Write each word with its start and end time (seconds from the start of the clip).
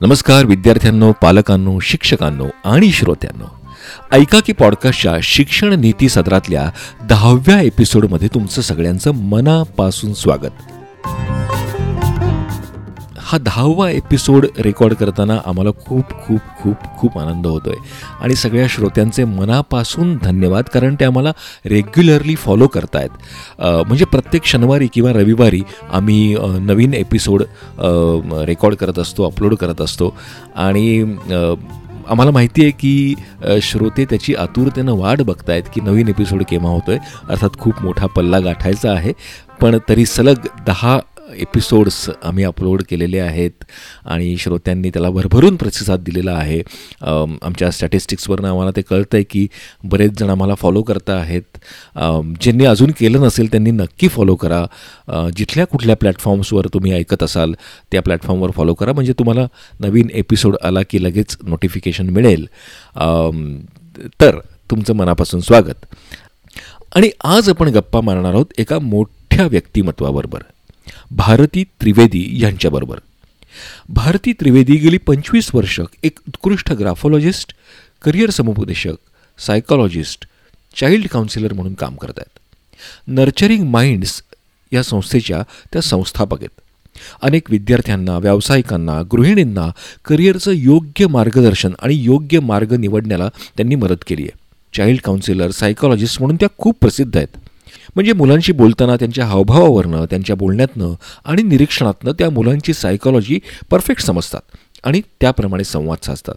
नमस्कार 0.00 0.44
विद्यार्थ्यांनो 0.44 1.12
पालकांनो 1.12 1.78
शिक्षकांनो 1.80 2.44
आणि 2.64 2.92
श्रोत्यांनो. 2.92 3.44
ऐका 4.12 4.40
की 4.40 4.52
पॉडकास्टच्या 4.52 5.14
शिक्षण 5.22 5.80
नीती 5.80 6.08
सदरातल्या 6.08 6.70
दहाव्या 7.08 7.60
एपिसोडमध्ये 7.60 8.28
तुमचं 8.34 8.62
सगळ्यांचं 8.62 9.10
मनापासून 9.10 10.14
स्वागत. 10.14 10.77
हा 13.28 13.38
दहावा 13.38 13.88
एपिसोड 13.90 14.46
रेकॉर्ड 14.58 14.94
करताना 14.96 15.34
आम्हाला 15.46 15.70
खूप 15.78 16.12
खूप 16.26 16.42
खूप 16.60 16.84
खूप 16.98 17.18
आनंद 17.18 17.46
होतो 17.46 17.70
आहे 17.70 17.80
आणि 18.24 18.34
सगळ्या 18.34 18.66
श्रोत्यांचे 18.70 19.24
मनापासून 19.24 20.16
धन्यवाद 20.22 20.68
कारण 20.74 20.94
ते 21.00 21.04
आम्हाला 21.04 21.32
रेग्युलरली 21.66 22.34
फॉलो 22.34 22.66
करतायत. 22.66 23.10
म्हणजे 23.60 24.04
प्रत्येक 24.04 24.44
शनिवारी 24.46 24.86
किंवा 24.92 25.12
रविवारी 25.12 25.60
आम्ही 25.90 26.36
नवीन 26.60 26.94
एपिसोड 26.94 27.42
रेकॉर्ड 28.46 28.76
करत 28.76 28.98
असतो 28.98 29.26
अपलोड 29.26 29.54
करत 29.54 29.80
असतो. 29.80 30.14
आणि 30.56 31.16
आम्हाला 32.08 32.30
माहिती 32.30 32.62
आहे 32.62 32.70
की 32.70 33.60
श्रोते 33.62 34.04
त्याची 34.04 34.34
आतुरतेनं 34.34 34.96
वाट 34.98 35.22
बघतायत 35.22 35.62
की 35.74 35.80
नवीन 35.80 36.08
एपिसोड 36.08 36.42
केव्हा 36.50 36.72
होतो 36.72 36.90
आहे 36.90 37.16
अर्थात 37.28 37.58
खूप 37.60 37.82
मोठा 37.82 38.06
पल्ला 38.16 38.38
गाठायचा 38.40 38.92
आहे. 38.92 39.12
पण 39.60 39.78
तरी 39.88 40.04
सलग 40.06 40.46
दहा 40.66 40.98
एपिसोड्स 41.36 42.08
आम्ही 42.24 42.44
अपलोड 42.44 42.82
केलेले 42.90 43.18
आहेत 43.20 43.64
आणि 44.06 44.36
श्रोत्यांनी 44.38 44.90
त्याला 44.90 45.10
भरभरून 45.10 45.56
प्रतिसाद 45.56 46.02
दिलेला 46.04 46.32
आहे. 46.32 46.60
आमच्या 47.42 47.70
स्टॅटिस्टिक्सवरनं 47.70 48.48
आम्हाला 48.48 48.70
ते 48.76 48.82
कळतं 48.82 49.16
आहे 49.16 49.24
की 49.30 49.46
बरेच 49.84 50.18
जण 50.18 50.30
आम्हाला 50.30 50.54
फॉलो 50.54 50.82
करता 50.82 51.14
आहेत. 51.14 51.58
ज्यांनी 52.40 52.64
अजून 52.64 52.90
केलं 52.98 53.22
नसेल 53.22 53.50
त्यांनी 53.50 53.70
नक्की 53.70 54.08
फॉलो 54.08 54.34
करा. 54.34 54.64
जिथल्या 55.36 55.66
कुठल्या 55.66 55.96
प्लॅटफॉर्म्सवर 55.96 56.66
तुम्ही 56.74 56.92
ऐकत 56.92 57.22
असाल 57.22 57.54
त्या 57.92 58.02
प्लॅटफॉर्मवर 58.02 58.50
फॉलो 58.50 58.74
करा. 58.74 58.92
म्हणजे 58.92 59.12
तुम्हाला 59.18 59.46
नवीन 59.80 60.10
एपिसोड 60.14 60.56
आला 60.64 60.82
की 60.90 61.02
लगेच 61.04 61.36
नोटिफिकेशन 61.42 62.10
मिळेल. 62.10 62.46
तर 64.20 64.38
तुमचं 64.70 64.94
मनापासून 64.96 65.40
स्वागत. 65.40 65.86
आणि 66.96 67.10
आज 67.24 67.48
आपण 67.48 67.68
गप्पा 67.68 68.00
मारणार 68.00 68.32
आहोत 68.32 68.52
एका 68.58 68.78
मोठ्या 68.78 69.46
व्यक्तिमत्वाबरोबर. 69.46 70.42
भारती 71.10 71.64
त्रिवेदी 71.64 72.28
यांच्याबरोबर. 72.32 72.98
भारती 73.88 74.32
त्रिवेदी 74.32 74.76
गेली 74.76 74.98
पंचवीस 74.98 75.50
वर्ष 75.54 75.80
एक 76.02 76.18
उत्कृष्ट 76.28 76.72
ग्राफॉलॉजिस्ट 76.72 77.52
करिअर 78.02 78.30
समुपदेशक 78.30 78.94
सायकॉलॉजिस्ट 79.38 80.26
चाइल्ड 80.76 81.08
काउन्सिलर 81.08 81.52
म्हणून 81.52 81.74
काम 81.74 81.96
करत 81.96 82.14
आहेत 82.16 82.38
नर्चरिंग 83.06 83.66
माइंड्स 83.66 84.22
या 84.72 84.82
संस्थेच्या 84.82 85.42
त्या 85.72 85.82
संस्थापक 85.82 86.38
आहेत. 86.38 86.60
अनेक 87.22 87.50
विद्यार्थ्यांना 87.50 88.18
व्यावसायिकांना 88.18 89.02
गृहिणींना 89.12 89.72
करिअरचं 90.04 90.50
योग्य 90.50 91.06
मार्गदर्शन 91.06 91.72
आणि 91.82 91.94
योग्य 91.94 92.40
मार्ग 92.40 92.72
निवडण्याला 92.72 93.28
त्यांनी 93.28 93.74
मदत 93.74 94.04
केली 94.06 94.22
आहे. 94.22 94.38
चाइल्ड 94.76 95.00
काउन्सिलर 95.00 95.50
सायकॉलॉजिस्ट 95.50 96.20
म्हणून 96.20 96.36
त्या 96.36 96.48
खूप 96.58 96.76
प्रसिद्ध 96.80 97.16
आहेत. 97.16 97.47
म्हणजे 97.98 98.12
मुलांशी 98.12 98.52
बोलताना 98.52 98.96
त्यांच्या 98.96 99.26
हावभावावरनं 99.26 100.04
त्यांच्या 100.04 100.36
बोलण्यातनं 100.36 100.94
आणि 101.24 101.42
निरीक्षणातनं 101.42 102.12
त्या 102.12 102.30
मुलांची 102.30 102.72
सायकॉलॉजी 102.72 103.38
परफेक्ट 103.70 104.02
समजतात 104.02 104.40
आणि 104.84 105.00
त्याप्रमाणे 105.20 105.64
संवाद 105.64 105.98
साधतात. 106.04 106.34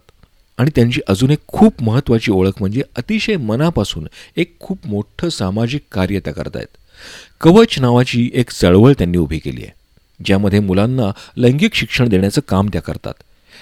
आणि 0.57 0.71
त्यांची 0.75 1.01
अजून 1.07 1.31
एक 1.31 1.39
खूप 1.47 1.83
महत्त्वाची 1.83 2.31
ओळख 2.31 2.51
म्हणजे 2.59 2.81
अतिशय 2.95 3.37
मनापासून 3.37 4.07
एक 4.37 4.59
खूप 4.59 4.77
मोठं 4.85 5.29
सामाजिक 5.29 5.81
कार्य 5.91 6.19
त्या 6.19 6.33
करतायत. 6.33 6.77
कवच 7.41 7.79
नावाची 7.79 8.31
एक 8.33 8.49
चळवळ 8.49 8.93
त्यांनी 8.93 9.17
उभी 9.17 9.39
केली 9.39 9.61
आहे 9.61 9.71
ज्यामध्ये 10.25 10.59
मुलांना 10.59 11.11
लैंगिक 11.37 11.73
शिक्षण 11.73 12.09
देण्याचं 12.09 12.41
काम 12.47 12.67
त्या 12.67 12.81
करतात. 12.81 13.13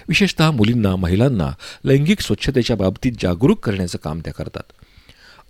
विशेषतः 0.09 0.52
मुलींना 0.52 0.95
महिलांना 0.95 1.52
लैंगिक 1.86 2.22
स्वच्छतेच्या 2.22 2.75
बाबतीत 2.75 3.11
जागरूक 3.22 3.66
करण्याचं 3.66 3.97
काम 4.03 4.19
त्या 4.19 4.34
करतात. 4.34 4.72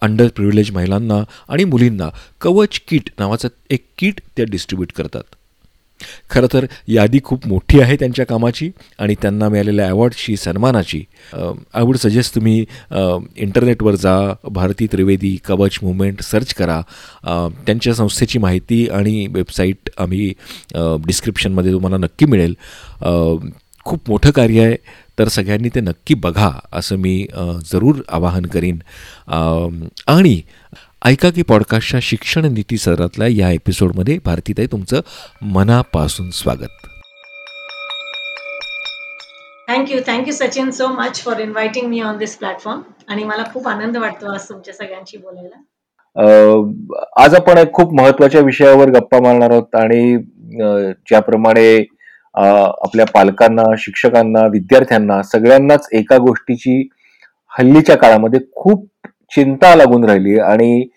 अंडर 0.02 0.28
प्रिव्हिलेज 0.28 0.72
महिलांना 0.72 1.24
आणि 1.50 1.64
मुलींना 1.64 2.10
कवच 2.42 2.80
किट 2.88 3.10
नावाचं 3.20 3.48
एक 3.70 3.86
किट 3.98 4.22
त्या 4.36 4.46
डिस्ट्रीब्यूट 4.52 4.92
करतात. 4.98 5.24
खरं 6.30 6.48
तर 6.54 6.66
यादी 6.88 7.20
खूप 7.24 7.48
मोठी 7.48 7.80
आहे 7.82 7.96
त्यांच्या 7.96 8.26
कामाची 8.26 8.70
आणि 9.00 9.16
त्यांना 9.22 9.48
मिळालेल्या 9.50 9.88
अवॉर्डची 9.90 10.36
सन्मानाची. 10.38 11.02
आय 11.34 11.84
वुड 11.84 11.98
सजेस्ट 11.98 12.36
तुम्ही 12.36 12.60
इंटरनेटवर 13.38 13.96
जा 13.96 14.16
भारती 14.52 14.88
त्रिवेदी 14.92 15.36
कवच 15.46 15.80
मुवमेंट 15.84 16.22
सर्च 16.24 16.54
करा. 16.54 16.82
त्यांच्या 17.66 17.94
संस्थेची 17.94 18.40
माहिती 18.40 18.86
आणि 18.90 19.26
वेबसाईट 19.32 19.90
आम्ही 19.98 20.34
डिस्क्रिप्शनमध्ये 21.08 21.74
तुम्हाला 21.74 21.98
नक्की 21.98 22.26
मिळेल. 22.26 22.56
खूप 23.90 24.10
मोठं 24.10 24.32
कार्य 24.32 24.66
आहे 24.66 24.76
तर 25.20 25.28
सगळ्यांनी 25.28 25.70
ते 25.76 25.80
नक्की 25.82 26.14
बघा 26.24 26.50
असं 26.74 26.98
मी 26.98 27.16
जरूर 27.72 28.02
आवाहन 28.08 28.46
करीन. 28.46 28.80
आणि 30.08 30.42
ऐका 31.06 31.30
की 31.30 31.42
पॉडकास्टच्या 31.50 32.00
शिक्षण 32.04 32.46
नीती 32.54 32.78
सदरातल्या 32.78 33.28
या 33.28 33.50
एपिसोडमध्ये 33.52 34.18
भारतीताई 34.26 34.68
तुमचं 34.72 35.02
मनापासून 35.54 36.30
स्वागत. 36.34 36.88
Thank you 39.70 40.00
thank you 40.08 40.34
Sachin 40.34 40.70
so 40.72 40.88
much 40.94 41.22
for 41.24 41.40
inviting 41.40 41.88
me 41.90 42.00
on 42.02 42.18
this 42.18 42.36
platform 42.38 42.82
आणि 43.08 43.24
मला 43.24 43.44
खूप 43.54 43.68
आनंद 43.68 43.98
वाटतो 43.98 44.34
आज 44.34 44.48
तुमच्या 44.50 44.74
सगळ्यांशी 44.74 45.18
बोलायला. 45.18 45.62
आज 47.24 47.36
आपण 47.36 47.58
एक 47.58 47.74
खूप 47.74 47.94
महत्त्वाच्या 48.00 48.42
विषयावर 48.42 48.90
गप्पा 48.92 49.20
मारणार 49.24 49.52
आहोत 49.52 49.76
आणि 49.76 50.18
ज्याप्रमाणे 51.10 51.78
आपल्या 52.36 53.06
पालकांना 53.06 53.64
शिक्षकांना 53.78 54.46
विद्यार्थ्यांना 54.52 55.22
सगळ्यांनाच 55.24 55.88
एका 55.94 56.18
गोष्टीची 56.18 56.82
हल्लीच्या 57.54 57.96
काळामध्ये 57.98 58.40
खूप 58.56 58.88
चिंता 59.36 59.76
लागून 59.76 60.04
राहिली 60.06 60.38
आणि 60.40 60.88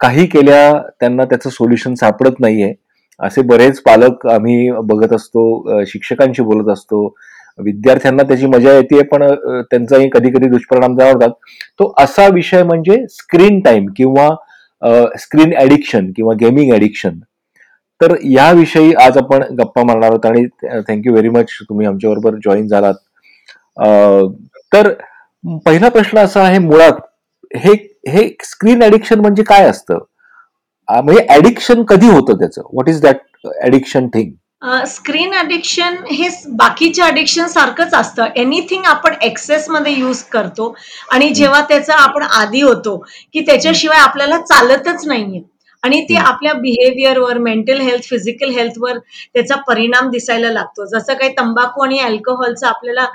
काही 0.00 0.26
केल्या 0.26 0.72
त्यांना 1.00 1.24
त्याचं 1.24 1.50
सोल्युशन 1.50 1.94
सापडत 1.94 2.40
नाहीये. 2.40 2.72
असे 3.20 3.42
बरेच 3.42 3.80
पालक 3.82 4.26
आम्ही 4.26 4.70
बघत 4.84 5.12
असतो 5.14 5.84
शिक्षकांशी 5.86 6.42
बोलत 6.42 6.72
असतो. 6.72 7.06
विद्यार्थ्यांना 7.58 8.22
त्याची 8.22 8.46
मजा 8.46 8.72
येते 8.72 9.02
पण 9.02 9.22
त्यांचाही 9.70 10.08
कधी 10.12 10.30
कधी 10.30 10.48
दुष्परिणाम 10.48 10.96
जाणवतात. 10.98 11.30
तो 11.78 11.94
असा 11.98 12.26
विषय 12.34 12.62
म्हणजे 12.62 12.96
स्क्रीन 13.10 13.60
टाइम 13.60 13.86
किंवा 13.96 14.28
स्क्रीन 15.18 15.52
ऍडिक्शन 15.58 16.10
किंवा 16.16 16.34
गेमिंग 16.40 16.72
ऍडिक्शन 16.74 17.18
तर 18.00 18.14
याविषयी 18.30 18.92
आज 19.02 19.16
आपण 19.18 19.42
गप्पा 19.58 19.82
मारणार 19.86 20.10
आहोत 20.10 20.26
आणि 20.26 20.44
थँक्यू 20.88 21.12
व्हेरी 21.12 21.28
मच 21.28 21.52
तुम्ही 21.68 21.86
आमच्याबरोबर 21.86 22.34
जॉईन 22.44 22.66
झालात. 22.68 22.94
तर 24.72 24.92
पहिला 25.66 25.88
प्रश्न 25.88 26.18
असा 26.18 26.42
आहे 26.42 26.58
मुळात 26.58 27.00
हे 27.56 27.72
हे 28.08 28.28
स्क्रीन 28.44 28.82
ऍडिक्शन 28.82 29.20
म्हणजे 29.20 29.42
काय 29.42 29.68
असतं? 29.68 29.98
म्हणजे 30.88 31.26
ऍडिक्शन 31.34 31.82
कधी 31.88 32.08
होतं 32.10 32.38
त्याचं? 32.38 32.62
What 32.62 32.88
is 32.88 33.00
that 33.02 33.46
addiction 33.64 34.06
thing 34.14 34.32
screen 34.86 35.34
addiction 35.34 35.96
हे 36.10 36.28
बाकीच्या 36.58 37.06
अडिक्शन 37.06 37.46
सारखंच 37.46 37.94
असतं. 37.94 38.26
एनिथिंग 38.36 38.84
आपण 38.86 39.14
एक्सेस 39.22 39.68
मध्ये 39.70 39.92
युज 39.92 40.22
करतो 40.32 40.74
आणि 41.12 41.28
जेव्हा 41.34 41.60
त्याचा 41.68 41.94
आपण 42.02 42.22
आधी 42.22 42.62
होतो 42.62 42.96
की 43.32 43.40
त्याच्याशिवाय 43.46 43.98
आपल्याला 44.00 44.38
चालतच 44.40 45.06
नाहीये. 45.06 45.40
आणि 45.86 46.00
ते 46.08 46.14
आपल्या 46.18 46.52
बिहेवियरवर 46.60 47.38
मेंटल 47.38 47.80
हेल्थ 47.80 48.08
फिजिकल 48.10 48.50
हेल्थवर 48.52 48.98
त्याचा 49.34 49.56
परिणाम 49.68 50.08
दिसायला 50.10 50.50
लागतो. 50.50 50.84
जसं 50.86 51.14
काही 51.14 51.32
तंबाखू 51.38 51.82
आणि 51.84 51.98
अल्कोहोलचा 52.00 52.68
आपल्याला 52.68 53.06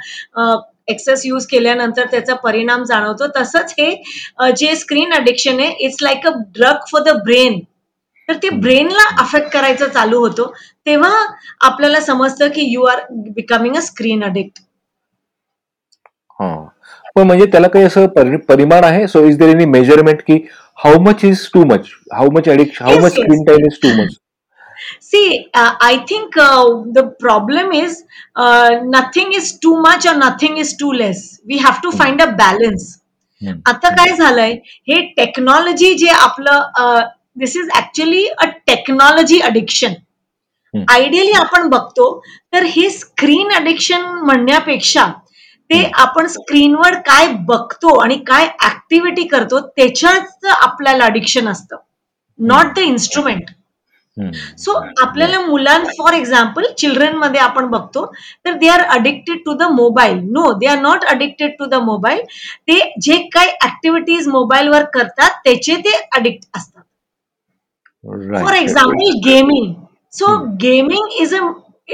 एक्सेस 0.90 1.26
यूज 1.26 1.46
केल्यानंतर 1.48 2.06
त्याचा 2.12 2.34
परिणाम 2.44 2.84
जाणवतो. 2.84 3.28
तसंच 3.36 3.74
हे 3.80 4.52
जे 4.58 4.76
स्क्रीन 4.76 5.14
अडिक्शन 5.14 5.60
आहे 5.60 5.76
it's 5.86 5.98
like 6.02 6.28
a 6.28 6.32
drug 6.56 6.88
for 6.92 7.02
the 7.04 7.16
brain 7.26 7.60
तर 8.30 8.36
ते 8.44 8.50
ब्रेनला 8.50 9.04
अफेक्ट 9.22 9.52
करायचं 9.54 9.88
चालू 9.90 10.20
होतो. 10.20 10.46
तेव्हा 10.86 11.14
आपल्याला 11.68 12.00
समजतं 12.02 12.50
की 12.56 12.72
you 12.74 12.84
are 12.86 13.00
becoming 13.12 13.76
a 13.76 13.80
screen 13.82 14.24
addict 14.24 14.60
पण 17.16 17.26
म्हणजे 17.28 17.46
त्याला 17.52 17.68
काही 17.68 17.86
असं 17.86 18.06
परिमाण 18.48 18.84
आहे? 18.84 19.08
So 19.08 19.24
is 19.26 19.38
there 19.38 19.50
any 19.50 19.66
measurement 19.66 20.22
की 20.28 20.38
how 20.84 20.98
much 21.08 21.24
is 21.24 21.50
too 21.56 21.66
much 21.66 21.94
how 22.20 22.28
much 22.38 22.48
addiction 22.48 22.86
how 22.86 22.94
yes, 22.94 23.02
much 23.06 23.18
yes. 23.18 23.26
screen 23.26 23.46
time 23.50 23.66
is 23.72 23.80
too 23.80 23.94
much 23.98 24.14
see 25.00 25.28
uh, 25.54 25.74
i 25.82 25.98
think 26.12 26.38
uh, 26.38 26.66
the 26.98 27.06
problem 27.26 27.72
is 27.84 28.04
uh, 28.36 28.72
nothing 28.98 29.34
is 29.42 29.52
too 29.66 29.76
much 29.88 30.06
or 30.06 30.16
nothing 30.18 30.58
is 30.66 30.76
too 30.84 30.92
less 31.04 31.24
we 31.46 31.58
have 31.68 31.82
to 31.88 31.92
find 32.02 32.28
a 32.28 32.32
balance 32.44 32.90
आता 33.42 33.90
काय 33.96 34.16
झालंय 34.16 34.52
हे 34.90 35.00
technology 35.18 35.94
जे 35.98 36.10
आपलं 36.10 37.08
this 37.40 37.56
is 37.58 37.70
actually 37.78 38.26
a 38.26 38.46
technology 38.68 39.40
addiction 39.48 39.94
ideally 40.90 41.32
आपण 41.38 41.68
बघतो 41.70 42.06
तर 42.54 42.64
हे 42.76 42.90
स्क्रीन 42.90 43.52
अडिक्शन 43.54 44.06
म्हणण्यापेक्षा 44.26 45.06
ते 45.72 45.84
आपण 46.00 46.28
स्क्रीनवर 46.28 46.96
काय 47.06 47.28
बघतो 47.48 47.96
आणि 48.00 48.18
काय 48.28 48.48
ऍक्टिव्हिटी 48.66 49.24
करतो 49.28 49.60
त्याच्याच 49.68 50.46
आपल्याला 50.54 51.06
अडिक्शन 51.06 51.48
असतं. 51.48 51.76
नॉट 52.40 52.74
द 52.76 52.80
इन्स्ट्रुमेंट 52.80 53.50
सो 54.58 54.72
आपल्याला 55.02 55.40
मुलां 55.42 55.78
फॉर 55.98 56.14
एक्झाम्पल 56.14 56.64
चिल्ड्रनमध्ये 56.78 57.40
आपण 57.42 57.68
बघतो 57.70 58.06
तर 58.46 58.54
they 58.54 58.68
are 58.70 58.82
addicted 58.96 59.38
to 59.46 59.54
the 59.58 59.64
mobile 59.72 60.20
no 60.32 60.52
they 60.60 60.68
are 60.68 60.80
not 60.80 61.06
addicted 61.10 61.52
to 61.60 61.66
the 61.66 61.76
mobile 61.84 62.22
ते 62.68 62.80
जे 63.02 63.18
काही 63.34 63.50
ऍक्टिव्हिटीज 63.66 64.28
मोबाईलवर 64.28 64.84
करतात 64.94 65.40
त्याचे 65.44 65.76
ते 65.86 65.96
अडिक्ट 66.16 66.46
असतात. 66.58 66.82
For 68.36 68.54
example 68.56 69.18
gaming 69.26 69.74
so 70.14 70.36
gaming 70.62 71.22
is 71.22 71.36
a 71.36 71.40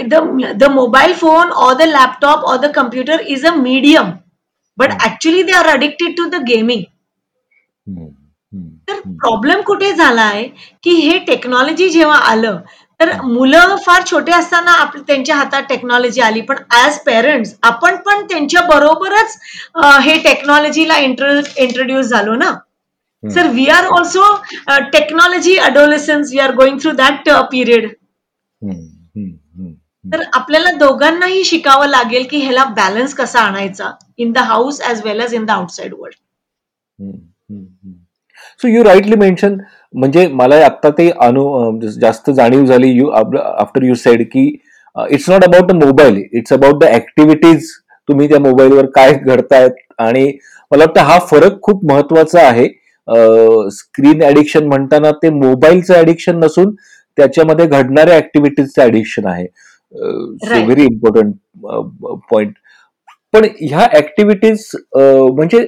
the 0.03 0.63
mobile 0.71 1.13
phone 1.13 1.51
or 1.51 1.73
the 1.75 1.87
laptop 1.87 2.45
or 2.45 2.57
the 2.57 2.71
computer 2.75 3.19
is 3.27 3.45
a 3.45 3.53
medium 3.55 4.11
but 4.77 4.91
actually 5.05 5.43
they 5.43 5.51
are 5.51 5.67
addicted 5.69 6.17
to 6.17 6.25
the 6.29 6.43
gaming 6.47 6.83
तर 8.89 8.99
problem 9.05 9.61
कुठे 9.61 9.91
झाला 9.93 10.21
आहे 10.21 10.43
की 10.83 10.91
हे 10.91 11.17
टेक्नॉलॉजी 11.25 11.89
जेव्हा 11.89 12.17
आलं 12.29 12.59
तर 12.99 13.09
मुलं 13.21 13.75
फार 13.85 14.03
छोटे 14.05 14.31
असताना 14.33 14.83
त्यांच्या 14.97 15.35
हातात 15.35 15.63
टेक्नॉलॉजी 15.69 16.21
आली 16.21 16.41
पण 16.41 16.57
ऍज 16.75 16.97
पेरेंट्स 17.05 17.53
आपण 17.63 17.95
पण 18.05 18.25
त्यांच्या 18.29 18.61
बरोबरच 18.67 19.37
हे 20.03 20.17
टेक्नॉलॉजीला 20.23 20.97
इंट्रोड्यूस 20.99 22.05
झालो 22.05 22.35
ना. 22.35 22.51
Sir 23.23 23.47
we 23.53 23.65
are 23.69 23.85
also 23.97 24.33
technology 24.93 25.57
adolescence 25.57 26.31
we 26.33 26.39
are 26.39 26.53
going 26.55 26.77
through 26.81 26.91
that 26.95 27.29
period 27.51 27.87
तर 30.13 30.21
आपल्याला 30.33 30.71
दोघांनाही 30.79 31.43
शिकावं 31.43 31.87
लागेल 31.87 32.25
की 32.29 32.37
ह्याला 32.39 32.63
बॅलन्स 32.75 33.13
कसा 33.15 33.39
आणायचा 33.39 33.91
in 34.17 34.31
the 34.31 34.37
house 34.47 34.81
as 34.81 35.01
well 35.05 35.21
as 35.21 35.33
in 35.33 35.45
the 35.45 35.51
outside 35.51 35.93
world 35.93 37.15
so 38.61 38.67
you 38.67 38.83
rightly 38.83 39.15
mention 39.15 39.57
म्हणजे 39.93 40.27
मला 40.27 40.55
आता 40.65 40.89
ते 40.97 41.09
अनु 41.21 41.79
जास्त 42.01 42.29
जाणीव 42.29 42.65
झाली. 42.65 42.89
यू 42.89 43.09
आफ्टर 43.09 43.83
यू 43.83 43.93
सेड 43.95 44.23
की 44.31 44.45
it's 44.95 45.29
not 45.29 45.43
about 45.43 45.71
the 45.71 45.75
mobile 45.83 46.17
it's 46.31 46.53
about 46.53 46.79
the 46.83 46.87
activities 46.95 47.69
तुम्ही 48.09 48.27
त्या 48.29 48.39
मोबाईलवर 48.39 48.85
काय 48.95 49.13
घडतायत 49.13 49.71
आणि 49.99 50.25
मला 50.71 50.83
वाटतं 50.83 51.01
हा 51.01 51.17
फरक 51.29 51.61
खूप 51.63 51.85
महत्त्वाचा 51.91 52.41
आहे. 52.41 52.67
स्क्रीन 53.71 54.21
ऍडिक्शन 54.23 54.65
म्हणताना 54.67 55.11
ते 55.23 55.29
मोबाईलचं 55.29 55.93
ऍडिक्शन 55.95 56.39
नसून 56.39 56.73
त्याच्यामध्ये 57.17 57.65
घडणाऱ्या 57.65 58.15
ऍक्टिव्हिटीजचं 58.17 58.81
ऍडिक्शन 58.83 59.27
आहे. 59.27 59.45
व्हेरी 59.93 60.83
इम्पॉर्टंट 60.83 61.33
पॉइंट 62.31 62.53
पण 63.33 63.45
ह्या 63.61 63.87
ऍक्टिव्हिटीज 63.93 64.69
म्हणजे 64.95 65.65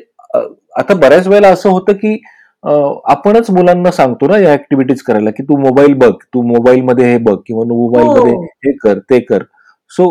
आता 0.75 0.93
बऱ्याच 0.95 1.27
वेळेला 1.27 1.47
असं 1.47 1.69
होतं 1.69 1.93
की 1.93 2.17
आपणच 2.63 3.49
मुलांना 3.51 3.91
सांगतो 3.91 4.27
ना 4.27 4.37
या 4.37 4.53
ऍक्टिव्हिटीज 4.53 5.01
करायला 5.01 5.29
की 5.29 5.43
तू 5.43 5.57
मोबाईल 5.59 5.93
बघ 5.95 6.11
तू 6.25 6.41
मोबाईल 6.47 6.81
मध्ये 6.83 7.11
हे 7.11 7.17
बघ 7.19 7.35
किंवा 7.47 7.63
मोबाईल 7.65 8.07
मध्ये 8.07 8.31
हे. 8.31 8.71
कर 8.77 8.99
ते 9.09 9.19
कर. 9.21 9.43
सो 9.91 10.05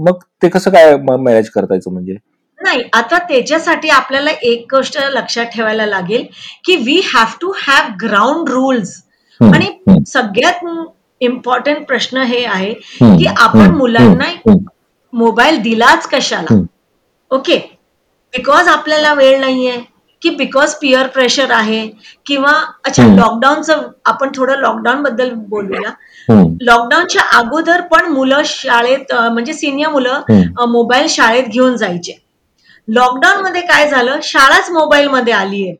मग 0.00 0.18
ते 0.42 0.48
कसं 0.48 0.70
काय 0.70 0.96
मॅनेज 0.98 1.48
करतायचं 1.50 1.92
म्हणजे? 1.92 2.16
नाही 2.58 2.82
आता 2.92 3.18
त्याच्यासाठी 3.18 3.88
आपल्याला 3.90 4.30
एक 4.42 4.66
गोष्ट 4.70 4.98
लक्षात 5.12 5.46
ठेवायला 5.54 5.86
लागेल 5.86 6.24
की 6.64 6.76
we 6.76 7.00
have 7.06 7.34
to 7.40 7.52
have 7.58 7.90
ground 8.02 8.48
rules 8.50 8.94
आणि 9.40 10.02
सगळ्यात 10.06 10.64
इम्पॉर्टंट 11.20 11.86
प्रश्न 11.86 12.22
हे 12.22 12.44
आहे 12.44 12.72
की 13.00 13.26
आपण 13.26 13.74
मुलांना 13.76 14.32
मोबाईल 15.12 15.60
दिलाच 15.62 16.06
कशाला? 16.08 16.54
ओके 17.30 17.56
बिकॉज 18.34 18.68
आपल्याला 18.68 19.12
वेळ 19.14 19.38
नाहीये 19.40 19.76
की 20.22 20.30
बिकॉज 20.30 20.74
पिअर 20.74 21.06
प्रेशर 21.06 21.50
आहे 21.50 21.86
किंवा 22.26 22.52
अच्छा 22.84 23.06
लॉकडाऊनचं 23.06 23.82
आपण 24.04 24.30
थोडं 24.36 24.58
लॉकडाऊन 24.60 25.02
बद्दल 25.02 25.30
बोलूया. 25.48 25.90
लॉकडाऊनच्या 26.60 27.22
अगोदर 27.38 27.80
पण 27.90 28.06
मुलं 28.12 28.42
शाळेत 28.44 29.12
म्हणजे 29.14 29.52
सिनियर 29.52 29.90
मुलं 29.90 30.66
मोबाईल 30.70 31.06
शाळेत 31.08 31.48
घेऊन 31.48 31.76
जायचे. 31.76 32.18
लॉकडाऊन 32.88 33.42
मध्ये 33.42 33.60
काय 33.60 33.88
झालं? 33.88 34.18
शाळाच 34.22 34.70
मोबाईल 34.70 35.08
मध्ये 35.08 35.32
आली 35.32 35.62
आहे 35.66 35.76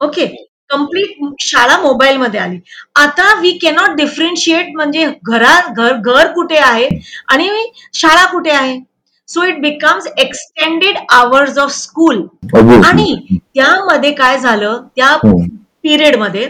ओके 0.00 0.26
कंप्लीट 0.72 1.42
शाळा 1.42 1.76
मोबाईल 1.80 2.16
मध्ये 2.16 2.40
आली. 2.40 2.58
आता 2.96 3.32
वी 3.40 3.50
कॅनॉट 3.62 3.96
डिफरेन्शिएट 3.96 4.74
म्हणजे 4.74 5.06
घरात 5.24 5.70
घर 5.72 5.92
घर 5.94 6.32
कुठे 6.34 6.58
आहे 6.58 6.88
आणि 7.28 7.48
शाळा 7.94 8.24
कुठे 8.32 8.50
आहे? 8.50 8.78
So 9.28 9.44
it 9.44 9.60
becomes 9.60 10.06
extended 10.18 10.96
hours 11.12 11.58
of 11.58 11.70
school 11.72 12.22
आणि 12.54 13.38
त्यामध्ये 13.54 14.12
काय 14.12 14.38
झालं? 14.38 14.82
त्या 14.96 15.16
पिरियडमध्ये 15.84 16.48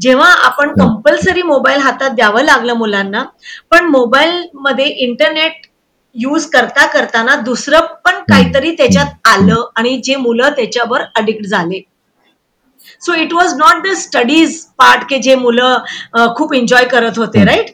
जेव्हा 0.00 0.30
आपण 0.44 0.72
कंपल्सरी 0.72 1.42
मोबाईल 1.42 1.80
हातात 1.80 2.10
द्यावं 2.10 2.42
लागलं 2.42 2.74
मुलांना 2.74 3.22
पण 3.70 3.84
मोबाईल 3.90 4.42
मध्ये 4.54 4.86
इंटरनेट 5.04 5.66
यूज 6.16 6.46
करता 6.46 6.86
करताना 6.86 7.36
दुसरं 7.36 7.86
पण 8.04 8.20
काहीतरी 8.28 8.70
त्याच्यात 8.76 9.28
आलं 9.28 9.64
आणि 9.76 9.96
जे 10.04 10.16
मुलं 10.16 10.50
त्याच्यावर 10.56 11.02
अडिक्ट 11.14 11.46
झाले. 11.46 11.80
So 13.06 13.14
it 13.14 13.32
was 13.32 13.54
not 13.58 13.86
the 13.86 13.94
studies 13.98 14.60
part 14.78 15.08
के 15.08 15.18
जे 15.18 15.34
मुलं 15.36 16.32
खूप 16.36 16.54
एन्जॉय 16.54 16.84
करत 16.92 17.18
होते 17.18 17.44
राईट 17.44 17.70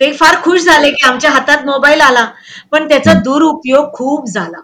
ते 0.00 0.10
फार 0.12 0.36
खुश 0.42 0.62
झाले 0.64 0.90
की 0.90 1.06
आमच्या 1.06 1.30
हातात 1.30 1.64
मोबाईल 1.66 2.00
आला. 2.00 2.24
पण 2.72 2.88
त्याचा 2.88 3.12
दुरुपयोग 3.24 3.92
खूप 3.94 4.28
झाला. 4.28 4.60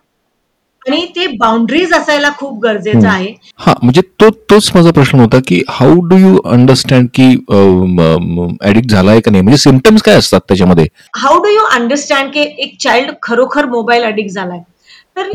आणि 0.82 1.04
ते 1.16 1.26
बाउंड्रीज 1.40 1.92
असायला 1.94 2.30
खूप 2.38 2.58
गरजेचं 2.62 3.08
आहे. 3.08 3.32
हा 3.58 3.72
म्हणजे 3.82 4.00
तो 4.20 4.30
तोच 4.50 4.70
माझा 4.74 4.90
प्रश्न 4.94 5.20
होता 5.20 5.38
की 5.48 5.60
हाऊ 5.68 6.00
डू 6.08 6.16
यू 6.16 6.36
अंडरस्टँड 6.52 7.08
की 7.14 7.26
ऍडिक्ट 8.68 8.90
झालाय 8.90 9.20
का 9.20 9.30
नाही? 9.30 9.42
म्हणजे 9.42 9.58
सिमटम्स 9.58 10.02
काय 10.02 10.14
असतात 10.14 10.40
त्याच्यामध्ये? 10.48 10.86
हाऊ 11.16 11.38
डू 11.42 11.48
यू 11.48 11.64
अंडरस्टँड 11.72 12.32
की 12.32 12.42
एक 12.58 12.76
चाइल्ड 12.80 13.12
खरोखर 13.22 13.66
मोबाईल 13.66 14.04
अडिक्ट 14.04 14.34
झालाय? 14.34 14.58
तर 15.16 15.30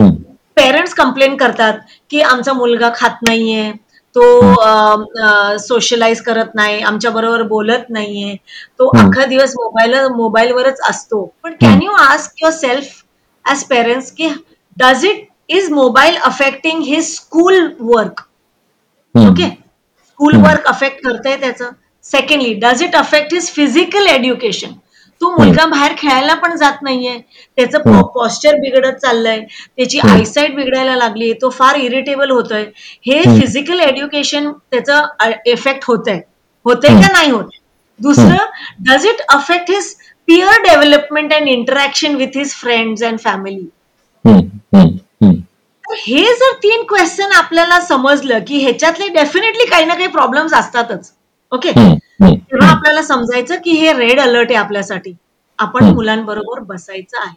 पेरेंट्स 0.58 0.94
कंप्लेन 0.94 1.36
करतात 1.38 1.80
की 2.10 2.22
आमचा 2.22 2.54
मुलगा 2.54 2.90
खात 2.96 3.24
नाहीये. 3.28 3.72
तो 4.16 5.58
सोशलाइज 5.60 6.22
करत 6.22 6.56
नाही 6.56 6.82
आमच्या 6.82 7.12
बरोबर 7.12 7.42
बोलत 7.48 7.90
नाहीये. 7.90 8.36
तो 8.80 8.88
अख्खा 8.98 9.26
दिवस 9.26 9.54
मोबाईल 9.58 9.96
मोबाईलवरच 10.16 10.82
असतो. 10.90 11.24
पण 11.44 11.54
can 11.62 11.82
you 11.82 11.92
ask 12.00 12.42
yourself 12.54 13.02
as 13.46 13.64
parents 13.70 14.12
की 14.12 14.30
does 14.78 15.06
it 15.06 15.26
is 15.50 15.72
mobile 15.72 16.18
affecting 16.26 16.82
his 16.84 17.14
school 17.16 17.68
work 17.80 18.22
okay 19.16 19.50
school 20.06 20.36
work 20.44 20.68
affect 20.68 21.04
करतंय 21.06 21.36
त्याचं. 21.36 21.70
Secondly 22.06 22.54
does 22.62 22.82
it 22.84 22.96
affect 22.96 23.34
his 23.34 23.50
physical 23.52 24.08
education 24.08 24.72
तो 25.24 25.30
मुलगा 25.32 25.66
बाहेर 25.66 25.94
खेळायला 25.98 26.34
पण 26.36 26.56
जात 26.58 26.82
नाहीये. 26.84 27.18
त्याचं 27.58 28.04
पॉस्चर 28.14 28.56
बिघडत 28.62 28.94
चाललंय. 29.02 29.40
त्याची 29.78 30.00
आयसाईट 30.04 30.56
बिघडायला 30.56 30.96
लागली 30.96 31.32
तो 31.42 31.50
फार 31.50 31.76
इरिटेबल 31.78 32.32
होतोय. 32.32 32.64
हे 33.06 33.22
फिजिकल 33.40 33.80
एज्युकेशन 33.80 34.52
त्याचं 34.72 35.30
इफेक्ट 35.46 35.84
होत 35.88 36.08
आहे 36.08 36.22
होतंय 36.66 37.02
का 37.02 37.12
नाही 37.14 37.32
होत? 37.32 37.46
दुसरं 38.00 38.46
does 38.86 39.06
it 39.06 39.22
affect 39.30 39.72
his 39.72 39.94
peer 40.28 40.62
development 40.62 41.34
and 41.34 41.48
interaction 41.50 42.16
with 42.16 42.38
his 42.38 42.54
friends 42.56 43.04
and 43.04 43.20
family 43.20 43.66
हे 45.86 46.24
जर 46.36 46.54
तीन 46.64 46.84
क्वेश्चन 46.90 47.32
आपल्याला 47.36 47.80
समजलं 47.82 48.40
की 48.48 48.60
ह्याच्यातले 48.60 49.08
डेफिनेटली 49.14 49.66
काही 49.66 49.86
ना 49.86 49.94
काही 49.94 50.08
प्रॉब्लेम्स 50.08 50.54
असतातच. 50.54 51.12
ओके 51.52 51.72
तेव्हा 52.24 52.70
आपल्याला 52.70 53.02
समजायचं 53.04 53.56
की 53.64 53.72
हे 53.72 53.94
रेड 53.94 54.20
अलर्ट 54.20 54.52
आहे 54.52 54.60
आपल्यासाठी. 54.60 55.14
आपण 55.60 55.86
मुलांबरोबर 55.86 56.60
बसायचं 56.64 57.18
आहे. 57.22 57.36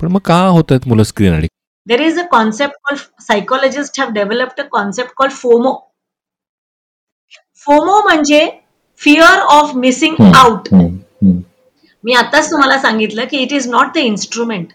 पण 0.00 0.08
मग 0.12 0.20
का 0.24 0.36
होत 0.46 0.64
आहेत 0.70 0.88
मुलं 0.88 1.02
screen 1.02 1.34
addict 1.34 1.54
there 1.86 2.00
is 2.00 2.18
a 2.18 2.22
concept 2.30 2.74
call 2.84 2.96
psychologist 3.22 4.00
have 4.00 4.10
developed 4.12 4.60
a 4.60 4.64
concept 4.72 5.12
call 5.16 5.28
FOMO 5.32 5.72
FOMO 7.66 8.00
म्हणजे 8.02 8.48
फिअर 9.00 9.38
ऑफ 9.50 9.74
मिसिंग 9.76 10.14
आउट 10.34 10.68
मी 12.04 12.12
आताच 12.14 12.50
तुम्हाला 12.50 12.78
सांगितलं 12.78 13.24
की 13.30 13.38
it 13.38 13.52
is 13.52 13.68
not 13.68 13.92
the 13.94 13.98
instrument 13.98 14.68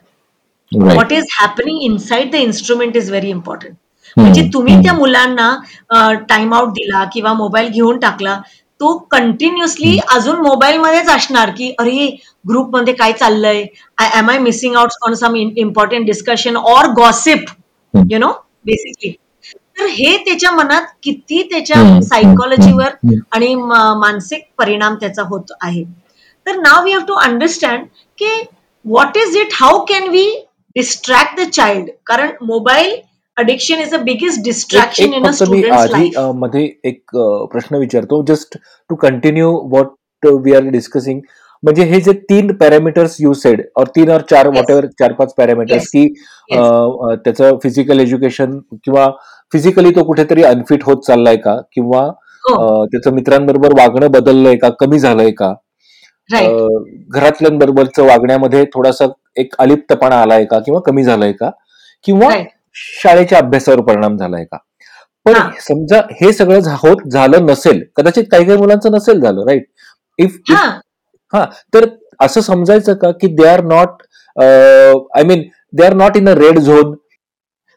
what 0.71 1.11
is 1.13 1.25
happening 1.39 1.81
inside 1.81 2.31
the 2.31 2.35
instrument 2.35 2.95
is 2.97 3.09
very 3.09 3.29
important 3.29 3.75
म्हणजे 4.17 4.49
तुम्ही 4.53 4.75
त्या 4.83 4.93
मुलांना 4.93 5.55
टाइम 6.29 6.53
आउट 6.53 6.69
दिला 6.69 7.03
किंवा 7.13 7.33
मोबाईल 7.33 7.69
घेऊन 7.69 7.99
टाकला 7.99 8.39
तो 8.83 8.93
कंटिन्युअसली 9.11 9.97
अजून 10.13 10.39
मोबाईलमध्येच 10.41 11.09
असणार 11.09 11.49
की 11.57 11.69
अरे 11.79 12.07
ग्रुपमध्ये 12.49 12.93
काय 12.93 13.11
चाललंय? 13.11 13.63
I 13.97 14.09
am 14.17 14.29
I 14.29 14.37
missing 14.37 14.75
out 14.75 14.89
on 15.07 15.13
some 15.15 15.35
important 15.35 16.05
discussion 16.05 16.55
or 16.57 16.87
gossip 16.97 17.45
you 17.93 18.19
know 18.19 18.31
basically 18.65 19.11
तर 19.79 19.85
हे 19.89 20.15
त्याच्या 20.25 20.51
मनात 20.51 20.87
किती 21.03 21.41
त्याच्या 21.51 22.01
सायकोलॉजीवर 22.03 22.89
आणि 23.31 23.53
मानसिक 23.55 24.43
परिणाम 24.57 24.95
त्याचा 24.95 25.23
होत 25.27 25.51
आहे. 25.61 25.83
तर 26.47 26.55
नाव 26.57 26.83
वी 26.83 26.91
हॅव 26.91 27.05
टू 27.07 27.13
अंडरस्टँड 27.21 27.85
की 28.17 28.33
what 28.85 29.17
is 29.17 29.37
it 29.37 29.53
how 29.53 29.83
can 29.89 30.09
we 30.09 30.25
distract 30.75 31.39
the 31.39 31.49
child 31.49 31.89
कारण 32.05 32.31
mobile 32.45 32.95
addiction 33.37 33.79
is 33.81 33.93
a 33.93 33.97
biggest 34.03 34.41
distraction 34.43 35.13
in 35.13 36.13
a 36.17 36.31
मध्ये 36.35 36.63
एक 36.85 37.15
प्रश्न 37.51 37.75
विचारतो. 37.75 38.21
Just 38.27 38.57
to 38.89 38.95
continue 38.95 39.51
what 39.71 40.25
we 40.43 40.53
are 40.55 40.63
discussing 40.71 41.21
म्हणजे 41.63 41.83
हे 41.83 41.99
जे 42.01 42.11
तीन 42.29 42.53
पॅरामीटर्स 42.55 43.15
यू 43.19 43.33
सेड 43.33 43.61
और 43.75 43.87
तीन 43.95 44.09
और 44.11 44.21
चार 44.29 44.47
Yes. 44.47 44.55
वॉट 44.57 44.69
एव्हर 44.71 44.85
चार 44.99 45.13
पाच 45.13 45.33
पॅरामीटर्स 45.37 45.81
Yes. 45.81 45.89
की 45.91 46.01
Yes. 46.53 47.15
त्याचं 47.25 47.57
फिजिकल 47.63 47.99
एज्युकेशन 47.99 48.57
किंवा 48.75 49.09
फिजिकली 49.51 49.91
तो 49.95 50.03
कुठेतरी 50.03 50.43
अनफिट 50.43 50.83
होत 50.85 51.03
चाललाय 51.07 51.35
का? 51.37 51.55
किंवा 51.73 52.01
हो. 52.43 52.85
त्याचं 52.85 53.13
मित्रांबरोबर 53.15 53.73
वागणं 53.79 54.11
बदललंय 54.11 54.55
का? 54.55 54.69
कमी 54.79 54.99
झालंय 54.99 55.31
का? 55.31 55.53
राईट 56.29 56.49
अ, 56.49 56.67
घरातल्यांबरोबरचं 57.19 58.05
वागण्यामध्ये 58.07 58.63
थोडासा 58.73 59.05
एक 59.37 59.55
अलिप्तपणा 59.59 60.21
आलाय 60.21 60.45
का? 60.45 60.59
किंवा 60.59 60.79
कमी 60.85 61.03
झालाय 61.03 61.31
का? 61.31 61.49
किंवा 62.05 62.29
शाळेच्या 62.75 63.37
अभ्यासावर 63.37 63.81
परिणाम 63.81 64.17
झालाय 64.17 64.43
का? 64.43 64.57
पण 65.25 65.33
हा. 65.33 65.49
समजा 65.59 66.01
हे 66.21 66.33
सगळं 66.33 66.59
होत 66.69 67.07
झालं 67.11 67.45
नसेल 67.45 67.83
कदाचित 67.95 68.23
काही 68.31 68.45
काही 68.45 68.57
मुलांचं 68.57 68.91
नसेल 68.91 69.19
झालं 69.21 69.45
राईट 69.47 69.65
इफ 70.19 70.37
हा. 70.49 70.65
हा 71.33 71.45
तर 71.73 71.85
असं 72.19 72.41
समजायचं 72.41 72.93
का 72.93 73.11
की 73.11 73.27
they 73.27 73.47
are 73.47 73.63
not 73.63 74.01
I 75.17 75.23
mean 75.23 75.43
they 75.73 75.85
are 75.85 75.93
not 75.93 76.17
in 76.17 76.29
a 76.29 76.33
red 76.33 76.59
zone 76.59 76.93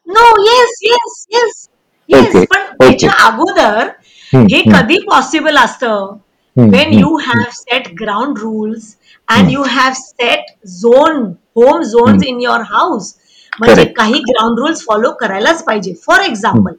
no 0.07 0.27
yes 0.43 0.79
yes 0.83 1.27
yes 1.31 1.69
yes 2.09 2.47
पण 2.47 2.65
त्याच्या 2.81 3.11
अगोदर 3.27 3.89
हे 4.33 4.63
कधी 4.73 4.99
पॉसिबल 4.99 5.57
असतं? 5.57 6.17
have 6.57 7.53
set 7.53 7.89
ground 7.97 8.39
rules 8.39 8.85
and 9.29 9.47
Hmm. 9.47 9.51
you 9.51 9.65
have 9.65 9.97
set 9.97 10.45
zone 10.81 11.19
home 11.57 11.83
zones 11.85 12.23
Hmm. 12.23 12.29
in 12.31 12.41
your 12.41 12.61
house 12.65 13.09
म्हणजे. 13.59 13.85
काही 13.97 14.21
ground 14.21 14.59
rules 14.59 14.85
follow 14.87 15.11
करायलाच 15.21 15.63
पाहिजे. 15.65 15.93
For 16.07 16.21
example. 16.21 16.73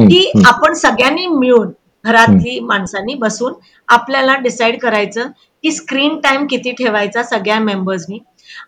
की. 0.00 0.30
आपण 0.46 0.74
सगळ्यांनी 0.74 1.26
मिळून 1.26 1.70
घरातली 2.04 2.58
माणसांनी 2.60 3.14
बसून 3.14 3.52
आपल्याला 3.88 4.34
डिसाईड 4.36 4.78
करायचं 4.80 5.28
की 5.64 5.70
स्क्रीन 5.72 6.18
टाइम 6.20 6.46
किती 6.46 6.70
ठेवायचा 6.78 7.22
सगळ्या 7.22 7.58
मेंबर्सनी 7.60 8.18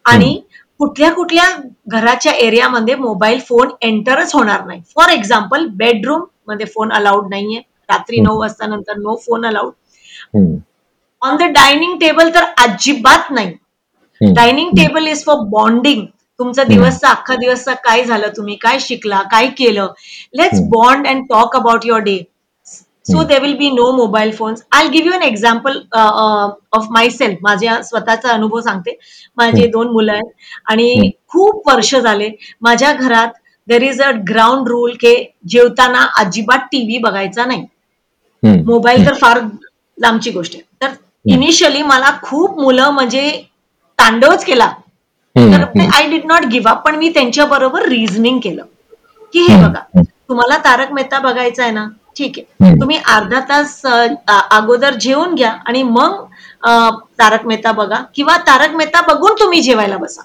आणि 0.04 0.40
कुठल्या 0.80 1.10
कुठल्या 1.12 1.44
घराच्या 1.88 2.32
एरियामध्ये 2.36 2.94
मोबाईल 2.94 3.40
फोन 3.40 3.68
एंटरच 3.82 4.34
होणार 4.34 4.64
नाही. 4.66 4.80
फॉर 4.96 5.10
एक्झाम्पल 5.10 5.66
बेडरूममध्ये 5.76 6.66
फोन 6.66 6.92
अलाउड 6.92 7.28
नाहीये. 7.30 7.60
रात्री. 7.88 8.20
नऊ 8.20 8.38
वाजता 8.40 8.66
नंतर 8.66 8.96
no 8.98 9.14
phone 9.26 9.46
allowed 9.46 9.72
on 11.22 11.36
the 11.36 11.42
dining 11.52 11.96
table 11.98 12.28
तर 12.34 12.44
अजिबात 12.58 13.30
नाही. 13.30 13.52
Dining 14.20 14.70
table 14.76 15.06
is 15.06 15.24
for 15.24 15.36
bonding 15.50 16.04
तुमचा 16.40 16.62
दिवसचा 16.64 17.08
अख्खा 17.10 17.34
दिवसचा 17.36 17.74
काय 17.84 18.02
झालं? 18.04 18.28
तुम्ही 18.36 18.54
काय 18.62 18.78
शिकला? 18.80 19.20
काय 19.30 19.46
केलं? 19.58 19.92
Let's. 20.34 20.60
Bond 20.70 21.06
and 21.06 21.24
talk 21.30 21.56
about 21.56 21.86
your 21.86 22.00
day 22.02 22.18
so. 23.06 23.22
They 23.24 23.38
will 23.38 23.56
be 23.56 23.70
no 23.70 23.90
mobile 23.96 24.30
phones 24.36 24.62
I 24.72 24.88
give 24.88 25.06
you 25.06 25.12
an 25.12 25.22
example 25.22 25.78
of 25.94 26.86
myself 27.10 27.38
माझ्या 27.42 27.80
स्वतःचा 27.82 28.30
अनुभव 28.30 28.60
सांगते. 28.60 28.98
माझे. 29.36 29.66
दोन 29.66 29.88
मुलं 29.92 30.12
आहेत 30.12 30.32
आणि. 30.66 31.10
खूप 31.28 31.68
वर्ष 31.68 31.94
झाले 31.96 32.30
माझ्या 32.62 32.92
घरात 32.92 33.28
there 33.68 33.82
is 33.82 34.00
a 34.02 34.10
ground 34.28 34.68
rule 34.68 34.92
के 35.00 35.14
जेवताना 35.48 36.06
अजिबात 36.18 36.66
टीव्ही 36.72 36.98
बघायचा 36.98 37.44
नाही. 37.44 37.64
मोबाईल 38.42 39.06
तर 39.06 39.14
फार 39.20 39.40
लांबची 39.98 40.30
गोष्ट 40.30 40.54
आहे. 40.54 40.62
तर 40.82 40.92
इनिशियली 41.24 41.82
मला 41.82 42.10
खूप 42.22 42.58
मुलं 42.60 42.90
म्हणजे 42.90 43.30
तांडवच 43.98 44.44
केला. 44.44 44.72
तर 45.36 45.80
I 45.94 46.08
did 46.08 46.24
not 46.26 46.44
give 46.44 46.70
up 46.70 46.84
पण 46.86 46.96
मी 46.96 47.08
त्यांच्या 47.08 47.44
बरोबर 47.46 47.88
रिझनिंग 47.88 48.38
केलं 48.40 48.62
की 49.34 49.40
हे. 49.40 49.56
बघा 49.62 50.00
तुम्हाला 50.28 50.56
तारक 50.58 50.92
मेहता 50.92 51.18
बघायचा 51.18 51.62
आहे 51.62 51.72
ना 51.72 51.86
ठीक 52.18 52.38
आहे. 52.38 52.78
तुम्ही 52.80 52.96
अर्धा 53.06 53.40
तास 53.48 53.80
अगोदर 53.86 54.94
जेवून 55.00 55.34
घ्या 55.34 55.50
आणि 55.66 55.82
मग 55.82 56.24
तारक 57.18 57.46
मेहता 57.46 57.72
बघा 57.72 58.02
किंवा 58.14 58.36
तारक 58.46 58.74
मेहता 58.76 59.00
बघून 59.08 59.34
तुम्ही 59.40 59.60
जेवायला 59.62 59.96
बसा 59.96 60.22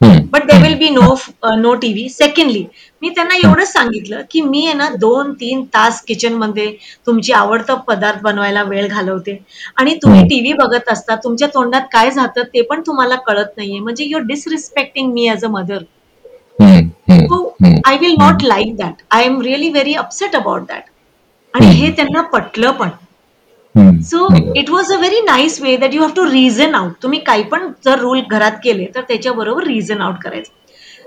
but 0.00 0.44
they 0.44 0.56
will 0.58 0.74
be 0.78 0.88
no 0.90 1.14
no 1.56 1.74
TV 1.74 2.08
secondly 2.08 2.64
मी 3.02 3.08
त्यांना 3.10 3.34
एवढंच 3.36 3.68
सांगितलं 3.68 4.20
की 4.30 4.40
मी 4.42 4.64
आहे 4.66 4.74
ना 4.74 4.88
दोन 5.00 5.32
तीन 5.40 5.62
तास 5.74 6.00
किचनमध्ये 6.04 6.66
तुमची 7.06 7.32
आवडतं 7.32 7.78
पदार्थ 7.88 8.22
बनवायला 8.22 8.62
वेळ 8.64 8.86
घालवते. 8.88 9.36
आणि 9.76 9.94
तुम्ही. 10.02 10.22
टीव्ही 10.28 10.52
बघत 10.54 10.88
असता 10.92 11.14
तुमच्या 11.24 11.48
तोंडात 11.54 11.82
काय 11.92 12.10
जातं 12.10 12.42
ते 12.54 12.62
पण 12.62 12.80
तुम्हाला 12.86 13.14
कळत 13.26 13.56
नाहीये. 13.56 13.78
म्हणजे 13.80 14.04
your 14.04 14.22
disrespecting 14.26 15.12
me 15.12 15.28
as 15.28 15.44
a 15.44 15.48
mother 15.50 15.82
I 17.84 17.96
will 18.00 18.14
not 18.18 18.42
like 18.44 18.76
that 18.76 19.02
I 19.10 19.24
am 19.24 19.40
really 19.42 19.68
very 19.70 19.94
upset 19.96 20.36
about 20.36 20.62
that 20.68 20.82
आणि 21.54 21.66
हे 21.68 21.90
त्यांना 21.96 22.20
पटलं 22.28 22.70
पण. 22.72 22.88
So 23.76 24.26
it 24.56 24.70
was 24.70 24.92
a 24.92 24.96
very 24.98 25.20
nice 25.20 25.60
way 25.62 25.76
that 25.76 25.94
you 25.94 26.02
have 26.02 26.10
to 26.16 26.24
reason 26.30 26.74
out 26.74 26.92
तुम्ही 27.02 27.18
काही 27.20 27.42
पण 27.42 27.70
जर 27.84 27.98
rule 27.98 28.20
घरात 28.30 28.58
केले 28.64 28.86
तर 28.94 29.00
त्याच्याबरोबर 29.08 29.66
रिझन 29.66 30.00
आउट 30.00 30.22
करायचं. 30.22 30.52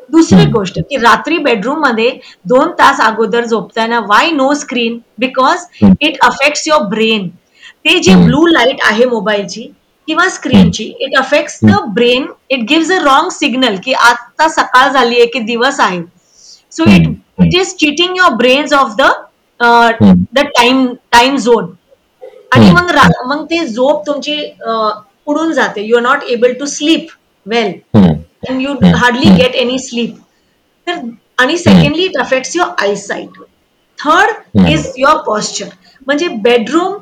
दुसरी. 0.10 0.46
गोष्ट 0.52 0.80
की 0.90 0.98
रात्री 0.98 1.38
बेडरूममध्ये 1.38 2.10
दोन 2.50 2.72
तास 2.80 3.00
अगोदर 3.02 3.46
झोपताना 3.46 4.00
why 4.10 4.32
no 4.32 4.54
screen 4.54 5.00
because. 5.20 5.66
It 6.02 6.18
affects 6.26 6.68
your 6.68 6.84
brain 6.90 7.28
ते 7.86 7.98
जे. 8.00 8.16
ब्लू 8.16 8.46
लाइट 8.48 8.82
आहे 8.86 9.06
मोबाईलची 9.06 9.68
किंवा 10.08 10.28
स्क्रीनची 10.30 10.84
it 11.00 11.18
affects 11.18 11.60
the 11.64 11.80
brain 11.96 12.26
it 12.50 12.60
gives 12.70 12.92
a 12.92 13.00
wrong 13.04 13.30
signal 13.32 13.76
की 13.84 13.94
आता 13.94 14.48
सकाळ 14.50 14.92
झाली 14.92 15.16
आहे 15.16 15.26
की 15.26 15.40
दिवस 15.46 15.80
आहे. 15.80 16.02
So 16.74 16.84
it 16.86 17.08
it 17.42 17.56
is 17.56 17.76
cheating 17.80 18.18
your 18.18 18.34
brains 18.36 18.74
of 18.74 18.96
the 19.00 19.12
the 19.60 20.40
time 20.40 20.88
time 21.12 21.38
zone 21.38 21.66
आणि 22.52 22.70
मग 22.72 22.92
मग 23.28 23.44
ते 23.46 23.66
झोप 23.66 24.06
तुमची 24.08 24.40
उडून 25.28 25.52
जाते. 25.54 25.82
You 25.82 25.96
are 25.98 26.02
not 26.04 26.24
able 26.30 26.54
to 26.60 26.66
sleep 26.68 27.08
well 27.46 27.74
and 28.44 28.62
you 28.62 28.74
hardly 28.96 29.30
get 29.38 29.56
any 29.62 29.78
sleep. 29.84 30.12
तर 30.88 31.00
आणि 31.38 31.58
secondly 31.58 32.04
it 32.04 32.18
affects 32.20 32.56
your 32.56 32.70
eyesight 32.82 33.40
third. 34.00 34.36
Is 34.68 34.92
your 34.98 35.18
posture 35.26 35.66
म्हणजे 36.08 36.28
बेडरूम 36.44 36.96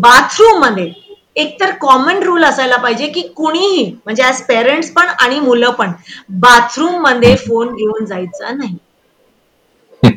बाथरूममध्ये 0.00 0.90
एकतर 1.36 1.70
कॉमन 1.80 2.22
रूल 2.22 2.44
असायला 2.44 2.76
पाहिजे 2.76 3.06
की 3.06 3.20
कुणीही 3.36 3.84
म्हणजे 4.04 4.22
ऍज 4.22 4.42
पेरेंट्स 4.48 4.90
पण 4.90 5.06
आणि 5.20 5.40
मुलं 5.40 5.70
पण 5.70 5.92
बाथरूममध्ये 6.40 7.34
फोन 7.36 7.74
घेऊन 7.74 8.04
जायचा 8.04 8.52
नाही. 8.52 8.76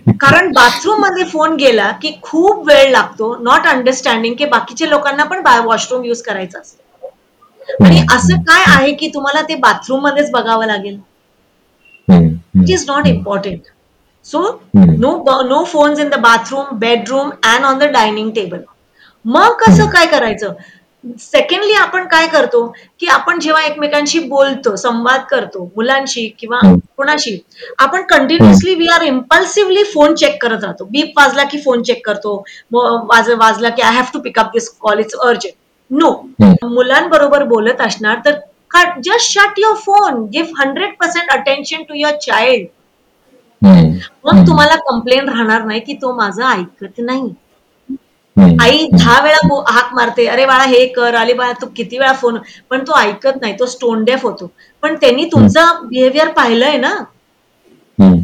कारण 0.07 0.51
बाथरूममध्ये 0.53 1.23
फोन 1.23 1.55
गेला 1.55 1.91
की 2.01 2.11
खूप 2.21 2.67
वेळ 2.67 2.89
लागतो 2.91 3.35
नॉट 3.41 3.67
अंडरस्टँडिंग 3.67 4.35
की 4.35 4.45
बाकीच्या 4.45 4.87
लोकांना 4.87 5.23
पण 5.23 5.45
वॉशरूम 5.65 6.03
युज 6.03 6.21
करायचा 6.21 6.59
असतो. 6.59 6.83
आणि 7.83 7.99
असं 8.15 8.41
काय 8.41 8.63
आहे 8.67 8.91
की 8.95 9.07
तुम्हाला 9.13 9.41
ते 9.41 9.55
बाथरूम 9.57 10.01
मध्येच 10.03 10.31
बघावं 10.31 10.65
लागेल? 10.65 10.97
It 12.07 12.69
is 12.69 12.85
not 12.87 13.07
important 13.07 13.67
so 14.25 14.41
no 14.75 15.43
no 15.43 15.63
phones 15.65 15.99
in 15.99 16.09
the 16.09 16.15
bathroom 16.21 16.77
bedroom 16.79 17.29
and 17.45 17.65
on 17.65 17.77
the 17.79 17.83
dining 17.91 18.31
table 18.31 18.59
मग 19.25 19.53
कसं 19.59 19.89
काय 19.89 20.05
करायचं? 20.07 20.53
सेकंडली 21.03 21.73
आपण 21.73 22.07
काय 22.07 22.27
करतो 22.27 22.65
की 22.99 23.07
आपण 23.07 23.39
जेव्हा 23.39 23.63
एकमेकांशी 23.65 24.19
बोलतो 24.19 24.75
संवाद 24.75 25.21
करतो 25.29 25.63
मुलांशी 25.75 26.27
किंवा. 26.39 26.59
कुणाशी 26.97 27.37
आपण 27.79 28.01
continuously 28.09 28.73
we 28.75 28.87
are 28.93 29.01
impulsively 29.01 29.83
phone 29.93 30.15
check 30.15 30.41
करत 30.41 30.63
राहतो. 30.63 30.85
बीप 30.85 31.19
वाजला 31.19 31.43
की 31.51 31.57
फोन 31.65 31.83
चेक 31.83 32.05
करतो. 32.05 32.35
वाजला 32.73 33.69
की 33.69 33.81
I 33.81 33.93
have 33.95 34.05
to 34.13 34.19
pick up 34.21 34.51
this 34.53 34.69
call 34.81 34.99
it's 34.99 35.15
urgent 35.15 35.53
no 35.91 36.11
मुलांबरोबर 36.65 37.43
बोलत 37.47 37.81
असणार 37.81 38.17
तर 38.25 38.39
just 39.01 39.31
shut 39.31 39.59
your 39.59 39.75
phone 39.85 40.23
give 40.33 40.61
hundred 40.61 40.93
percent 40.99 41.29
attention 41.31 41.83
to 41.89 41.93
your 41.95 42.15
child 42.21 42.67
मग 43.61 44.45
तुम्हाला 44.47 44.75
कंप्लेंट 44.87 45.29
राहणार 45.29 45.63
नाही 45.63 45.79
की 45.79 45.93
तो 46.01 46.13
माझं 46.15 46.43
ऐकत 46.45 46.99
नाही. 46.99 47.29
आई 48.37 48.87
दहा 48.91 49.19
वेळा 49.23 49.61
हाक 49.73 49.93
मारते. 49.95 50.25
अरे 50.27 50.45
बाळा 50.45 50.63
हे 50.63 50.85
कर. 50.95 51.15
अरे 51.15 51.33
बाळा 51.33 51.51
तू 51.61 51.67
किती 51.75 51.97
वेळा 51.97 52.13
फोन 52.21 52.37
पण 52.69 52.83
तो 52.87 52.97
ऐकत 52.99 53.41
नाही. 53.41 53.53
तो 53.59 53.65
स्टोनडेफ 53.65 54.23
होतो. 54.25 54.51
पण 54.83 54.95
त्यांनी 55.01 55.25
तुमचं 55.31 55.87
बिहेवियर 55.89 56.27
पाहिलंय 56.37 56.77
ना? 56.77 56.93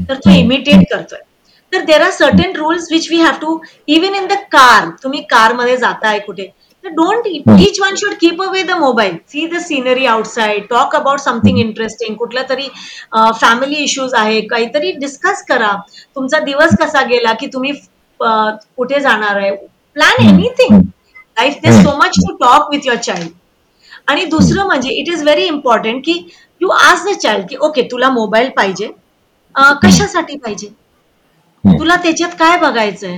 तर 0.10 0.16
तो 0.16 0.30
इमिटेट 0.30 0.84
करतोय. 0.92 1.20
तर 1.74 1.84
there 1.86 2.02
are 2.02 2.12
certain 2.12 2.56
rules 2.56 2.88
which 2.92 3.10
we 3.12 3.20
have 3.20 3.38
to 3.42 3.58
even 3.88 4.16
in 4.16 4.28
the 4.28 4.34
car 4.52 4.90
तुम्ही 5.04 5.22
कारमध्ये 5.30 5.78
जाताय 5.78 6.20
कुठे 6.20 6.46
तर 6.84 6.90
don't 6.90 7.28
each 7.28 7.80
one 7.82 7.96
should 7.98 8.14
keep 8.22 8.42
away 8.44 8.62
the 8.64 8.72
mobile 8.80 9.16
see 9.30 9.46
the 9.48 9.60
scenery 9.62 10.06
outside 10.06 10.64
talk 10.70 10.96
about 10.96 11.20
something 11.20 11.60
interesting 11.60 12.16
कुठला 12.16 12.42
तरी 12.50 12.68
फॅमिली 13.42 13.76
इश्यूज 13.84 14.14
आहे. 14.14 14.40
काहीतरी 14.42 14.92
डिस्कस 15.00 15.44
करा. 15.50 15.72
तुमचा 16.16 16.40
दिवस 16.40 16.76
कसा 16.82 17.02
गेला 17.08 17.34
की 17.40 17.48
तुम्ही 17.54 17.72
कुठे 18.20 19.00
जाणार 19.00 19.36
आहे? 19.36 19.56
Plan 19.96 20.28
anything 20.28 20.82
life 21.38 21.58
there 21.64 21.82
so 21.84 21.96
much 21.98 22.20
to 22.20 22.36
talk 22.36 22.70
with 22.72 22.86
your 22.86 22.98
child 22.98 23.30
आणि 24.08 24.26
दुसरं 24.26 24.66
म्हणजे 24.66 24.90
इट 24.92 25.10
इज 25.10 25.24
व्हेरी 25.24 25.46
इम्पॉर्टंट 25.46 26.02
की 26.06 26.14
यू 26.62 26.70
आज 26.70 27.06
द 27.08 27.14
चाइल्ड 27.18 27.48
की 27.50 27.56
ओके 27.62 27.82
तुला 27.92 28.10
मोबाईल 28.10 28.50
पाहिजे. 28.50 28.86
अं, 29.56 29.74
कशासाठी 29.84 30.38
पाहिजे? 30.38 30.68
तुला 31.64 31.96
त्याच्यात 31.96 32.32
काय 32.40 32.58
बघायचंय? 32.58 33.18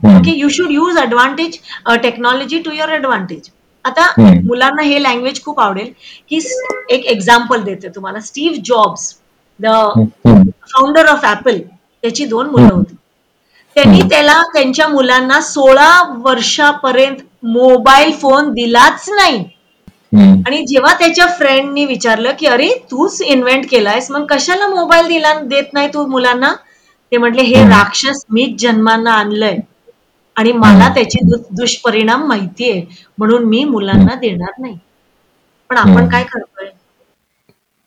Okay 0.00 0.38
you 0.38 0.48
should 0.48 0.70
use 0.70 0.98
advantage 0.98 1.58
technology 2.02 2.58
to 2.58 2.70
your 2.70 2.92
advantage 2.94 3.50
आता. 3.84 4.06
मुलांना 4.44 4.82
हे 4.82 5.02
लँग्वेज 5.02 5.42
खूप 5.44 5.60
आवडेल. 5.60 5.92
की 6.28 6.38
एक 6.90 7.04
एक्झाम्पल 7.06 7.62
देते 7.62 7.88
तुम्हाला. 7.88 8.20
Steve 8.20 8.60
Jobs 8.64 9.14
the. 9.60 9.66
Founder 10.72 11.06
of 11.06 11.24
Apple 11.24 11.58
त्याची 11.58 12.24
दोन 12.26 12.50
मुलं 12.50 12.74
होती. 12.74 12.94
त्यांनी. 13.76 14.00
त्याला 14.10 14.40
त्यांच्या 14.52 14.86
मुलांना 14.88 15.40
सोळा 15.42 15.90
वर्षापर्यंत 16.18 17.16
मोबाईल 17.46 18.12
फोन 18.20 18.52
दिलाच 18.52 19.08
नाही. 19.10 19.44
आणि 20.46 20.62
जेव्हा 20.66 20.92
त्याच्या 20.94 21.26
फ्रेंडनी 21.38 21.84
विचारलं 21.86 22.32
की 22.38 22.46
अरे 22.46 22.68
तूच 22.90 23.20
इन्व्हेंट 23.22 23.66
केलायस 23.70 24.10
मग 24.10 24.24
कशाला 24.28 24.66
मोबाईल 24.68 25.06
दिला 25.08 25.32
देत 25.42 25.72
नाही 25.72 25.88
तू 25.88 26.06
मुलांना 26.08 26.52
ते 27.12 27.16
म्हटले 27.16 27.42
हे. 27.44 27.62
राक्षस 27.64 28.24
मीच 28.28 28.60
जन्मांना 28.60 29.12
आणलंय 29.14 29.56
आणि 30.36 30.52
मला. 30.54 30.88
त्याची 30.94 31.18
दुष्परिणाम 31.52 32.26
माहितीये 32.28 32.82
म्हणून 33.18 33.44
मी 33.44 33.64
मुलांना 33.66 34.14
देणार 34.16 34.52
नाही 34.56 34.76
पण 35.70 35.76
आपण. 35.78 36.08
काय 36.08 36.22
करतोय 36.24 36.68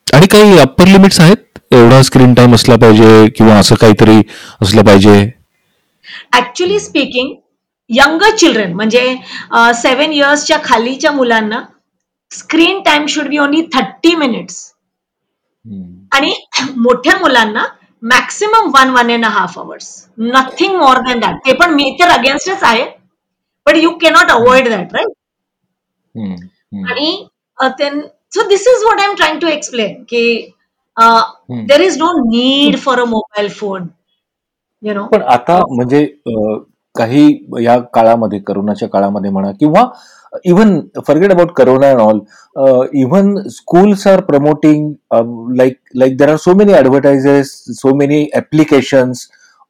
आणि 0.07 0.27
काही 0.27 0.57
अप्पर 0.59 0.87
लिमिट्स 0.87 1.19
आहेत 1.19 1.59
एवढा 1.71 2.01
स्क्रीन 2.03 2.33
टाइम 2.33 2.53
असला 2.55 2.75
पाहिजे 2.77 3.27
किंवा 3.29 3.55
असं 3.55 3.75
काहीतरी 3.75 4.21
असलं 4.61 4.83
पाहिजे 4.83 5.15
ऍक्च्युली 6.37 6.79
स्पीकिंग 6.79 7.33
यंगर 7.89 8.35
चिल्ड्रन 8.37 8.73
म्हणजे 8.73 9.15
सेव्हन 9.75 10.11
इयर्सच्या 10.13 10.57
खालीच्या 10.63 11.11
मुलांना 11.11 11.61
screen 12.31 12.81
time 12.83 13.05
should 13.09 13.27
be 13.27 13.37
only 13.37 13.61
thirty 13.73 14.15
minutes 14.15 14.61
आणि 16.15 16.33
मोठ्या 16.77 17.17
मुलांना 17.19 17.63
maximum 18.03 18.69
one 18.75 18.89
one 18.89 19.11
and 19.11 19.25
half 19.25 19.57
hours 19.59 19.85
nothing 20.19 20.75
more 20.77 20.97
than 21.01 21.19
that 21.19 21.35
ते 21.45 21.53
पण 21.57 21.73
मी 21.73 21.95
तर 21.99 22.09
अगेन्स्टच 22.11 22.63
आहे. 22.63 22.85
But 23.65 23.75
you 23.75 23.89
cannot 24.01 24.31
avoid 24.31 24.67
that 24.69 24.95
right 24.95 25.13
आणि 26.89 27.25
so 28.35 28.47
this 28.49 28.67
is 28.67 28.83
what 28.85 28.99
I 28.99 29.07
am 29.07 29.15
trying 29.15 29.39
to 29.39 29.47
explain 29.47 30.03
की 30.09 30.25
there 31.67 31.81
is 31.81 31.97
no 31.97 32.11
need 32.29 32.77
for 32.79 32.99
a 33.01 33.05
mobile 33.09 33.49
phone 33.59 33.87
you 34.83 34.93
know 34.93 35.05
पण 35.07 35.21
आता 35.21 35.59
म्हणजे 35.69 36.05
काही 36.95 37.27
या 37.63 37.77
काळामध्ये 37.93 38.39
करोनाच्या 38.47 38.87
काळामध्ये 38.89 39.31
म्हणा 39.31 39.51
किंवा 39.59 39.85
even 40.45 40.79
forget 41.07 41.31
about 41.31 41.51
corona 41.57 41.89
and 41.91 41.99
all 41.99 42.19
even 43.01 43.35
schools 43.49 44.05
are 44.07 44.21
promoting 44.21 44.91
like 45.57 45.77
like 45.95 46.17
there 46.17 46.29
are 46.29 46.35
so 46.35 46.53
many 46.55 46.73
advertises 46.73 47.53
so 47.79 47.93
many 47.95 48.25
applications 48.37 49.27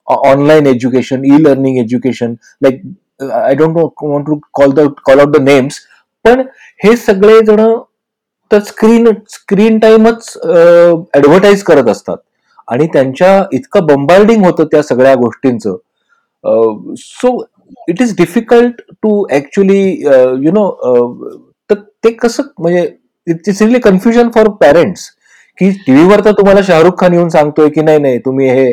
online 0.08 0.68
education 0.68 1.26
e 1.26 1.42
learning 1.44 1.78
education 1.78 2.34
like 2.62 2.82
I 3.34 3.56
don't 3.56 3.78
want 4.04 4.26
to 4.28 4.40
call 4.54 4.72
the 4.72 4.88
call 5.06 5.20
out 5.20 5.38
the 5.38 5.42
names 5.42 5.80
पण 6.26 6.42
हे 6.84 6.96
सगळे 6.98 7.40
जण 7.46 7.62
तर 8.52 8.60
screen 8.60 9.08
screen 9.30 9.80
टाइमच 9.80 10.38
advertise 10.46 11.64
करत 11.64 11.90
असतात. 11.90 12.18
आणि 12.68 12.88
त्यांच्या 12.94 13.44
इतकं 13.54 13.86
बंबार्डिंग 13.86 14.46
होतं 14.46 14.66
त्या 14.72 14.82
सगळ्या 14.84 15.16
गोष्टींचं. 15.16 15.76
So 16.98 17.38
it 17.90 18.02
is 18.02 18.16
difficult 18.18 18.82
to 19.04 19.26
actually 19.32 19.82
you 20.46 20.52
know 20.54 20.70
तर 21.70 21.76
ते 22.04 22.12
कसं 22.14 22.44
म्हणजे 22.60 22.82
it 23.28 23.50
is 23.50 23.62
really 23.64 23.80
confusion 23.80 24.30
for 24.36 24.50
parents 24.62 25.10
की 25.58 25.70
टीव्हीवर 25.88 26.24
तर 26.26 26.32
तुम्हाला 26.38 26.62
शाहरुख 26.68 27.00
खान 27.00 27.14
येऊन 27.14 27.30
सांगतोय 27.30 27.70
की 27.70 27.82
नाही 27.82 28.00
नाही 28.00 28.18
तुम्ही 28.26 28.50
हे 28.50 28.72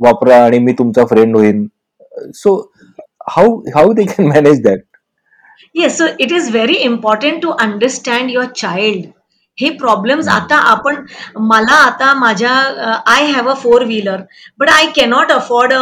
वापरा 0.00 0.44
आणि 0.44 0.58
मी 0.58 0.72
तुमचा 0.78 1.04
फ्रेंड 1.06 1.36
होईन. 1.36 1.66
So 2.34 2.56
how 3.28 3.56
how 3.74 3.92
they 3.92 4.04
can 4.04 4.26
manage 4.28 4.62
that 4.62 4.80
yes 5.74 5.96
so 5.98 6.04
it 6.18 6.32
is 6.32 6.50
very 6.50 6.74
important 6.74 7.42
to 7.42 7.50
understand 7.60 8.30
your 8.30 8.46
child 8.56 9.06
हे 9.58 9.70
प्रॉब्लेम्स 9.78 10.28
आता 10.28 10.56
आपण 10.70 11.04
मला 11.40 11.74
आता 11.76 12.12
माझ्या 12.14 12.52
I 13.06 13.26
have 13.26 13.48
a 13.50 13.54
four 13.62 13.84
wheeler 13.84 14.20
but 14.58 14.68
I 14.70 14.86
cannot 14.96 15.32
afford 15.32 15.72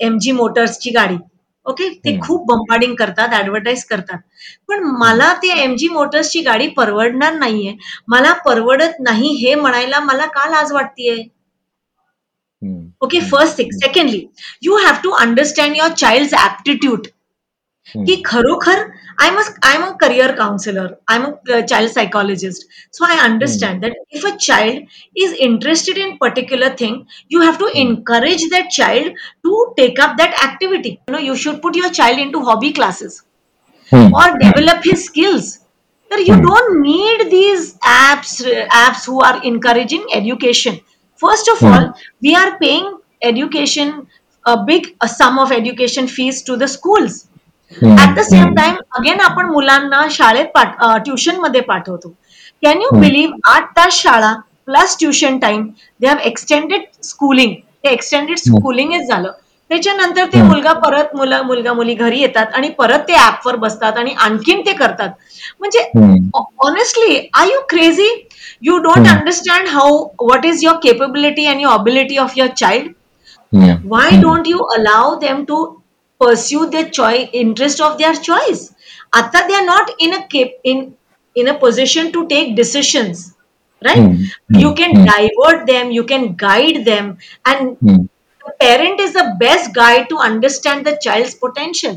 M 0.00 0.18
G 0.18 0.32
मोटर्सची 0.32 0.90
गाडी. 0.90 1.16
ओके 1.66 1.88
ते. 2.04 2.16
खूप 2.20 2.46
बंबार्डिंग 2.48 2.94
करतात 2.96 3.34
ऍडव्हर्टाईज 3.34 3.84
करतात. 3.84 4.18
पण 4.68 4.84
मला 5.00 5.32
ते 5.42 5.48
एम 5.62 5.74
जी 5.76 5.88
मोटर्सची 5.88 6.40
गाडी 6.42 6.66
परवडणार 6.76 7.34
नाहीये. 7.34 7.74
मला 8.08 8.32
परवडत 8.44 9.00
नाही 9.00 9.34
हे 9.36 9.54
म्हणायला 9.54 10.00
मला 10.00 10.26
का 10.34 10.48
लाज 10.50 10.72
वाटतेय? 10.72 11.22
Okay 13.02 13.20
first 13.30 13.58
thing 13.58 13.70
secondly 13.74 14.24
you 14.62 14.76
have 14.76 14.94
to 15.04 15.10
understand 15.18 15.76
your 15.76 15.92
child 15.92 16.34
aptitude 16.36 17.06
की 17.97 18.15
खरोखर 18.25 18.79
I 19.21 19.27
am 19.27 19.37
I 19.37 19.75
am 19.75 19.83
a 19.83 19.91
career 20.01 20.31
counsellor 20.35 20.93
I 21.09 21.17
am 21.17 21.25
a 21.25 21.59
child 21.61 21.91
psychologist 21.91 22.67
so 22.97 23.05
I 23.05 23.17
understand 23.27 23.81
that 23.81 24.15
if 24.15 24.25
a 24.25 24.35
child 24.45 25.21
is 25.23 25.33
interested 25.47 25.97
in 25.97 26.15
particular 26.21 26.75
thing 26.79 26.97
you 27.31 27.41
have 27.41 27.55
to 27.59 27.67
encourage 27.83 28.47
that 28.51 28.71
child 28.77 29.13
to 29.43 29.63
take 29.77 30.01
up 30.01 30.15
that 30.17 30.43
activity 30.43 30.89
you 30.89 31.11
know 31.11 31.19
you 31.25 31.35
should 31.45 31.61
put 31.63 31.77
your 31.77 31.93
child 31.93 32.19
into 32.31 32.39
hobby 32.49 32.71
classes 32.79 33.21
or 33.91 34.37
develop 34.39 34.83
his 34.83 35.05
skills. 35.05 35.59
That 36.11 36.25
you 36.25 36.35
Hmm. 36.35 36.43
don't 36.43 36.81
need 36.81 37.31
these 37.31 37.77
apps 37.83 38.33
apps 38.79 39.05
who 39.05 39.21
are 39.21 39.41
encouraging 39.43 40.03
education. 40.13 40.79
First 41.21 41.47
of 41.47 41.59
Hmm. 41.59 41.73
all, 41.73 41.87
we 42.21 42.35
are 42.35 42.57
paying 42.59 42.91
education 43.21 43.93
a 44.45 44.57
big 44.65 44.89
a 45.01 45.07
sum 45.07 45.39
of 45.39 45.51
education 45.51 46.07
fees 46.07 46.41
to 46.43 46.57
the 46.57 46.67
schools. 46.67 47.15
At 47.70 48.14
the 48.14 48.22
same 48.24 48.54
time, 48.54 48.76
again 48.98 49.20
आपण 49.24 49.46
मुलांना 49.50 50.02
शाळेत 50.10 50.46
पाठ 50.54 50.76
ट्युशनमध्ये 51.04 51.60
पाठवतो. 51.60 52.08
Can 52.62 52.80
you. 52.82 52.88
Believe 53.00 53.50
आठ 53.50 53.70
तास 53.76 54.00
शाळा 54.02 54.32
plus 54.66 54.96
tuition 54.98 55.38
time 55.38 55.66
they 56.00 56.06
have 56.06 56.18
extended 56.24 56.82
schooling 57.04 57.54
ते 57.84 57.88
एक्सटेंडेड. 57.88 58.36
स्कूलिंगच 58.38 59.08
झालं. 59.08 59.30
त्याच्यानंतर 59.70 60.24
ते. 60.32 60.42
मुलगा 60.42 60.72
परत 60.72 61.14
मुलं 61.16 61.42
मुलगा 61.46 61.72
मुली 61.72 61.94
घरी 61.94 62.20
येतात 62.20 62.54
आणि 62.54 62.68
परत 62.78 63.08
ते 63.08 63.14
ऍपवर 63.26 63.56
बसतात 63.56 63.98
आणि 63.98 64.14
आणखीन 64.18 64.60
ते 64.66 64.72
करतात. 64.72 65.10
म्हणजे 65.60 65.90
honestly 66.66 67.28
are 67.34 67.46
you 67.52 67.60
crazy 67.68 68.08
you 68.62 68.78
don't. 68.78 69.08
Understand 69.08 69.68
how 69.68 69.98
what 70.20 70.46
is 70.46 70.64
your 70.64 70.76
capability 70.82 71.46
and 71.46 71.60
your 71.60 71.78
ability 71.78 72.16
of 72.18 72.32
your 72.36 72.50
child 72.56 72.92
why 73.92 74.08
don't 74.22 74.48
you 74.48 74.64
allow 74.74 75.04
them 75.22 75.38
to 75.46 75.56
pursue 76.19 76.69
their 76.75 76.89
choice 76.89 77.29
interest 77.43 77.81
of 77.87 77.97
their 78.03 78.13
choice 78.29 78.63
आता 79.21 79.47
they 79.47 79.55
are 79.61 79.65
not 79.69 79.91
in 80.07 80.13
a 80.13 80.21
cap 80.35 80.51
in 80.73 80.83
in 81.35 81.47
a 81.53 81.57
position 81.65 82.11
to 82.17 82.27
take 82.33 82.55
decisions 82.59 83.23
right 83.81 84.03
Hmm. 84.03 84.61
you 84.63 84.73
can 84.81 84.95
Hmm. 84.95 85.05
divert 85.11 85.65
them 85.71 85.91
you 85.99 86.03
can 86.11 86.27
guide 86.43 86.77
them 86.85 87.09
and 87.45 87.77
the 88.45 88.53
parent 88.63 88.99
is 89.05 89.13
the 89.13 89.25
best 89.39 89.73
guide 89.79 90.07
to 90.09 90.17
understand 90.29 90.85
the 90.89 90.97
child's 91.07 91.35
potential 91.45 91.95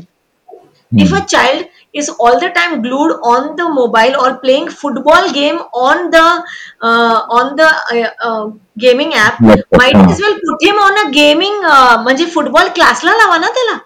if 0.91 1.11
a 1.13 1.21
child 1.25 1.65
is 1.93 2.09
all 2.09 2.39
the 2.39 2.49
time 2.49 2.81
glued 2.81 3.11
on 3.33 3.55
the 3.55 3.67
mobile 3.69 4.15
or 4.23 4.29
playing 4.37 4.67
football 4.69 5.31
game 5.31 5.59
on 5.73 6.09
the 6.15 6.25
uh, 6.81 7.17
on 7.39 7.55
the 7.55 7.69
uh, 7.95 8.09
uh, 8.29 8.49
gaming 8.77 9.13
app 9.13 9.39
Laptop, 9.41 9.77
might 9.81 9.95
हा. 9.95 10.05
as 10.11 10.19
well 10.25 10.35
put 10.47 10.65
him 10.69 10.79
on 10.87 10.97
a 11.03 11.11
gaming 11.19 11.57
uh, 11.75 11.95
म्हणजे 12.03 12.25
football 12.35 12.67
क्लासला 12.75 13.11
लावा 13.21 13.37
ना 13.37 13.49
त्याला 13.57 13.77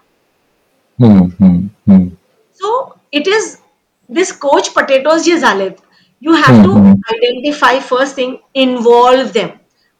so 1.01 2.71
it 3.13 3.27
is 3.27 3.55
this 4.09 4.31
couch 4.37 4.69
potatoes 4.73 5.23
जे 5.23 5.37
झालेत 5.37 5.71
you 6.21 6.33
have 6.33 6.63
to. 6.63 6.73
Identify 7.11 7.79
first 7.79 8.17
thing 8.17 8.35
involve 8.55 9.27
them 9.33 9.47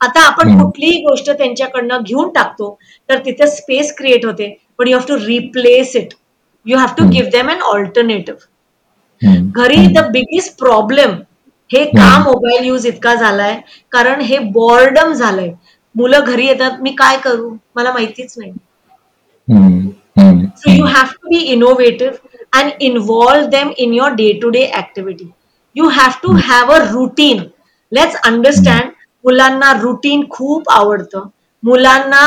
आता 0.02 0.22
आपण. 0.22 0.62
कुठलीही 0.62 1.02
गोष्ट 1.04 1.30
त्यांच्याकडनं 1.30 2.04
घेऊन 2.04 2.30
टाकतो 2.34 2.78
तर 3.10 3.20
तिथे 3.26 3.48
स्पेस 3.48 3.96
क्रिएट 3.98 4.26
होते 4.26 4.56
पण 4.78 4.88
you 4.88 4.98
have 4.98 5.08
to 5.08 5.18
replace 5.26 5.96
it 5.96 6.14
you 6.66 6.78
have 6.78 6.94
to. 6.98 7.10
Give 7.12 7.30
them 7.32 7.50
an 7.52 7.62
alternative 7.74 8.48
घरी 9.56 9.86
द 9.94 10.06
बिगेस्ट 10.12 10.58
प्रॉब्लेम 10.60 11.12
हे 11.70 11.84
का. 11.86 12.18
मोबाईल 12.24 12.66
यूज 12.66 12.86
इतका 12.88 13.14
झालाय? 13.16 13.60
कारण 13.92 14.22
हे 14.22 14.38
बॉर्डम 14.54 15.12
झालंय. 15.14 15.52
मुलं 15.96 16.24
घरी 16.26 16.46
येतात 16.48 16.82
मी 16.82 16.92
काय 16.98 17.18
करू? 17.24 17.50
मला 17.76 17.92
माहितीच 17.94 18.34
नाही. 18.38 18.52
So 20.57 20.71
you 20.71 20.87
have 20.87 21.13
to 21.13 21.29
be 21.29 21.41
innovative 21.53 22.21
and 22.53 22.75
involve 22.81 23.51
them 23.51 23.73
in 23.77 23.93
your 23.93 24.15
day-to-day 24.17 24.71
activity. 24.73 25.33
You 25.77 25.89
have 25.91 26.21
to 26.23 26.33
have 26.33 26.71
a 26.71 26.93
routine. 26.93 27.53
Let's 27.93 28.17
understand 28.27 28.93
मुलांना 29.25 29.73
रुटीन 29.81 30.25
खूप 30.31 30.71
आवडतं 30.71 31.29
मुलांना 31.63 32.25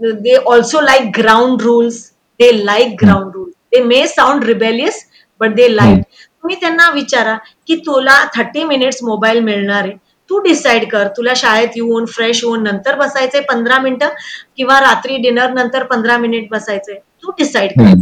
they 0.00 0.36
also 0.52 0.80
like 0.80 1.10
ground 1.18 1.62
rules 1.62 2.00
they 2.40 2.50
like 2.64 2.96
ground 3.02 3.34
rules 3.34 3.52
they 3.72 3.82
may 3.84 4.06
sound 4.06 4.44
rebellious 4.44 5.04
but 5.40 5.54
they 5.56 5.68
like 5.74 6.02
तुम्ही 6.02 6.56
त्यांना 6.60 6.88
विचारा 6.94 7.36
की 7.66 7.76
तुला 7.86 8.22
thirty 8.36 8.64
minutes 8.64 9.02
mobile 9.02 9.40
मिळणार 9.44 9.84
आहे 9.84 9.94
तू 10.31 10.39
डिसाईड 10.39 10.87
कर. 10.91 11.07
तुला 11.17 11.33
शाळेत 11.35 11.69
येऊन 11.75 12.05
फ्रेश 12.07 12.43
होऊन 12.43 12.63
नंतर 12.63 12.95
बसायचंय 12.95 13.41
पंधरा 13.49 13.79
मिनिटं 13.79 14.09
किंवा 14.57 14.79
रात्री 14.81 15.17
डिनर 15.21 15.49
नंतर 15.53 15.83
पंधरा 15.83 16.17
मिनिट 16.17 16.47
बसायचंय. 16.51 16.95
तू 16.95 17.31
डिसाईड 17.39 17.71
कर. 17.71 17.99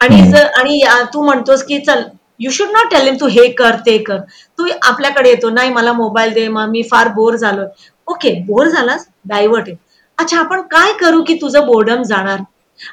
आणि 0.00 0.20
जर 0.30 0.46
आणि 0.58 0.80
तू 1.14 1.22
म्हणतोस 1.24 1.64
की 1.64 1.78
चल 1.78 2.02
यू 2.40 2.50
शुड 2.50 2.70
नॉट 2.70 2.90
टेल 2.90 3.20
तू 3.20 3.26
हे 3.26 3.46
कर 3.58 3.76
ते 3.86 3.96
कर. 3.98 4.18
तू 4.58 4.66
आपल्याकडे 4.82 5.28
येतो 5.30 5.50
नाही 5.50 5.70
मला 5.72 5.92
मोबाईल 5.92 6.32
दे 6.34 6.46
मग 6.48 6.68
मी 6.70 6.82
फार 6.90 7.08
बोर 7.14 7.36
झालोय. 7.36 7.66
ओके 8.08 8.32
बोर 8.46 8.68
झालास 8.68 9.06
डायव्हर्ट 9.24 9.68
आहे. 9.68 9.76
अच्छा 10.18 10.38
आपण 10.38 10.60
काय 10.70 10.92
करू 11.00 11.22
की 11.22 11.34
तुझं 11.40 11.66
बोर्डम 11.66 12.02
जाणार? 12.02 12.40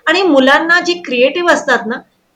आणि 0.08 0.22
मुलांना 0.24 0.80
जे 0.80 0.94
क्रिएटिव्ह 1.06 1.52
असतात 1.54 1.86
ना 1.88 1.96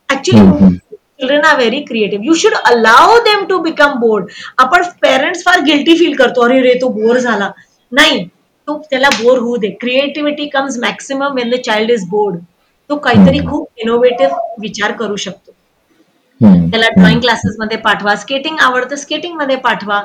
actually 0.10 0.76
children 1.19 1.45
are 1.45 1.56
very 1.58 1.80
creative 1.84 2.25
you 2.25 2.34
should 2.36 2.53
allow 2.65 3.17
them 3.25 3.45
to 3.49 3.60
become 3.60 3.99
bored 3.99 4.30
आपण 4.60 4.84
पेरेंट्स 5.01 5.43
फार 5.45 5.62
गिल्टी 5.65 5.97
फील 5.97 6.15
करतो. 6.15 6.41
अरे 6.41 6.62
रे 6.62 6.73
तो 6.82 6.89
बोर 6.89 7.17
झाला. 7.17 7.51
नाही. 7.91 8.23
तो 8.67 8.77
त्याला 8.89 9.10
बोर 9.12 9.38
होऊ 9.39 9.58
दे. 9.58 9.69
Creativity 9.82 10.45
comes 10.53 10.77
maximum 10.80 11.36
when 11.36 11.49
the 11.49 11.60
child 11.65 11.91
is 11.91 12.08
bored 12.10 12.39
तो 12.89 12.95
काहीतरी 13.03 13.39
खूप 13.45 13.67
इनोव्हेटिव्ह 13.77 14.56
विचार 14.62 14.91
करू 14.99 15.15
शकतो. 15.15 15.51
त्याला 16.41 16.88
ड्रॉइंग 16.97 17.19
क्लासेसमध्ये 17.19 17.78
पाठवा 17.78 18.15
स्केटिंग 18.15 18.58
आवडतं 18.62 18.95
स्केटिंगमध्ये 18.95 19.56
पाठवा. 19.56 20.02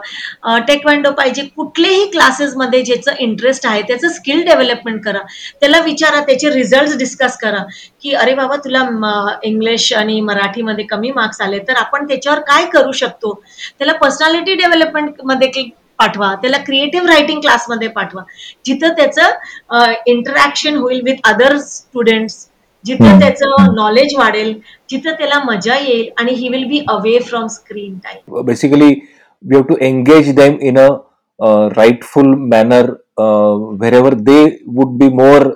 टेक्वांडो 0.68 1.10
पाहिजे 1.18 1.42
कुठलेही 1.56 2.04
क्लासेसमध्ये 2.10 2.82
ज्याचं 2.82 3.14
इंटरेस्ट 3.18 3.66
आहे 3.66 3.82
त्याचं 3.88 4.08
स्किल 4.08 4.42
डेव्हलपमेंट 4.46 5.02
करा. 5.04 5.18
त्याला 5.60 5.80
विचारा 5.84 6.20
त्याचे 6.26 6.50
रिझल्ट 6.54 6.96
डिस्कस 6.98 7.36
करा. 7.42 7.62
की 8.02 8.12
अरे 8.14 8.34
बाबा 8.34 8.56
तुला 8.64 8.86
इंग्लिश 9.44 9.92
आणि 9.92 10.20
मराठीमध्ये 10.20 10.84
कमी 10.90 11.10
मार्क्स 11.16 11.40
आले 11.40 11.58
तर 11.68 11.76
आपण 11.76 12.06
त्याच्यावर 12.08 12.40
काय 12.48 12.64
करू 12.72 12.92
शकतो? 12.92 13.34
त्याला 13.78 13.92
पर्सनॅलिटी 14.02 14.54
डेव्हलपमेंटमध्ये 14.54 15.70
पाठवा. 15.98 16.34
त्याला 16.42 16.56
क्रिएटिव्ह 16.66 17.08
रायटिंग 17.08 17.40
क्लासमध्ये 17.40 17.88
पाठवा. 17.88 18.22
जिथं 18.66 18.92
त्याचं 18.96 19.92
इंटरॅक्शन 20.06 20.76
होईल 20.76 21.00
विथ 21.04 21.28
अदर 21.28 21.56
स्टुडंट्स 21.58 22.46
जिथं 22.84 23.20
त्याचं 23.20 23.74
नॉलेज 23.74 24.14
वाढेल 24.18 24.52
जिथं 24.90 25.12
त्याला 25.12 25.42
मजा 25.44 25.76
येईल 25.78 26.08
आणि 26.18 26.32
he 26.32 26.48
will 26.48 26.64
be 26.64 26.84
away 26.88 27.18
from 27.20 27.46
screen 27.48 27.96
time 27.98 28.40
basically 28.44 28.88
we 29.44 29.54
have 29.54 29.62
to 29.62 29.76
engage 29.80 30.34
them 30.34 30.56
in 30.60 30.78
a 30.78 30.88
rightful 31.76 32.34
manner 32.50 32.90
wherever 33.92 34.14
they 34.20 34.44
would 34.68 34.98
be 34.98 35.08
more 35.14 35.48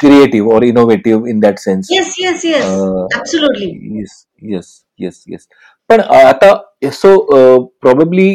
creative 0.00 0.54
or 0.54 0.64
innovative 0.64 1.28
in 1.30 1.38
that 1.40 1.58
sense 1.58 1.88
yes 1.92 2.14
yes 2.18 2.44
yes 2.44 2.64
yes 3.92 4.24
yes 4.42 4.80
yes 5.00 5.24
yes 5.28 5.46
पण 5.90 6.00
आता 6.16 6.54
so 6.92 7.16
probably 7.82 8.30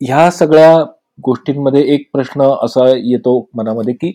ह्या 0.00 0.30
सगळ्या 0.30 0.74
गोष्टींमध्ये 1.18 1.82
एक 1.94 2.08
प्रश्न 2.12 2.48
असा 2.62 2.88
येतो 2.96 3.38
मनामध्ये 3.54 3.94
की 3.94 4.12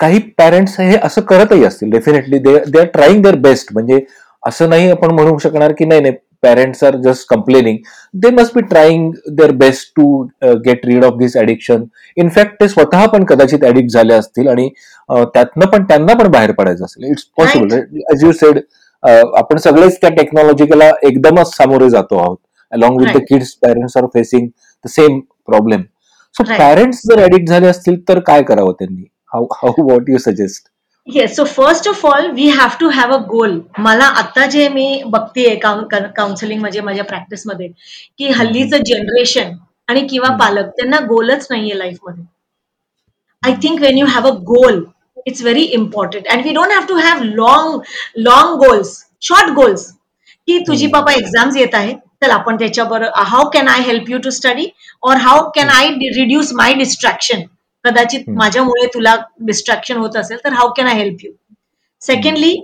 काही 0.00 0.18
पॅरेंट्स 0.38 0.78
हे 0.80 0.96
असं 1.02 1.20
करतही 1.20 1.64
असतील 1.64 1.90
definitely 1.90 2.38
they 2.38 2.58
they 2.66 2.78
are 2.80 2.86
trying 2.86 3.22
their 3.22 3.34
best 3.38 3.72
म्हणजे 3.72 4.00
असं 4.42 4.70
नाही 4.70 4.90
आपण 4.90 5.10
म्हणू 5.10 5.38
शकणार 5.38 5.72
की 5.78 5.84
नाही 5.84 6.00
नाही 6.00 6.14
parents 6.42 6.82
are 6.84 6.96
just 6.96 7.26
complaining 7.30 7.76
they 8.14 8.30
must 8.30 8.54
be 8.54 8.60
trying 8.68 9.10
their 9.30 9.50
best 9.56 9.90
to 9.96 10.22
get 10.66 10.86
rid 10.86 11.04
of 11.04 11.18
this 11.18 11.36
addiction 11.36 11.84
in fact 12.16 12.54
ते 12.60 12.68
स्वतः 12.68 13.04
पण 13.06 13.24
कदाचित 13.24 13.64
ऍडिक्ट 13.64 13.90
झाले 13.90 14.14
असतील 14.14 14.48
आणि 14.48 14.68
त्यातनं 15.10 15.66
पण 15.66 15.84
त्यांना 15.84 16.14
पण 16.14 16.30
बाहेर 16.30 16.52
पडायचं 16.52 16.84
असेल. 16.84 17.10
It's 17.10 17.24
possible 17.38 17.74
as 18.12 18.24
you 18.24 18.32
said 18.32 18.58
आपण 19.02 19.56
सगळेच 19.58 20.00
त्या 20.00 20.10
टेक्नॉलॉजीला 20.14 20.90
एकदमच 21.02 21.54
सामोरे 21.56 21.88
जातो 21.90 22.18
आहोत. 22.18 22.36
Along 22.72 23.00
with 23.00 23.16
the 23.16 23.22
kids 23.28 23.54
parents 23.62 23.96
are 23.96 24.06
facing 24.14 24.46
the 24.84 24.88
same 24.88 25.18
problem 25.46 25.82
so 26.34 26.44
parents 26.48 27.00
जर 27.06 27.22
ऍडिक्ट 27.22 27.48
झाले 27.48 27.66
असतील 27.66 28.00
तर 28.08 28.18
काय 28.26 28.42
करावं 28.42 28.72
त्यांनी? 28.78 29.04
How 29.32 29.46
how 29.52 29.72
what 29.80 30.08
you 30.08 30.18
suggest? 30.20 30.68
Yes 31.08 31.34
so 31.36 31.44
first 31.46 31.88
of 31.88 32.04
all 32.06 32.26
we 32.30 32.48
have 32.48 32.70
to 32.80 32.88
have 32.88 33.12
a 33.12 33.16
goal 33.26 33.58
मला 33.78 34.04
आता 34.18 34.44
जे 34.46 34.68
मी 34.68 35.02
बघतेय 35.06 35.54
काउन्सिलिंग 35.56 36.60
म्हणजे 36.60 36.80
माझ्या 36.80 37.04
प्रॅक्टिसमध्ये 37.04 37.68
की 38.18 38.28
हल्लीचं 38.30 38.82
जनरेशन 38.86 39.52
आणि 39.88 40.06
किंवा 40.10 40.28
पालक 40.36 40.66
त्यांना 40.76 40.98
गोलच 41.06 41.46
नाहीये 41.50 41.78
लाईफमध्ये 41.78 42.24
I 43.42 43.54
think 43.62 43.80
when 43.80 43.98
you 43.98 44.06
have 44.06 44.28
a 44.28 44.32
goal 44.48 44.82
it's 45.26 45.42
very 45.42 45.62
important 45.72 46.28
and 46.28 46.44
we 46.44 46.52
don't 46.52 46.72
have 46.72 46.86
to 46.88 46.96
have 46.96 47.22
long 47.24 47.80
long 48.18 48.56
goals 48.58 48.96
short 49.22 49.52
goals 49.54 49.90
की 50.48 50.58
तुझी 50.66 50.86
बाबा 50.88 51.12
एक्झाम्स 51.12 51.56
येत 51.56 51.74
आहेत 51.74 51.96
तर 52.22 52.30
आपण 52.30 52.56
त्याच्याबरोबर 52.56 53.22
how 53.26 53.48
can 53.50 53.68
I 53.68 53.80
help 53.82 54.10
you 54.10 54.18
to 54.18 54.30
study 54.30 54.68
और 55.02 55.16
how 55.18 55.48
can 55.54 55.68
I 55.70 55.88
reduce 56.10 56.52
my 56.54 56.74
distraction 56.74 57.42
कदाचित 57.84 58.28
माझ्यामुळे 58.30 58.86
तुला 58.94 59.16
डिस्ट्रॅक्शन 59.46 59.96
होत 59.96 60.16
असेल 60.16 60.38
तर 60.44 60.52
how 60.52 60.72
can 60.76 60.86
I 60.86 60.98
help 60.98 61.24
you 61.24 61.32
secondly 62.02 62.54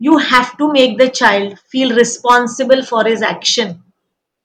you 0.00 0.16
have 0.22 0.56
to 0.58 0.70
make 0.72 0.96
the 0.98 1.08
child 1.14 1.54
feel 1.72 1.92
responsible 1.98 2.80
for 2.80 3.06
his 3.06 3.24
action 3.24 3.72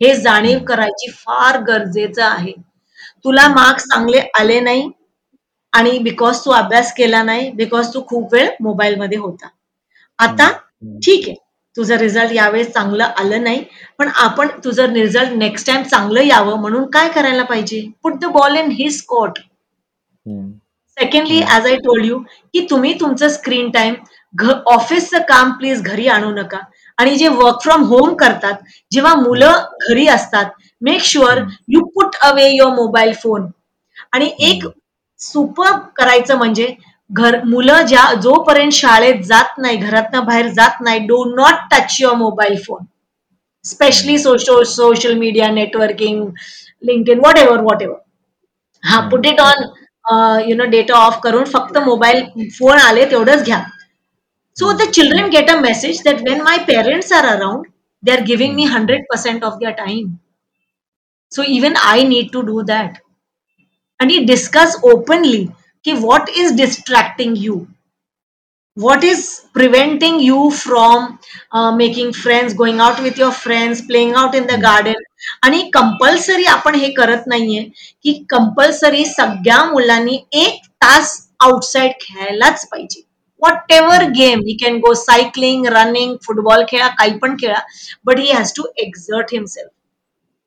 हे 0.02 0.13
जाणीव 0.15 0.60
करायची 0.67 1.12
फार 1.12 1.60
गरजेचं 1.63 2.24
आहे. 2.24 2.52
तुला 3.24 3.48
मार्क्स 3.48 3.84
चांगले 3.86 4.20
आले 4.39 4.60
नाही 4.60 4.89
आणि 5.74 5.98
बिकॉज 6.00 6.39
तू 6.46 6.52
अभ्यास 6.52 6.94
केला 6.94 7.22
नाही 7.24 7.52
बिकॉज 7.52 7.94
तू 7.94 8.02
खूप 8.08 8.34
वेळ 8.34 8.48
मोबाईलमध्ये 8.62 9.17
होता. 9.17 9.48
आता 10.20 10.50
ठीक 11.06 11.28
आहे 11.28 11.36
तुझं 11.76 11.96
रिझल्ट 11.98 12.32
यावेळेस 12.34 12.72
चांगलं 12.74 13.04
आलं 13.04 13.44
नाही 13.44 13.63
पण 14.00 14.10
आपण 14.15 14.48
तुझं 14.63 14.94
रिझल्ट 14.94 15.34
नेक्स्ट 15.34 15.67
टाइम 15.67 15.84
चांगलं 15.84 16.22
यावं 16.22 16.60
म्हणून 16.62 16.89
काय 16.91 17.10
करायला 17.10 17.44
पाहिजे? 17.44 17.82
Put 18.04 18.20
the 18.22 18.32
ball 18.32 18.56
in 18.58 18.72
his 18.72 19.02
court 19.06 19.39
secondly 20.25 21.41
as 21.41 21.65
I 21.65 21.75
told 21.77 22.05
you 22.05 22.17
की 22.53 22.65
तुम्ही 22.69 22.93
तुमचं 22.99 23.29
स्क्रीन 23.29 23.69
टाइम 23.71 23.93
ऑफिसचं 24.67 25.21
काम 25.27 25.51
प्लीज 25.51 25.81
घरी 25.84 26.07
आणू 26.07 26.29
नका. 26.31 26.60
आणि 26.97 27.15
जे 27.17 27.27
वर्क 27.29 27.62
फ्रॉम 27.63 27.84
होम 27.84 28.13
करतात 28.15 28.53
जेव्हा 28.91 29.13
मुलं 29.15 29.63
घरी 29.81 30.07
असतात 30.07 30.45
make 30.81 31.01
sure 31.03 31.41
you 31.67 31.81
put 31.95 32.15
away 32.23 32.49
your 32.49 32.73
mobile 32.75 33.13
phone 33.23 33.47
आणि 34.13 34.29
एक 34.39 34.67
सुपर 35.19 35.71
करायचं 35.95 36.38
म्हणजे 36.38 36.67
घर 37.10 37.39
मुलं 37.43 37.81
ज्या 37.88 38.03
जोपर्यंत 38.13 38.71
शाळेत 38.73 39.23
जात 39.25 39.57
नाही 39.57 39.77
घरातनं 39.77 40.25
बाहेर 40.25 40.47
जात 40.49 40.81
नाही 40.81 40.99
do 41.07 41.23
not 41.36 41.55
touch 41.71 41.97
your 41.99 42.15
mobile 42.15 42.57
phone 42.67 42.84
specially 43.65 44.17
social 44.17 44.63
social 44.65 45.13
media 45.13 45.49
networking 45.51 46.23
LinkedIn 47.10 47.19
whatever 47.38 47.62
whatever 47.81 47.99
हा 48.84 48.99
put 49.10 49.25
it 49.25 49.39
on 49.39 49.65
you 50.47 50.56
know 50.56 50.65
data 50.71 50.95
off 50.95 51.19
करून 51.24 51.43
फक्त 51.52 51.78
मोबाईल 51.86 52.24
फोन 52.58 52.78
आले 52.78 53.06
तेवढंच 53.12 53.45
घ्या. 53.45 53.62
So 54.58 54.71
the 54.74 54.89
children 54.93 55.30
get 55.30 55.50
a 55.50 55.56
message 55.60 56.02
that 56.06 56.21
when 56.30 56.41
my 56.43 56.58
parents 56.67 57.12
are 57.13 57.26
around 57.26 57.65
they 58.04 58.12
are 58.12 58.21
giving 58.28 58.56
me 58.56 58.65
hundred 58.65 59.04
percent 59.12 59.43
of 59.43 59.58
their 59.60 59.71
time 59.78 60.13
so 61.32 61.43
even 61.50 61.76
I 61.84 62.04
need 62.04 62.32
to 62.34 62.41
do 62.41 62.62
that 62.67 62.97
आणि 64.00 64.17
discuss 64.26 64.76
openly 64.84 65.45
की 65.86 65.93
what 65.93 66.30
is 66.38 66.56
distracting 66.58 67.38
you 67.38 67.60
what 68.77 69.03
is 69.03 69.45
preventing 69.53 70.19
you 70.19 70.49
from 70.49 71.19
uh, 71.51 71.75
making 71.75 72.13
friends 72.13 72.53
going 72.53 72.79
out 72.79 73.01
with 73.01 73.17
your 73.17 73.31
friends 73.31 73.81
playing 73.81 74.13
out 74.13 74.36
in 74.36 74.47
the 74.47 74.57
garden? 74.57 74.95
आणि 75.43 75.62
compulsory 75.73 76.45
आपण 76.45 76.75
हे 76.75 76.89
करत 76.91 77.27
नाहीये 77.27 77.63
की 78.03 78.13
compulsory 78.29 79.05
सगळ्या 79.05 79.63
मुलांनी 79.65 80.17
एक 80.31 80.62
तास 80.84 81.12
आउटसाइड 81.39 81.91
खेळायलाच 82.01 82.67
पाहिजे. 82.69 83.01
Whatever 83.73 84.03
game 84.17 84.39
he 84.47 84.57
can 84.63 84.77
go 84.79 84.93
cycling 84.93 85.65
running 85.65 86.15
football 86.25 86.63
खेळा 86.69 86.88
काही 86.88 87.17
पण 87.17 87.36
खेळा 87.41 87.60
but 88.05 88.19
he 88.19 88.31
has 88.31 88.53
to 88.57 88.63
exert 88.77 89.34
himself 89.34 89.69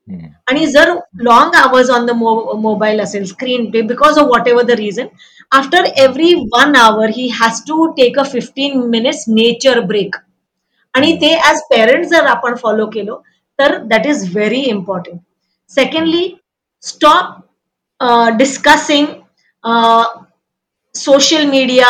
आणि 0.09 0.67
जर 0.67 0.93
long 1.23 1.55
hours 1.57 1.91
on 1.91 2.07
the 2.07 2.11
mobile 2.11 3.01
असेल 3.01 3.25
screen 3.27 3.71
pay 3.71 3.81
because 3.83 4.19
of 4.19 4.27
whatever 4.49 4.65
the 4.65 4.79
reason 4.79 5.07
after 5.53 5.85
every 5.97 6.35
one 6.55 6.77
hour 6.77 7.11
he 7.17 7.29
has 7.41 7.61
to 7.69 7.87
take 7.97 8.19
a 8.19 8.23
fifteen 8.33 8.81
minutes 8.91 9.25
nature 9.29 9.81
break 9.87 10.17
आणि 10.95 11.13
ते 11.21 11.35
as 11.45 11.61
parents 11.71 12.11
जर 12.11 12.27
आपण 12.27 12.55
follow 12.55 12.87
केलो 12.87 13.21
तर 13.59 13.77
that 13.85 14.07
is 14.07 14.29
very 14.35 14.61
important 14.71 15.19
secondly 15.71 16.29
stop 16.83 17.41
discussing 18.39 19.07
social 20.95 21.47
media 21.47 21.87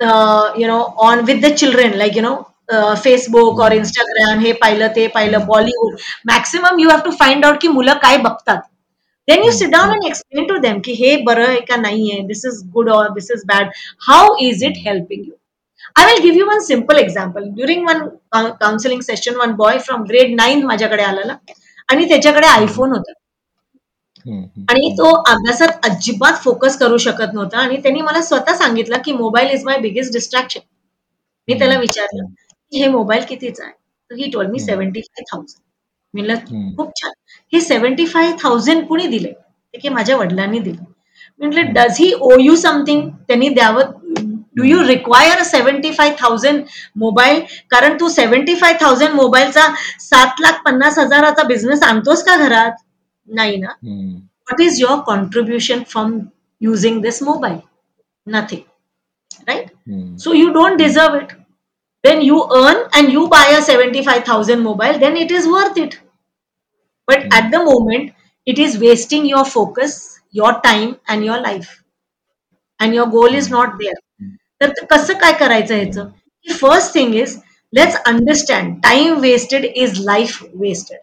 uh, 0.00 0.52
you 0.56 0.66
know 0.66 0.94
on 0.98 1.24
with 1.24 1.40
the 1.40 1.54
children 1.54 1.98
like 1.98 2.14
you 2.14 2.22
know 2.22 2.38
uh, 2.38 2.44
Facebook 2.70 3.60
और 3.60 3.72
Instagram 3.72 4.38
हे 4.38 4.52
पाहिलं 4.54 4.88
ते 4.96 5.06
पाहिलं 5.08 5.46
Bollywood 5.46 5.96
maximum 6.26 6.78
you 6.80 6.88
have 6.90 7.00
to 7.04 7.10
find 7.20 7.44
out 7.44 7.60
की 7.60 7.68
मुलं 7.68 7.98
काय 8.02 8.16
बघतात. 8.18 8.60
Then 9.28 9.44
you 9.44 9.50
sit 9.52 9.70
down 9.70 9.90
and 9.90 10.04
explain 10.06 10.46
to 10.46 10.56
them 10.58 10.80
की 10.80 10.92
हे 10.94 11.16
बरं 11.24 11.46
आहे 11.46 11.60
का 11.60 11.76
नाहीये 11.76 12.20
this 12.26 12.44
is 12.46 12.62
good 12.74 12.90
or 12.90 13.08
this 13.12 13.30
is 13.30 13.42
bad 13.46 13.70
how 14.08 14.34
is 14.40 14.64
it 14.64 14.76
helping 14.86 15.26
you 15.26 15.32
I 15.96 16.06
will 16.06 16.22
give 16.22 16.38
you 16.38 16.46
one 16.46 16.60
simple 16.64 16.98
example 16.98 17.44
during 17.50 17.86
one 17.88 18.00
counselling 18.34 19.00
session 19.02 19.36
one 19.36 19.52
boy 19.56 19.78
from 19.78 20.02
grade 20.08 20.34
nine 20.36 20.64
माझ्याकडे 20.66 21.02
आलेला 21.02 21.36
आणि 21.88 22.08
त्याच्याकडे 22.08 22.46
आयफोन 22.46 22.90
होता. 22.90 23.12
आणि 24.70 24.90
तो 24.98 25.10
अभ्यासात 25.30 25.86
अजिबात 25.86 26.42
फोकस 26.44 26.78
करू 26.78 26.96
शकत 26.98 27.34
नव्हता 27.34 27.58
आणि 27.58 27.76
त्यांनी 27.82 28.00
मला 28.00 28.20
स्वतः 28.22 28.54
सांगितलं 28.56 28.98
की 29.04 29.12
mobile 29.12 29.50
is 29.50 29.64
my 29.64 29.78
biggest 29.78 30.12
distraction 30.12 30.60
मी 31.48 31.58
त्याला 31.58 31.78
विचारलं 31.78 32.24
हे 32.72 32.88
मोबाईल 32.88 33.24
कितीचा 33.28 33.64
आहे 33.64 33.72
तर 33.72 34.14
he 34.16 34.30
told 34.30 34.46
me. 34.46 34.58
Seventy 34.58 35.00
five 35.00 35.24
thousand 35.32 35.60
म्हणलं. 36.14 36.74
खूप 36.76 36.90
छान 37.00 37.12
हे 37.52 37.60
सेव्हन्टी 37.60 38.06
फाय 38.06 38.32
थाउजंड 38.42 38.86
कुणी 38.86 39.06
दिले 39.06 39.32
की 39.74 39.88
माझ्या 39.88 40.16
वडिलांनी 40.16 40.58
दिले 40.58 40.84
म्हटलं. 41.40 41.72
Does 41.72 41.96
he 42.00 42.12
owe 42.20 42.30
you 42.40 42.56
something 42.56 43.08
त्यांनी 43.28 43.48
द्यावं 43.48 43.92
do 44.56 44.64
you 44.64 44.82
require 44.86 45.42
seventy 45.42 45.92
five 45.92 46.10
thousand 46.20 46.62
mobile 46.96 47.40
कारण 47.70 47.96
तू 48.00 48.08
सेव्हन्टी 48.08 48.54
फाय 48.54 48.72
थाउजंड 48.80 49.14
मोबाईलचा 49.14 49.66
सात 50.00 50.40
लाख 50.40 50.62
पन्नास 50.64 50.98
हजाराचा 50.98 51.42
बिझनेस 51.42 51.82
आणतोस 51.82 52.24
का 52.24 52.36
घरात 52.36 52.82
नाही 53.28 53.56
ना 53.56 53.74
is 54.60 54.78
your 54.80 54.94
contribution 55.06 55.80
from 55.84 56.12
using 56.60 57.00
this 57.02 57.18
mobile? 57.20 57.58
Nothing. 58.26 58.62
Right? 59.48 59.66
हम्म. 59.88 60.16
So 60.16 60.32
you 60.32 60.52
don't 60.52 60.80
deserve 60.82 61.16
it. 61.16 61.34
Then 62.07 62.21
you 62.21 62.47
earn 62.53 62.89
and 62.93 63.11
you 63.11 63.27
buy 63.29 63.45
a 63.57 63.61
75,000 63.61 64.61
mobile, 64.61 64.99
then 64.99 65.17
it 65.17 65.31
is 65.31 65.47
worth 65.47 65.77
it. 65.77 65.99
But 67.07 67.23
Hmm. 67.23 67.33
at 67.33 67.51
the 67.51 67.63
moment, 67.63 68.11
it 68.47 68.59
is 68.59 68.77
wasting 68.77 69.25
your 69.25 69.45
focus, 69.45 70.19
your 70.31 70.53
time, 70.61 70.97
and 71.07 71.23
your 71.25 71.39
life. 71.39 71.83
And 72.79 72.93
your 72.93 73.07
goal 73.07 73.33
is 73.33 73.47
Hmm. 73.47 73.53
not 73.53 73.77
there. 73.79 73.99
तर 74.61 74.69
ते 74.69 74.85
कसं 74.91 75.17
काय 75.19 75.33
करायचं 75.39 75.75
ह्याचं 75.75 76.05
की 76.43 76.53
first 76.53 76.93
thing 76.95 77.15
is 77.15 77.37
let's 77.73 77.95
understand 78.11 78.81
time 78.83 79.19
wasted 79.19 79.65
is 79.65 79.99
life 80.05 80.41
wasted 80.61 80.99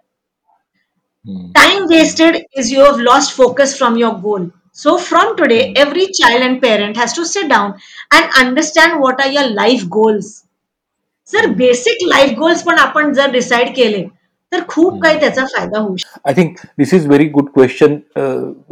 hmm. 1.29 1.51
time 1.59 1.87
wasted 1.93 2.37
is 2.61 2.71
you 2.73 2.85
have 2.85 3.01
lost 3.07 3.33
focus 3.39 3.73
from 3.81 3.97
your 4.03 4.13
goal 4.27 4.45
so 4.83 4.93
from 5.09 5.33
today 5.41 5.59
every 5.83 6.07
child 6.19 6.45
and 6.47 6.61
parent 6.63 7.01
has 7.03 7.13
to 7.19 7.25
sit 7.33 7.49
down 7.53 7.75
and 8.19 8.39
understand 8.43 8.99
what 9.05 9.21
are 9.25 9.31
your 9.35 9.45
life 9.59 9.85
goals 9.97 10.31
जर 11.30 11.48
basic 11.58 12.08
life 12.08 12.38
goals 12.40 12.62
पण 12.64 12.78
आपण 12.80 13.14
जर 13.14 13.32
decide 13.32 13.76
केले 13.76 14.04
तर 14.52 14.62
खूप 14.68 15.02
काही 15.04 15.20
त्याचा 15.20 15.46
फायदा 15.46 15.80
होऊ 15.80 15.96
शकतो. 15.96 16.20
I 16.26 16.34
think 16.36 16.58
this 16.78 16.94
is 16.94 17.08
very 17.08 17.26
good 17.30 17.50
question 17.54 17.98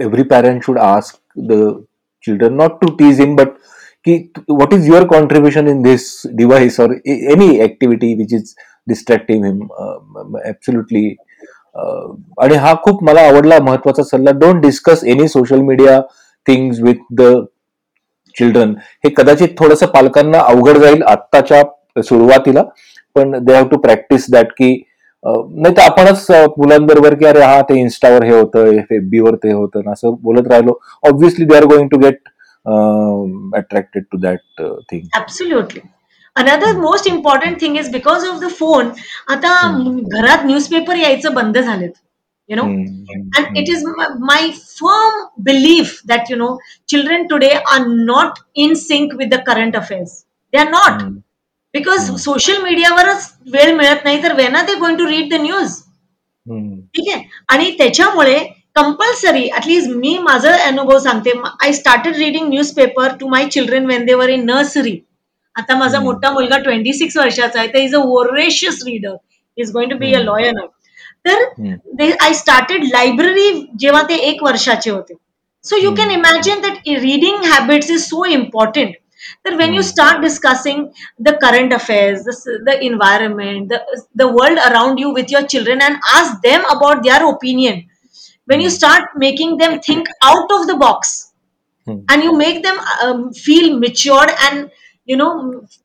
every 0.02 0.24
parent 0.24 0.64
should 0.66 0.80
ask 0.80 1.40
the 1.50 1.54
children 2.24 2.54
not 2.56 2.80
to 2.82 2.92
tease 3.00 3.22
in 3.22 3.36
but 3.36 3.48
की 4.06 4.16
what 4.50 4.74
is 4.74 4.88
your 4.88 5.06
contribution 5.08 5.68
in 5.68 5.82
this 5.84 6.06
device 6.36 6.80
or 6.80 6.94
any 7.06 7.60
activity 7.64 8.14
which 8.16 8.34
is 8.34 8.54
distractive 8.88 9.48
him 9.48 10.38
absolutely 10.46 11.08
आणि 12.42 12.56
हा 12.56 12.74
खूप 12.84 13.04
मला 13.04 13.22
आवडला 13.28 13.60
महत्त्वाचा 13.64 14.04
सल्ला. 14.04 14.32
Don't 14.32 14.62
discuss 14.62 15.04
any 15.04 15.28
social 15.28 15.62
media 15.62 16.00
things 16.48 16.80
with 16.82 17.14
the 17.20 17.34
children 18.36 18.74
हे 19.04 19.10
कदाचित 19.18 19.50
थोडस 19.60 19.84
पालकांना 19.94 20.40
अवघड 20.42 20.78
जाईल 20.78 21.02
आत्ताच्या 21.04 21.62
सुरुवातीला 21.98 22.64
पण 23.16 23.38
they 23.46 23.54
have 23.54 23.68
to 23.68 23.78
practice 23.78 24.26
that 24.32 24.52
की 24.58 24.74
नाही 25.24 25.76
तर 25.78 25.82
आपणच 25.82 26.26
मुलांबरोबर 26.58 27.14
की 27.16 27.26
अरे 27.26 27.42
हा 27.42 27.62
ते 27.62 27.80
इन्स्टावर 27.80 28.24
हे 28.24 28.34
होतं 28.40 28.72
FB 28.78 29.22
वर 29.24 29.36
ते 29.44 29.52
होतं 29.54 29.92
असं 29.92 30.16
बोलत 30.24 30.48
राहिलो. 30.52 30.80
Obviously 31.10 31.46
they 31.46 31.56
are 31.56 31.66
going 31.66 31.88
to 31.90 31.98
get 31.98 32.20
attracted 33.58 34.04
to 34.12 34.18
that 34.18 34.62
thing 34.92 35.08
absolutely 35.18 35.82
another 36.36 36.78
most 36.80 37.08
important 37.08 37.62
thing 37.62 37.78
is 37.78 37.92
because 37.92 38.26
of 38.28 38.40
the 38.42 38.48
phone 38.60 38.90
आता 39.30 39.56
घरात 40.18 40.46
न्यूजपेपर 40.46 40.96
यायचं 40.96 41.34
बंद 41.34 41.58
झालेत 41.58 41.92
you 42.50 42.56
know 42.56 42.64
and 43.38 43.58
it 43.60 43.70
is 43.74 43.84
my 44.30 44.40
firm 44.80 45.20
belief 45.50 45.92
that 46.12 46.32
you 46.32 46.38
know 46.40 46.50
children 46.94 47.28
today 47.30 47.52
are 47.74 47.84
not 48.10 48.42
in 48.56 48.76
sync 48.76 49.14
with 49.22 49.30
the 49.30 49.40
current 49.50 49.76
affairs. 49.76 50.26
They 50.54 50.60
are 50.60 50.70
not. 50.70 51.00
because 51.00 51.33
Hmm. 51.74 52.18
social 52.20 52.62
मीडियावरच 52.64 53.32
वेळ 53.54 53.74
मिळत 53.76 54.04
नाही 54.04 54.22
तर 54.24 54.34
when 54.34 54.56
are 54.56 54.66
they 54.66 54.74
going 54.76 54.98
to 54.98 55.08
read 55.08 55.34
the 55.34 55.40
news 55.42 55.72
ठीक 56.46 57.10
आहे 57.10 57.24
आणि 57.50 57.72
त्याच्यामुळे 57.78 58.38
compulsory 58.76 59.48
at least 59.50 59.90
मी 59.96 60.18
माझा 60.22 60.56
अनुभव 60.68 61.00
सांगते 61.00 61.32
I 61.62 61.72
started 61.74 62.16
reading 62.16 62.48
newspaper 62.50 63.16
to 63.20 63.28
my 63.30 63.48
children 63.48 63.86
when 63.86 64.06
they 64.06 64.14
were 64.14 64.30
in 64.30 64.46
nursery 64.46 64.98
आता 65.56 65.78
माझा 65.78 65.98
Hmm. 65.98 66.06
मोठा 66.06 66.32
मुलगा 66.32 66.58
ट्वेंटी 66.60 66.94
सिक्स 66.94 67.18
वर्षाचा 67.18 67.60
आहे 67.60 67.68
तर 67.68 67.80
is 67.80 67.96
a 67.96 68.00
voracious 68.06 68.82
reader 68.88 69.16
is 69.58 69.72
going 69.72 69.92
to 69.92 69.98
be 69.98 70.14
a 70.14 70.18
Hmm. 70.18 70.26
Lawyer 70.26 70.52
नाव 70.54 70.68
तर 71.26 71.44
Hmm. 71.60 72.12
आय 72.22 72.34
स्टार्टेड 72.36 72.84
लायब्ररी 72.94 73.52
जेव्हा 73.80 74.02
ते 74.10 74.16
एक 74.30 74.44
वर्षाचे 74.44 74.90
होते 74.90 75.14
so 75.64 75.78
you 75.78 75.90
Hmm. 75.90 75.98
Can 75.98 76.12
imagine 76.12 76.62
that 76.62 76.88
reading 77.00 77.44
habits 77.46 77.92
is 77.92 78.02
so 78.04 78.26
important 78.32 78.96
तर 79.45 79.55
when 79.57 79.75
you 79.75 79.81
Hmm. 79.81 79.89
Start 79.91 80.21
discussing 80.23 80.85
the 81.29 81.37
current 81.45 81.73
affairs 81.75 82.45
the 82.69 82.79
environment 82.89 83.73
the, 83.73 83.81
the 84.23 84.29
world 84.39 84.61
around 84.67 85.01
you 85.05 85.13
with 85.21 85.33
your 85.37 85.43
children 85.55 85.87
and 85.87 86.11
ask 86.17 86.43
them 86.49 86.67
about 86.75 87.03
their 87.09 87.23
opinion 87.31 87.81
when 88.49 88.61
you 88.65 88.69
Hmm. 88.69 88.77
start 88.77 89.17
making 89.25 89.57
them 89.63 89.81
think 89.89 90.13
out 90.33 90.55
of 90.59 90.67
the 90.69 90.77
box 90.85 91.17
Hmm. 91.87 91.99
and 92.13 92.29
you 92.29 92.37
make 92.37 92.63
them 92.69 92.79
um, 93.07 93.25
feel 93.41 93.67
matured 93.87 94.31
and 94.47 94.71
you 95.09 95.17
know 95.17 95.33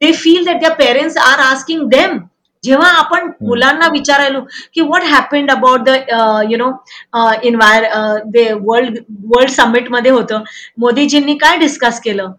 they 0.06 0.14
feel 0.22 0.46
that 0.46 0.62
their 0.62 0.76
parents 0.86 1.20
are 1.32 1.40
asking 1.50 1.90
them 1.98 2.22
जेव्हा 2.64 2.90
आपण 2.98 3.28
मुलांना 3.48 3.88
विचारायलो 3.94 4.42
की 4.74 4.82
what 4.82 5.04
happened 5.12 5.52
about 5.52 5.82
the 5.88 5.96
you 6.52 6.58
know 6.58 6.70
environment 7.48 7.88
the 8.36 8.52
world 8.68 9.00
world 9.34 9.50
summit 9.52 9.90
मध्ये 9.92 10.12
होतं 10.12 10.44
मोदीजींनी 10.80 11.36
काय 11.42 11.58
discuss 11.58 12.00
केलं 12.04 12.32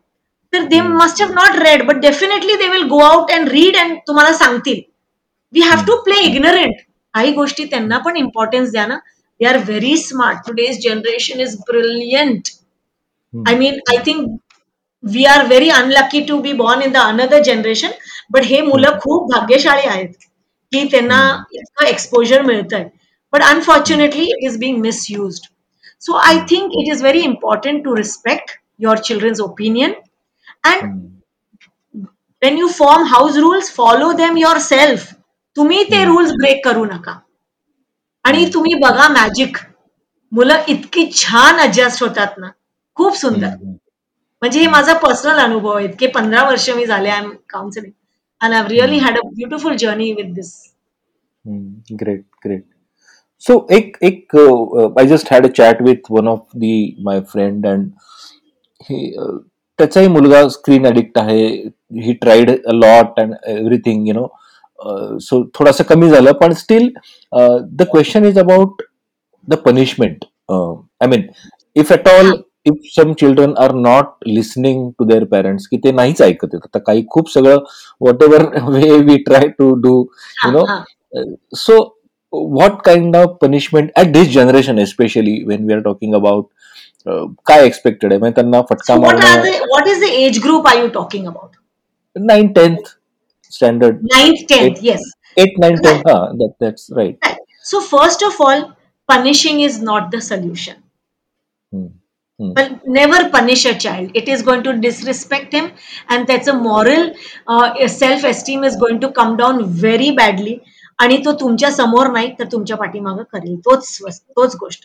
तर 0.53 0.63
they 0.63 0.79
Hmm. 0.79 0.93
Must 1.01 1.21
have 1.21 1.31
not 1.33 1.59
read 1.63 1.85
but 1.87 1.95
definitely 2.01 2.55
they 2.57 2.67
will 2.69 2.83
go 2.89 2.99
out 3.05 3.31
and 3.31 3.49
read 3.49 3.77
and 3.77 3.97
तुम्हाला 4.07 4.33
सांगतील. 4.33 4.81
We 5.53 5.61
have 5.61 5.85
to 5.87 5.95
play 6.03 6.19
ignorant 6.25 6.81
काही 7.13 7.31
गोष्टी 7.33 7.65
त्यांना 7.65 7.97
पण 7.97 8.17
इम्पॉर्टन्स 8.17 8.71
द्या 8.71 8.85
ना. 8.87 8.97
They 9.39 9.45
are 9.45 9.57
very 9.65 9.95
smart 9.97 10.47
today's 10.47 10.79
generation 10.83 11.39
is 11.39 11.57
brilliant 11.69 12.57
I 13.33 13.51
mean, 13.57 13.75
I 13.93 13.95
think 14.05 14.29
we 15.03 15.23
are 15.27 15.41
very 15.49 15.67
unlucky 15.71 16.21
to 16.29 16.37
be 16.43 16.53
born 16.61 16.79
in 16.85 16.93
the 16.93 17.01
another 17.09 17.41
generation, 17.47 17.91
but 18.35 18.45
हे 18.45 18.61
मुलं 18.61 18.97
खूप 19.01 19.31
भाग्यशाळी 19.31 19.87
आहेत. 19.87 20.13
की 20.71 20.83
त्यांना 20.91 21.19
इतकं 21.53 21.85
एक्सपोजर 21.85 22.41
मिळत 22.41 22.73
आहे 22.73 22.85
but 23.33 23.43
unfortunately 23.43 24.23
it 24.23 24.45
is 24.47 24.57
being 24.59 24.79
misused 24.81 25.45
so 26.01 26.13
I 26.17 26.39
think 26.49 26.71
it 26.79 26.91
is 26.93 27.01
very 27.01 27.21
important 27.23 27.83
to 27.85 27.95
respect 27.95 28.51
your 28.79 28.97
children's 29.07 29.41
opinion 29.41 29.93
and 30.63 30.97
when 32.41 32.57
you 32.57 32.67
form 32.69 33.03
house 33.07 33.37
rules 33.37 33.71
follow 33.75 34.11
them 34.13 34.37
yourself 34.61 35.13
तुम्ही 35.57 35.83
ते 35.91 36.03
रूल्स 36.05 36.31
ब्रेक 36.39 36.63
करू 36.65 36.85
नका. 36.85 37.19
आणि 38.25 38.45
तुम्ही 38.53 38.73
बघा 38.81 39.07
मॅजिक 39.09 39.57
मुलं 40.31 40.63
इतकी 40.69 41.09
छान 41.11 41.59
अडजस्ट 41.59 42.03
होतात 42.03 42.37
ना. 42.37 42.49
खूप 42.97 43.15
सुंदर. 43.17 43.55
म्हणजे 44.41 44.59
हे 44.59 44.67
माझा 44.67 44.93
पर्सनल 44.99 45.39
अनुभव 45.39 45.75
आहे. 45.75 45.85
इतके 45.85 46.07
पंधरा 46.07 46.43
वर्ष 46.49 46.69
मी 46.69 46.85
झाले 46.85 47.09
I 47.09 47.19
am 47.19 47.29
counselling 47.49 47.91
and 48.41 48.53
I 48.53 48.67
really 48.67 48.97
had 48.99 49.17
a 49.17 49.21
beautiful 49.27 49.75
journey 49.77 50.11
with 50.13 50.33
this 50.35 50.53
great 52.01 52.23
great 52.45 52.63
so 53.43 53.65
एक 53.71 53.97
एक 54.03 54.35
I 54.35 55.05
just 55.07 55.33
had 55.33 55.45
a 55.45 55.49
chat 55.57 55.81
with 55.81 56.11
one 56.11 56.27
of 56.27 56.45
the 56.55 56.95
my 57.03 57.19
friend 57.31 57.67
and 57.67 57.91
त्याचाही 59.79 60.07
मुलगा 60.07 60.47
स्क्रीन 60.49 60.87
अडिक्ट 60.87 61.17
आहे. 61.17 61.45
He 62.03 62.13
tried 62.21 62.49
a 62.51 62.73
lot 62.73 63.19
and 63.19 63.33
everything 63.47 64.07
you 64.07 64.13
know 64.13 64.27
so 65.19 65.43
थोडासा 65.55 65.83
कमी 65.83 66.09
झालं 66.09 66.31
पण 66.41 66.53
still 66.53 66.89
the 67.31 67.83
question 67.91 68.25
is 68.25 68.39
about 68.39 68.81
the 69.47 69.55
punishment 69.65 70.25
I 70.51 71.07
mean 71.07 71.23
if 71.75 71.91
at 71.91 72.07
all 72.09 72.31
if 72.65 72.89
some 72.95 73.13
children 73.19 73.53
are 73.57 73.73
not 73.75 74.13
listening 74.27 74.89
to 74.99 75.05
their 75.05 75.23
parents 75.31 75.67
की 75.67 75.77
ते 75.83 75.91
नाहीच 75.91 76.21
ऐकत 76.21 76.53
आहेत. 76.53 76.61
आता 76.65 76.79
काही 76.79 77.05
खूप 77.11 77.31
सगळं 77.33 77.57
whatever 78.23 78.45
way 78.69 78.97
we 79.11 79.17
try 79.23 79.47
to 79.59 79.73
do 79.81 79.95
you 80.45 80.51
know 80.51 80.65
so 81.59 81.75
what 82.55 82.75
kind 82.87 83.15
of 83.19 83.31
punishment 83.43 83.95
at 83.99 84.09
this 84.15 84.27
generation 84.33 84.81
especially 84.81 85.31
when 85.45 85.63
we 85.69 85.73
are 85.75 85.81
talking 85.85 86.11
about 86.17 86.43
uh, 86.43 86.78
काय 87.46 87.64
एक्सपेक्टेड 87.66 88.12
आहे 88.12 88.18
म्हणजे 88.18 88.34
त्यांना 88.34 88.60
फटका 88.70 88.94
So 88.94 89.00
what 89.00 89.14
are 89.14 89.18
मारणं 89.18 89.42
the 89.44 89.72
what 89.72 89.90
is 89.94 90.00
the 90.04 90.12
age 90.22 90.40
group 90.46 90.68
are 90.72 90.76
you 90.82 90.90
talking 90.98 91.26
about? 91.32 91.50
Nine 92.16 92.52
tenth 92.52 92.88
standard 93.52 94.06
Ninth, 94.14 94.46
tenth, 94.52 94.82
yes. 94.90 95.10
Eight 95.36 95.58
nine 95.60 95.76
tenth 95.84 96.08
हा 96.08 96.18
that's 96.62 96.86
right 96.96 97.24
Right. 97.24 97.38
So 97.64 97.80
first 97.82 98.22
of 98.24 98.40
all, 98.46 98.64
punishing 99.08 99.60
is 99.66 99.76
not 99.82 100.10
the 100.14 100.20
solution. 100.20 100.80
But 102.40 102.70
never 102.86 103.18
punish 103.30 103.64
a 103.64 103.72
child. 103.78 104.16
It 104.20 104.28
is 104.28 104.42
going 104.42 104.62
to 104.64 104.72
disrespect 104.84 105.52
him, 105.52 105.66
and 106.08 106.26
that's 106.26 106.48
a 106.48 106.54
moral 106.54 107.04
uh, 107.46 107.88
self-esteem 107.88 108.64
is 108.64 108.76
going 108.76 108.98
to 109.04 109.10
come 109.18 109.36
down 109.36 109.60
very 109.84 110.10
badly. 110.20 110.56
आणि 110.98 111.16
तो 111.24 111.32
तुमच्या 111.40 111.70
समोर 111.72 112.10
नाही 112.12 112.32
तर 112.38 112.44
तुमच्या 112.52 112.76
पाठीमागं 112.76 113.22
करेल 113.32 113.56
तोच 113.64 113.96
वस- 114.02 114.20
तोच 114.36 114.56
गोष्ट 114.56 114.84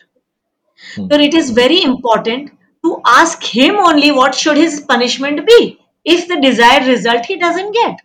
तर 1.11 1.19
it 1.19 1.35
is 1.35 1.51
very 1.51 1.77
important 1.77 2.49
to 2.83 2.93
ask 3.07 3.39
him 3.43 3.79
only 3.79 4.09
what 4.09 4.33
should 4.35 4.57
his 4.57 4.81
punishment 4.85 5.39
be 5.41 5.61
if 6.05 6.25
the 6.29 6.39
desired 6.39 6.87
result 6.87 7.25
he 7.29 7.35
doesn't 7.35 7.69
get 7.77 8.01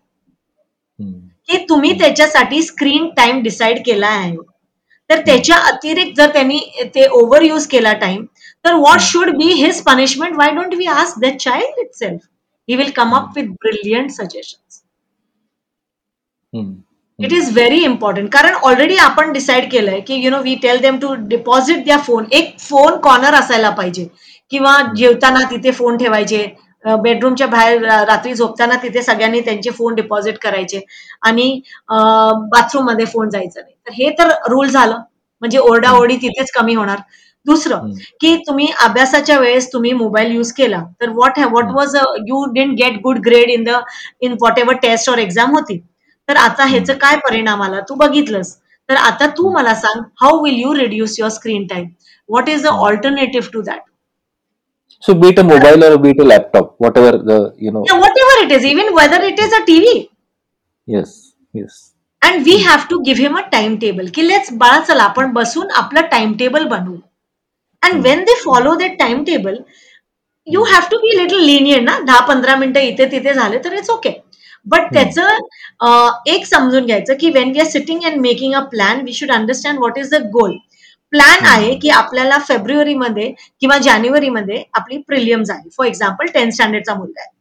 ते 1.49 1.57
तुम्ही 1.69 1.99
त्याच्यासाठी 1.99 2.63
स्क्रीन 2.63 3.09
टाइम 3.17 3.43
डिसाईड 3.43 3.79
केला 3.87 4.09
आहे. 4.09 4.37
तर 5.11 5.21
त्याच्या 5.27 5.57
अतिरिक्त 5.69 6.17
जर 6.17 6.29
त्यांनी 6.33 6.59
ते 6.95 7.07
ओव्हर 7.13 7.43
यूज 7.43 7.67
केला 7.67 7.93
टाइम 8.01 8.25
तर 8.65 8.75
what 8.75 9.01
should 9.01 9.31
be 9.37 9.53
his 9.53 9.83
punishment 9.83 10.37
why 10.37 10.51
don't 10.51 10.75
we 10.75 10.87
ask 10.89 11.19
the 11.21 11.37
child 11.41 11.81
itself 11.95 12.21
he 12.69 12.77
will 12.77 12.91
come 12.97 13.15
up 13.17 13.33
with 13.37 13.49
brilliant 13.63 14.11
suggestion 14.11 14.59
hmm. 14.59 14.80
It 17.25 17.33
is 17.33 17.53
very 17.55 17.83
important 17.85 18.31
कारण 18.33 18.55
ऑलरेडी 18.65 18.97
आपण 18.97 19.33
डिसाईड 19.33 19.71
केलंय 19.71 20.01
की 20.07 20.15
you 20.25 20.31
know 20.31 20.41
we 20.43 20.55
tell 20.63 20.81
them 20.81 20.99
to 20.99 21.15
deposit 21.29 21.85
द्या 21.85 21.99
phone 22.07 22.25
एक 22.33 22.59
phone 22.61 22.97
corner 23.03 23.35
असायला 23.35 23.71
पाहिजे. 23.71 24.07
किंवा 24.53 24.77
जेवताना 24.97 25.41
तिथे 25.51 25.71
फोन 25.73 25.97
ठेवायचे. 25.97 26.47
बेडरूमच्या 26.85 27.47
बाहेर 27.47 27.83
रात्री 27.85 28.35
झोपताना 28.35 28.77
तिथे 28.83 29.03
सगळ्यांनी 29.03 29.41
त्यांचे 29.41 29.71
फोन 29.71 29.95
डिपॉझिट 29.95 30.39
करायचे. 30.43 30.81
आणि 31.23 31.61
बाथरूममध्ये 31.89 33.07
फोन 33.07 33.29
जायचं 33.31 33.61
नाही. 33.61 33.75
तर 33.87 33.93
हे 33.95 34.11
तर 34.19 34.31
रूल 34.51 34.69
झालं. 34.69 34.97
म्हणजे 35.43 35.59
ओरडाओरडी 35.59 36.17
तिथेच 36.23 36.51
कमी 36.53 36.75
होणार. 36.75 36.99
दुसरं. 37.47 37.91
की 38.21 38.35
तुम्ही 38.47 38.67
अभ्यासाच्या 38.85 39.39
वेळेस 39.39 39.73
तुम्ही 39.73 39.93
मोबाईल 39.93 40.33
युज 40.33 40.53
केला. 40.53 40.83
तर 41.01 41.11
what 41.11 41.39
what 41.39 41.71
was 41.75 41.97
you 42.29 42.45
didn't 42.55 42.75
get 42.79 43.01
good 43.03 43.19
grade 43.27 43.51
in 43.51 43.65
the 43.65 43.79
in 44.21 44.37
whatever 44.59 44.77
test 44.83 45.11
or 45.11 45.19
exam 45.19 45.55
होती. 45.55 45.81
तर 46.31 46.37
आता 46.39 46.65
ह्याचं 46.67 46.95
काय 46.99 47.17
परिणाम 47.29 47.63
आला? 47.63 47.81
तू 47.89 47.95
बघितलंस. 47.95 48.57
तर 48.89 48.97
आता 48.97 49.27
तू 49.39 49.51
मला 49.53 49.75
सांग 49.75 50.03
how 50.23 50.43
will 50.45 50.59
you 50.61 50.75
reduce 50.75 51.19
your 51.19 51.31
screen 51.31 51.67
time 51.67 51.87
what 52.29 52.49
is 52.49 52.63
the 52.63 52.67
alternative 52.89 53.49
to 53.53 53.63
that 53.63 53.89
So 55.03 55.13
be 55.21 55.29
it 55.33 55.39
a 55.39 55.43
mobile 55.49 55.85
or 55.85 55.97
be 56.01 56.11
it 56.13 56.19
a 56.23 56.25
laptop, 56.31 56.73
whatever 56.85 57.11
the 57.29 57.37
you 57.67 57.71
know. 57.75 57.83
Whatever 58.19 58.43
it 58.43 58.51
is 58.53 58.65
even 58.67 58.89
whether 58.95 59.23
it 59.25 59.39
is 59.41 59.55
a 59.55 59.59
TV 59.67 59.95
Yes, 60.89 61.13
yes. 61.55 61.79
We 62.45 62.57
have 62.65 62.81
to 62.91 62.99
give 63.05 63.21
him 63.21 63.39
a 63.39 63.41
time 63.53 63.77
table 63.81 64.09
की 64.15 64.27
let's 64.29 64.53
बाळा 64.59 64.81
चला 64.81 65.03
आपण 65.03 65.33
बसून 65.33 65.71
आपलं 65.77 66.07
time 66.11 66.33
table 66.39 66.65
बनवू 66.69 66.97
and 67.83 68.03
when 68.05 68.25
they 68.25 68.35
follow 68.45 68.75
that 68.75 68.99
time 68.99 69.23
table 69.25 69.57
you 70.47 70.63
have 70.73 70.89
to 70.91 70.99
be 70.99 71.17
little 71.19 71.41
lenient 71.45 71.85
ना. 71.85 71.99
दहा 72.01 72.21
पंधरा 72.27 72.57
मिनिटं 72.57 72.81
इथे 72.81 73.07
तिथे 73.13 73.35
झाले 73.35 73.59
तर 73.65 73.73
इट्स 73.73 73.91
ओके 73.91 74.11
बट 74.67 74.81
त्याचं 74.93 75.29
अं, 75.81 76.11
एक 76.27 76.47
समजून 76.47 76.87
घ्यायचं 76.87 77.15
की 77.21 77.31
when 77.31 77.51
we 77.51 77.59
are 77.59 77.67
sitting 77.67 78.01
and 78.05 78.21
making 78.21 78.55
a 78.55 78.61
plan 78.61 79.01
we 79.01 79.13
should 79.13 79.31
understand 79.31 79.79
what 79.79 79.99
is 79.99 80.11
the 80.11 80.15
goal 80.15 80.57
plan 81.11 81.47
आहे 81.47 81.75
की 81.75 81.89
आपल्याला 81.89 82.39
फेब्रुवारीमध्ये 82.39 83.33
किंवा 83.61 83.79
जानेवारीमध्ये 83.79 84.63
आपली 84.75 84.99
प्रिलियम्स 84.99 85.51
आहे. 85.51 85.69
फॉर 85.77 85.87
एक्झाम्पल 85.87 86.27
टेन्थ 86.27 86.53
स्टँडर्डचा 86.53 86.95
मुलगा 86.95 87.21
आहे. 87.21 87.39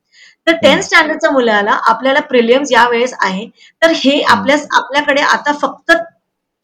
तर 0.47 0.55
टेन्थ 0.55 0.83
स्टँडर्डच्या 0.83 1.31
मुलाला 1.31 1.71
आपल्याला 1.71 2.19
प्रिलियम्स 2.19 2.71
या 2.71 2.87
वेळेस 2.89 3.13
आहे. 3.21 3.45
तर 3.81 3.91
हे 3.95 4.21
आपल्या 4.21 4.57
आपल्याकडे 4.71 5.21
आता 5.21 5.51
फक्त 5.51 5.91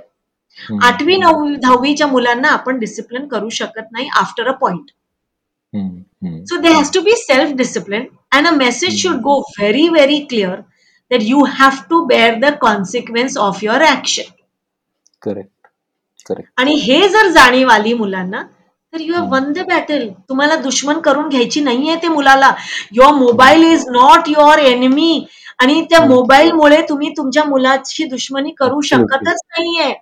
Hmm, 0.69 0.84
आठवी 0.84 1.17
नववी 1.17 1.56
दहावीच्या 1.56 2.08
मुलांना 2.08 2.47
आपण 2.47 2.80
डिसिप्लिन 2.80 3.27
करू 3.27 3.49
शकत 3.49 3.91
नाही 3.91 4.08
after 4.15 4.47
a 4.47 4.51
point 4.51 4.86
hmm, 5.73 5.89
hmm. 6.23 6.45
So 6.45 6.62
there 6.62 6.73
has 6.73 6.89
to 6.91 7.01
be 7.01 7.13
self 7.15 7.56
discipline, 7.56 8.08
and 8.32 8.47
a 8.47 8.56
message 8.56 8.97
should 9.01 9.21
go 9.23 9.43
very, 9.60 9.89
very 9.89 10.25
clear. 10.30 10.65
That 11.12 11.24
you 11.24 11.43
have 11.46 11.88
to 11.89 12.06
bear 12.08 12.39
the 12.39 12.52
consequence 12.58 13.38
of 13.38 13.62
your 13.63 13.82
action. 13.89 14.26
Correct, 15.22 15.52
correct. 16.30 16.50
आणि 16.58 16.74
हे 16.84 17.08
जर 17.10 17.30
जाणीव 17.32 17.70
आली 17.70 17.93
मुलांना 17.93 18.41
तर 18.93 19.02
you 19.02 19.13
have 19.13 19.28
won 19.32 19.52
the 19.54 19.65
battle 19.67 20.08
तुम्हाला 20.30 20.56
दुश्मन 20.56 21.00
करून 21.02 21.30
घ्यायची 21.30 21.62
नाहीये 21.62 21.96
ते 22.02 22.08
मुलाला. 22.08 22.54
Your 22.91 23.13
mobile 23.13 23.63
is 23.63 23.88
not 23.91 24.30
your 24.30 24.60
enemy 24.60 25.26
आणि 25.60 25.82
त्या 25.89 26.04
मोबाईलमुळे 26.06 26.82
तुम्ही 26.89 27.10
तुमच्या 27.17 27.43
मुलाची 27.43 28.04
दुश्मनी 28.08 28.52
करू 28.58 28.82
शकतच 28.82 29.41
नाहीये. 29.58 29.93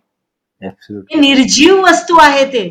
निर्जीव 1.15 1.81
वस्तू 1.85 2.17
आहे 2.21 2.45
ते. 2.53 2.67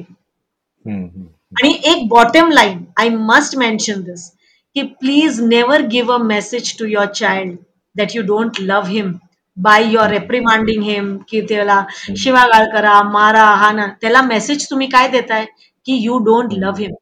आणि 0.87 1.73
एक 1.90 2.07
bottom 2.09 2.51
line 2.53 2.85
I 3.01 3.09
must 3.09 3.57
mention 3.59 4.01
this 4.03 4.31
की 4.77 4.83
please 5.01 5.40
never 5.42 5.83
give 5.90 6.14
a 6.14 6.16
message 6.23 6.77
to 6.79 6.87
your 6.87 7.07
child 7.12 7.57
that 7.96 8.14
you 8.14 8.22
don't 8.26 8.61
love 8.61 8.88
him 8.88 9.12
by 9.57 9.85
your 9.90 10.11
reprimanding 10.11 10.83
him 10.83 11.16
की 11.28 11.40
त्याला 11.40 11.83
शिवागाळ 12.18 12.64
करा 12.72 13.02
मारा 13.02 13.44
हा 13.57 13.70
ना. 13.72 13.87
त्याला 14.00 14.22
मेसेज 14.22 14.68
तुम्ही 14.70 14.87
काय 14.88 15.09
देताय? 15.09 15.44
की 15.87 15.98
you 16.02 16.18
don't 16.24 16.52
love 16.52 16.80
him 16.80 16.92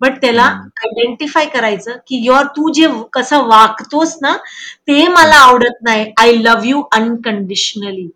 but 0.00 0.20
त्याला 0.20 0.42
आयडेंटिफाय 0.82 1.46
करायचं 1.46 1.96
की 2.08 2.16
युअर 2.24 2.46
तू 2.56 2.72
जे 2.74 2.86
कसं 3.12 3.46
वागतोस 3.46 4.16
ना 4.22 4.36
ते 4.88 5.06
मला 5.08 5.36
आवडत 5.36 5.82
नाही. 5.82 6.10
आय 6.20 6.32
लव्ह 6.34 6.68
यू 6.68 6.82
अनकंडिशनली 6.92 8.08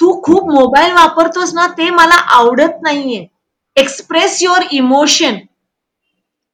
तू 0.00 0.12
खूप 0.24 0.50
मोबाईल 0.50 0.92
वापरतोस 0.92 1.54
ना 1.54 1.66
ते 1.78 1.88
मला 1.90 2.14
आवडत 2.36 2.82
नाहीये. 2.82 3.26
Express 3.76 4.42
your 4.42 4.62
emotion 4.72 5.34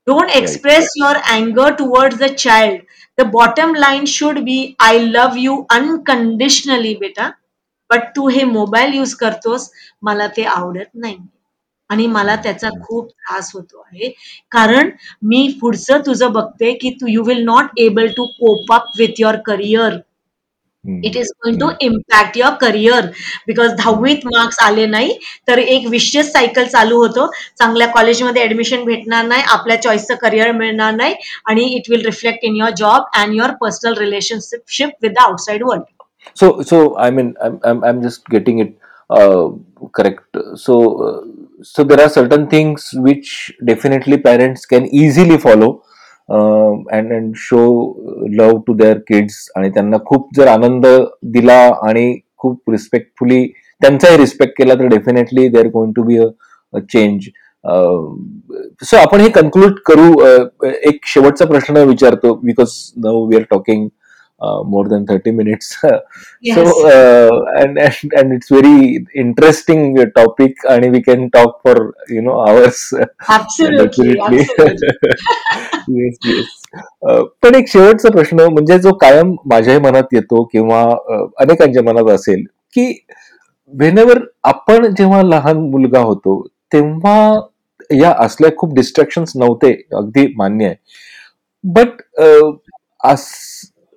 don't 0.06 0.30
express 0.30 0.92
your 0.96 1.16
अँगर 1.30 1.72
towards 1.74 2.18
the 2.18 2.24
child 2.38 2.80
The 3.22 3.30
bottom 3.30 3.74
line 3.74 4.04
should 4.04 4.38
be 4.38 4.74
I 4.78 4.98
love 4.98 5.40
you 5.40 5.64
unconditionally 5.70 6.94
बेटा. 6.94 7.30
बट 7.90 8.00
तू 8.16 8.28
हे 8.28 8.44
मोबाईल 8.44 8.94
यूज 8.94 9.14
करतोस 9.14 9.70
मला 10.02 10.26
ते 10.26 10.42
आवडत 10.42 10.90
नाही. 10.94 11.16
आणि 11.90 12.06
मला 12.06 12.36
त्याचा 12.36 12.68
खूप 12.68 13.08
त्रास 13.08 13.50
होतो 13.54 13.80
आहे. 13.80 14.08
कारण 14.50 14.90
मी 15.22 15.58
पुढचं 15.60 16.00
तुझं 16.06 16.32
बघते 16.32 16.72
की 16.72 16.90
तू 16.90 17.06
you 17.06 17.22
will 17.22 17.44
not 17.44 17.64
able 17.76 18.06
to 18.06 18.26
cope 18.26 18.72
up 18.72 18.84
with 18.98 19.08
your 19.18 19.36
career 19.36 19.96
it 21.04 21.16
is 21.16 21.28
going 21.44 21.58
to 21.60 21.68
impact 21.80 22.38
your 22.38 22.54
career 22.60 23.06
because 23.46 23.72
दहावीत 23.72 24.26
मार्क्स 24.26 24.58
आले 24.62 24.86
नाही 24.86 25.16
तर 25.48 25.58
एक 25.58 25.86
विशेष 25.88 26.26
सायकल 26.26 26.64
चालू 26.64 26.96
होतो. 26.96 27.26
चांगल्या 27.58 27.88
कॉलेजमध्ये 27.88 28.42
ऍडमिशन 28.42 28.84
भेटणार 28.84 29.26
नाही 29.26 29.42
आपल्या 29.48 29.80
चॉईसचं 29.82 30.14
करिअर 30.14 30.52
मिळणार 30.52 30.94
नाही 30.94 31.14
आणि 31.48 31.64
it 31.76 31.90
will 31.90 32.04
reflect 32.04 32.44
in 32.44 32.56
your 32.56 32.72
job 32.76 33.02
and 33.18 33.34
your 33.34 33.50
personal 33.60 33.98
relationship 33.98 34.90
with 35.02 35.10
the 35.10 35.18
outside 35.18 35.64
world 35.64 35.82
So, 36.36 36.62
so 36.62 36.96
I 36.96 37.10
mean, 37.10 37.34
I'm, 37.42 37.60
I'm, 37.64 37.84
I'm 37.84 38.02
just 38.02 38.26
getting 38.26 38.60
it 38.60 38.78
uh, 39.10 39.48
correct. 39.92 40.36
So, 40.54 40.74
uh, 41.06 41.24
so 41.62 41.84
there 41.84 42.00
are 42.00 42.08
certain 42.08 42.46
things 42.46 42.90
which 42.94 43.52
definitely 43.64 44.18
parents 44.18 44.64
can 44.64 44.86
easily 44.86 45.38
follow. 45.38 45.82
And 46.32 47.12
and 47.12 47.32
show 47.36 47.62
love 48.38 48.58
to 48.66 48.74
their 48.74 48.98
kids 49.08 49.48
आणि 49.56 49.70
त्यांना 49.70 49.96
खूप 50.06 50.28
जर 50.36 50.46
आनंद 50.48 50.86
दिला 51.32 51.58
आणि 51.88 52.14
खूप 52.38 52.70
respectfully 52.70 53.46
त्यांचाही 53.80 54.16
respect 54.16 54.58
केला 54.58 54.74
तर 54.74 54.86
definitely 54.88 55.48
there 55.48 55.66
going 55.74 55.92
to 55.96 56.02
be 56.02 56.18
a 56.18 56.78
change 56.92 57.28
so 58.84 58.96
आपण 58.96 59.20
हे 59.20 59.28
कन्क्लूड 59.30 59.78
करू. 59.86 60.12
एक 60.62 61.06
शेवटचा 61.06 61.46
प्रश्न 61.46 61.84
विचारतो 61.88 62.34
because 62.44 62.70
now 63.04 63.26
we 63.28 63.36
are 63.36 63.42
talking 63.50 63.88
more 64.42 64.88
than 64.88 65.04
thirty 65.04 65.30
minutes 65.30 65.76
Yes. 66.42 66.56
So 66.56 66.88
uh, 66.88 67.44
and, 67.56 67.78
and 67.78 68.14
and 68.18 68.32
it's 68.32 68.48
very 68.48 69.06
interesting 69.14 69.96
uh, 69.96 70.06
topic, 70.16 70.56
and 70.68 70.90
we 70.90 71.00
can 71.00 71.30
talk 71.30 71.62
for 71.62 71.94
you 72.08 72.20
know 72.20 72.40
hours. 72.40 72.92
Absolutely, 73.28 74.14
Definitely. 74.14 74.88
yes, 75.88 76.16
yes. 76.24 76.48
Uh, 77.02 77.22
पण 77.42 77.54
एक 77.54 77.68
शेवटचा 77.68 78.10
प्रश्न 78.10 78.40
म्हणजे 78.40 78.78
जो 78.78 78.92
कायम 78.92 79.34
माझ्याही 79.46 79.80
मनात 79.80 80.14
येतो 80.14 80.42
किंवा 80.44 80.82
uh, 80.82 81.26
अनेकांच्या 81.38 81.82
मनात 81.82 82.10
असेल 82.14 82.44
की 82.74 83.06
वेनेवर 83.72 84.18
आपण 84.42 84.86
जेव्हा 84.94 85.22
लहान 85.22 85.56
मुलगा 85.70 86.00
होतो 86.00 86.40
तेव्हा 86.72 87.40
या 87.90 88.14
असल्या 88.18 88.50
खूप 88.56 88.74
डिस्ट्रॅक्शन्स 88.74 89.32
नव्हते 89.36 89.72
अगदी 89.96 90.26
मान्य 90.36 90.66
आहे 90.66 90.74
बट 91.64 92.02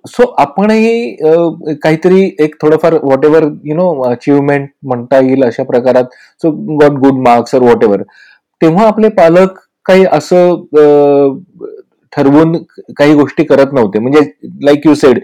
सो 0.05 0.23
आपणही 0.39 1.15
काहीतरी 1.83 2.23
एक 2.43 2.55
थोडंफार 2.61 2.93
what 3.03 3.25
ever 3.25 3.43
you 3.65 3.75
know 3.75 3.89
achievement 4.09 4.67
म्हणता 4.83 5.19
येईल 5.19 5.43
अशा 5.43 5.63
प्रकारात. 5.63 6.03
सो 6.41 6.51
गॉट 6.81 6.99
गुड 7.03 7.21
मार्क्स 7.27 7.55
और 7.55 7.61
व्हॉट 7.61 7.83
एव्हर 7.83 8.01
तेव्हा 8.61 8.87
आपले 8.87 9.09
पालक 9.17 9.59
काही 9.85 10.05
असं 10.11 10.63
ठरवून 12.13 12.55
काही 12.97 13.13
गोष्टी 13.13 13.43
करत 13.43 13.73
नव्हते. 13.73 13.99
म्हणजे 13.99 14.19
लाईक 14.65 14.87
यू 14.87 14.93
सेड 14.95 15.19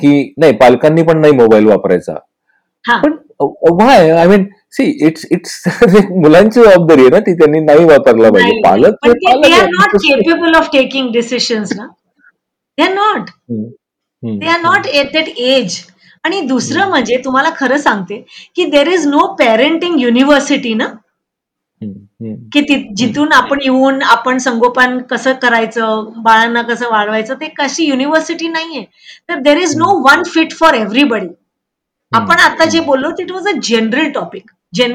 की 0.00 0.32
नाही 0.38 0.52
पालकांनी 0.56 1.02
पण 1.02 1.20
नाही 1.20 1.32
मोबाईल 1.36 1.66
वापरायचा. 1.66 2.14
हा. 2.84 2.96
पण 2.98 3.16
why 3.80 4.10
I 4.10 4.26
mean 4.26 4.44
see 4.72 4.84
it's 5.06 5.24
it's 5.30 5.62
मुलांची 6.10 6.60
जबाबदारी 6.60 7.00
आहे 7.00 7.10
ना 7.10 7.18
ती 7.26 7.34
त्यांनी 7.38 7.60
नाही 7.60 7.84
वापरला 7.84 8.30
पाहिजे. 8.30 8.60
पालक 8.64 9.06
केपेबल 9.96 10.54
ऑफ 10.54 10.68
टेकिंग 10.72 11.10
डिसिशन्स 11.12 11.72
ना. 11.76 11.86
They 12.80 12.86
are 12.86 12.92
not 12.94 13.30
they 14.38 14.46
are 14.46 14.60
not 14.60 14.86
at 14.86 15.12
that 15.12 15.28
age 15.28 15.78
आणि 16.24 16.40
दुसरं 16.40 16.88
म्हणजे 16.88 17.16
तुम्हाला 17.24 17.50
खरं 17.56 17.78
सांगते 17.78 18.24
की 18.56 18.64
there 18.64 18.88
is 18.88 19.06
no 19.06 19.26
parenting 19.34 20.00
university 20.00 20.74
ना. 20.74 20.86
की 22.52 22.60
ति- 22.60 22.94
जिथून 22.96 23.32
आपण 23.32 23.58
येऊन 23.62 24.02
आपण 24.02 24.38
संगोपन 24.38 24.98
कसं 24.98 25.32
करायचं 25.32 26.12
बाळांना 26.16 26.62
कसं 26.62 26.90
वाढवायचं 26.90 27.34
ते 27.34 27.46
कशी 27.48 27.84
युनिव्हर्सिटी 27.84 28.48
नाहीये. 28.48 28.84
तर 29.28 29.34
there 29.34 29.56
is 29.56 29.76
no 29.76 29.98
one 30.08 30.22
fit 30.22 30.52
for 30.52 30.74
everybody 30.74 31.26
आपण 32.12 32.36
आता 32.40 32.64
जे 32.64 32.80
बोललो 32.80 33.10
it 33.20 33.32
was 33.32 33.48
a 33.48 33.52
general 33.62 34.10
topic 34.10 34.50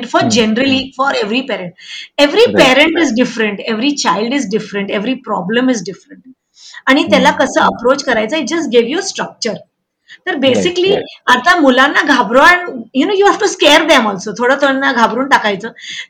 for. 0.05 0.21
Generally 0.29 0.91
for 0.97 1.13
every 1.15 1.41
parent 1.41 1.71
every. 2.17 2.45
Parent 2.57 2.99
is 2.99 3.13
different 3.13 3.59
every 3.59 3.91
child 3.91 4.33
is 4.33 4.49
different 4.51 4.91
every 4.91 5.13
problem 5.13 5.69
is 5.69 5.83
different 5.83 6.34
आणि 6.87 7.03
त्याला 7.11 7.31
कसं 7.39 7.61
अप्रोच 7.61 8.03
करायचं 8.03 8.37
it 8.37 8.47
just 8.49 8.69
gave 8.71 8.87
you 8.87 9.01
structure 9.03 9.53
तर 10.27 10.35
basically. 10.35 10.93
आता 11.27 11.55
मुलांना 11.59 12.01
घाबरवून 12.03 12.81
you 12.95 13.05
know 13.07 13.13
you 13.17 13.25
have 13.25 13.37
to 13.39 13.47
scare 13.47 13.83
them 13.87 14.07
also 14.07 14.31
थोडं 14.37 14.55
त्यांना 14.59 14.91
घाबरून 14.91 15.27
टाकायचं. 15.29 15.69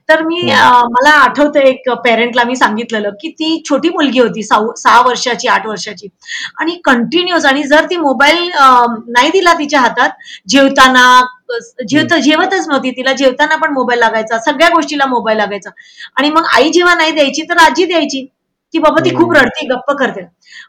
तर 0.09 0.21
मी 0.23 0.41
मला 0.43 1.09
आठवतं 1.11 1.59
एक 1.59 1.89
पेरेंटला 2.03 2.43
मी 2.43 2.55
सांगितलेलं 2.55 3.09
की 3.21 3.29
ती 3.29 3.61
छोटी 3.69 3.89
मुलगी 3.89 4.19
होती 4.19 4.43
सहा 4.43 4.73
सहा 4.77 5.01
वर्षाची 5.07 5.47
आठ 5.47 5.67
वर्षाची. 5.67 6.07
आणि 6.59 6.79
कंटिन्युअस 6.85 7.45
आणि 7.45 7.63
जर 7.63 7.85
ती 7.89 7.97
मोबाईल 7.97 8.49
नाही 9.07 9.29
दिला 9.31 9.53
तिच्या 9.59 9.79
हातात 9.81 10.09
जेवताना 10.49 11.21
जेवत 11.89 12.13
जेवतच 12.15 12.67
नव्हती 12.67 12.91
तिला 12.91 13.13
जेवताना 13.13 13.55
पण 13.55 13.73
मोबाईल 13.73 13.99
लागायचा 13.99 14.39
सगळ्या 14.45 14.69
गोष्टीला 14.69 15.05
मोबाईल 15.05 15.37
लागायचा. 15.37 15.69
आणि 16.17 16.29
मग 16.29 16.45
आई 16.55 16.71
जेव्हा 16.71 16.95
नाही 16.95 17.11
द्यायची 17.11 17.43
तर 17.49 17.57
आजी 17.63 17.85
द्यायची. 17.85 18.25
की 18.75 18.79
बाबा 18.79 19.01
ती 19.01 19.09
खूप 19.11 19.33
रडते 19.33 19.65
गप्प 19.67 19.91
करते. 19.99 20.21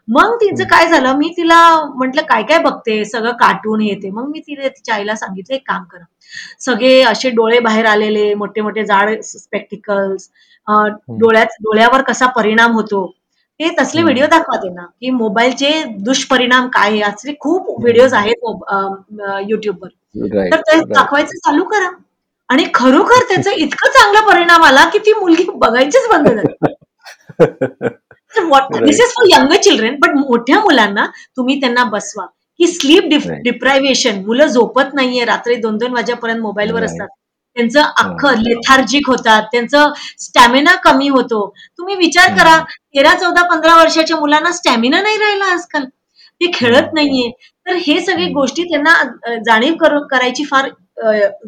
मग 0.09 0.35
तिचं 0.41 0.63
काय 0.65 0.85
झालं? 0.87 1.15
मी 1.17 1.29
तिला 1.37 1.59
म्हंटल 1.95 2.21
काय 2.29 2.43
काय 2.43 2.59
बघते? 2.59 3.03
सगळं 3.05 3.31
कार्टून 3.39 3.81
येते 3.81 4.09
मग 4.11 4.29
मी 4.29 4.39
तिला 4.39 4.67
तिच्या 4.67 4.95
आईला 4.95 5.15
सांगितलं 5.15 5.55
एक 5.55 5.63
काम 5.67 5.83
करा. 5.83 6.03
सगळे 6.61 7.01
असे 7.03 7.29
डोळे 7.31 7.59
बाहेर 7.59 7.85
आलेले 7.85 8.33
मोठे 8.35 8.61
मोठे 8.61 8.85
जाड 8.85 9.19
स्पेक्टिकल्स 9.23 10.29
डोळ्यात 11.19 11.55
डोळ्यावर 11.61 12.01
कसा 12.03 12.25
परिणाम 12.35 12.71
होतो? 12.73 13.05
ते 13.59 13.69
तसले 13.79 14.01
व्हिडिओ 14.03 14.25
दाखवा 14.27 14.55
त्यांना 14.57 14.85
की 15.01 15.09
मोबाईलचे 15.11 15.71
दुष्परिणाम 15.99 16.67
काय 16.69 16.89
आहे 16.89 17.01
असले 17.03 17.33
खूप 17.39 17.69
व्हिडिओज 17.81 18.13
आहेत 18.13 18.45
युट्यूबवर 19.49 19.87
तर 20.51 20.59
ते. 20.61 20.79
दाखवायचं 20.85 21.37
चालू 21.39 21.63
करा. 21.65 21.89
आणि 22.49 22.65
खरोखर 22.73 23.23
त्याचा 23.29 23.51
इतका 23.55 23.89
चांगला 23.91 24.21
परिणाम 24.27 24.63
आला 24.63 24.85
की 24.89 24.99
ती 24.99 25.13
मुलगी 25.19 25.45
बघायचीच 25.55 26.07
बंद 26.11 26.27
झाली. 26.29 26.73
This 28.85 28.99
is 29.01 29.11
for 29.11 29.25
young 29.31 29.53
children 29.63 29.95
but 30.01 30.15
मोठ्या 30.17 30.59
मुलांना 30.59 31.05
तुम्ही 31.37 31.59
त्यांना 31.61 31.83
बसवा. 31.83 32.25
की 32.59 32.67
स्लीप. 32.67 33.03
डिप्रायव्हेशन 33.43 34.23
मुलं 34.25 34.45
झोपत 34.47 34.93
नाहीये 34.93 35.25
रात्री 35.25 35.55
दोन 35.55 35.77
दोन 35.77 35.93
वाजेपर्यंत 35.93 36.41
मोबाईलवर. 36.41 36.83
असतात. 36.85 37.07
त्यांचं 37.55 37.81
अख्खं 37.81 38.41
लेथार्जिक 38.41 39.09
होतात 39.09 39.43
त्यांचं 39.51 39.91
स्टॅमिना 40.19 40.73
कमी 40.83 41.07
होतो. 41.09 41.45
तुम्ही 41.77 41.95
विचार 41.95 42.29
करा 42.37 42.57
तेरा 42.95 43.13
चौदा 43.19 43.43
पंधरा 43.49 43.75
वर्षाच्या 43.77 44.17
मुलांना 44.17 44.51
स्टॅमिना 44.51 45.01
नाही 45.01 45.17
राहिला 45.17 45.45
आजकाल. 45.53 45.85
ते 46.41 46.51
खेळत 46.53 46.93
नाहीये. 46.93 47.29
तर 47.67 47.75
हे 47.87 47.99
सगळी 48.01 48.25
गोष्टी 48.33 48.63
त्यांना 48.63 48.93
जाणीव 49.45 49.75
करू 49.75 49.99
करायची 50.11 50.43
फार 50.45 50.69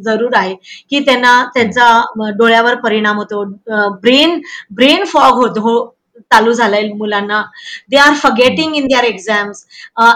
जरूर 0.06 0.36
आहे. 0.36 0.56
की 0.90 1.00
त्यांना 1.00 1.44
त्यांचा 1.54 2.32
डोळ्यावर 2.38 2.76
परिणाम 2.84 3.18
होतो. 3.18 3.44
ब्रेन 4.02 4.40
ब्रेन 4.76 5.06
फॉग 5.06 5.42
होतो 5.44 5.96
चालू 6.32 6.52
झालाय 6.54 6.88
मुलांना. 6.94 7.42
They 7.90 7.98
are 7.98 8.14
forgetting 8.24 8.76
in 8.76 8.86
their 8.88 9.04
exams 9.04 9.66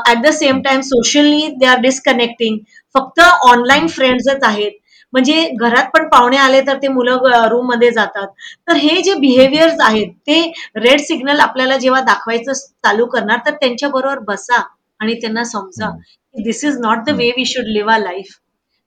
at 0.09 0.21
the 0.25 0.31
same 0.33 0.61
time 0.63 0.81
socially 0.83 1.47
they 1.59 1.65
are 1.65 1.79
disconnecting 1.81 2.57
फक्त 2.95 3.19
ऑनलाईन 3.21 3.87
फ्रेंड्सच 3.87 4.43
आहेत. 4.43 4.71
म्हणजे 5.13 5.47
घरात 5.59 5.89
पण 5.93 6.07
पाहुणे 6.09 6.37
आले 6.37 6.61
तर 6.67 6.77
ते 6.81 6.87
मुलं 6.87 7.47
रूममध्ये 7.49 7.89
जातात. 7.91 8.27
तर 8.67 8.75
हे 8.75 9.01
जे 9.01 9.13
बिहेवियर्स 9.19 9.81
आहेत 9.85 10.11
ते 10.27 10.41
रेड 10.75 11.01
सिग्नल 11.01 11.39
आपल्याला 11.39 11.77
जेव्हा 11.77 12.01
दाखवायचं 12.03 12.53
चालू 12.53 13.05
करणार 13.07 13.39
तर 13.45 13.53
त्यांच्या 13.61 13.89
बरोबर 13.89 14.19
बसा 14.27 14.61
आणि 14.99 15.13
त्यांना 15.21 15.43
समजा 15.43 15.89
this 16.35 16.63
is 16.65 16.79
not 16.81 17.03
the 17.05 17.15
way 17.17 17.29
we 17.37 17.45
should 17.45 17.67
live 17.67 17.93
a 17.93 17.97
life 17.99 18.37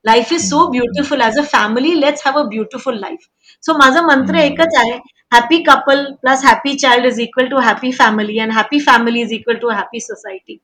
life 0.04 0.32
is 0.32 0.48
so 0.48 0.66
beautiful 0.70 1.20
as 1.22 1.38
a 1.38 1.42
family 1.52 2.00
let's 2.00 2.22
have 2.26 2.38
a 2.38 2.42
beautiful 2.48 2.98
life 3.00 3.26
so 3.64 3.76
माझं 3.78 4.06
मंत्र 4.06 4.38
एकच 4.38 4.76
आहे 4.78 4.98
Happy 5.31 5.57
couple 5.63 6.03
plus 6.21 6.43
happy 6.45 6.73
child 6.77 7.05
is 7.05 7.19
equal 7.19 7.47
to 7.49 7.59
happy 7.59 7.91
family 7.91 8.39
and 8.39 8.51
happy 8.53 8.79
family 8.85 9.21
is 9.21 9.31
equal 9.33 9.55
to 9.61 9.69
happy 9.71 9.99
society 9.99 10.57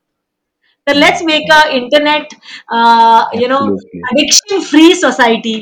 तर 0.87 0.93
let's 0.95 1.21
make 1.23 1.51
a 1.53 1.63
internet 1.75 2.33
you 3.41 3.47
know 3.47 3.57
Absolutely. 3.57 4.01
addiction 4.11 4.61
free 4.67 4.93
society 4.99 5.55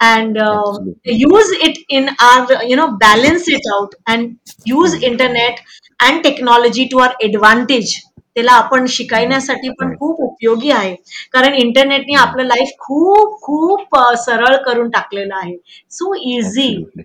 and 0.00 0.36
uh, 0.38 0.50
Absolutely. 0.50 1.14
use 1.22 1.48
it 1.68 1.78
in 1.90 2.04
our 2.26 2.58
you 2.64 2.76
know 2.76 2.86
balance 3.00 3.48
it 3.48 3.64
out 3.76 3.96
and 4.06 4.36
use 4.72 4.94
internet 5.08 5.62
and 6.00 6.22
technology 6.28 6.86
to 6.92 7.02
our 7.06 7.16
advantage 7.28 7.96
त्याला 8.36 8.52
आपण 8.52 8.84
शिकवण्यासाठी 8.88 9.68
पण 9.68 9.86
Right. 9.86 9.98
खूप 9.98 10.20
उपयोगी 10.22 10.70
आहे 10.70 10.94
कारण 11.32 11.54
इंटरनेटने 11.54 12.14
आपलं 12.18 12.44
life 12.46 12.68
खूप 12.80 13.40
खूप 13.42 13.96
अ, 13.98 14.14
सरळ 14.24 14.56
करून 14.66 14.90
टाकलेलं 14.90 15.34
आहे 15.36 15.56
so 15.90 16.14
easy 16.14 16.68
Absolutely. 16.68 17.04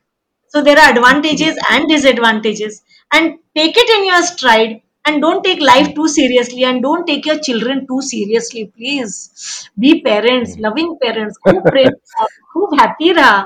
So 0.53 0.61
there 0.61 0.77
are 0.77 0.89
advantages 0.91 1.57
and 1.69 1.89
disadvantages. 1.89 2.81
And 3.11 3.39
take 3.55 3.77
it 3.77 3.89
in 3.89 4.05
your 4.05 4.21
stride 4.23 4.81
and 5.05 5.21
don't 5.21 5.43
take 5.43 5.61
life 5.61 5.93
too 5.95 6.07
seriously 6.07 6.63
and 6.63 6.81
don't 6.81 7.05
take 7.07 7.25
your 7.25 7.39
children 7.39 7.86
too 7.88 8.01
seriously. 8.01 8.71
Please 8.77 9.69
be 9.77 10.01
parents, 10.01 10.57
loving 10.57 10.97
parents. 11.01 11.38
खूप 11.47 11.63
प्रेम 11.67 11.89
करा, 11.89 12.25
खूप 12.53 12.79
happy 12.79 13.11
राहा 13.13 13.43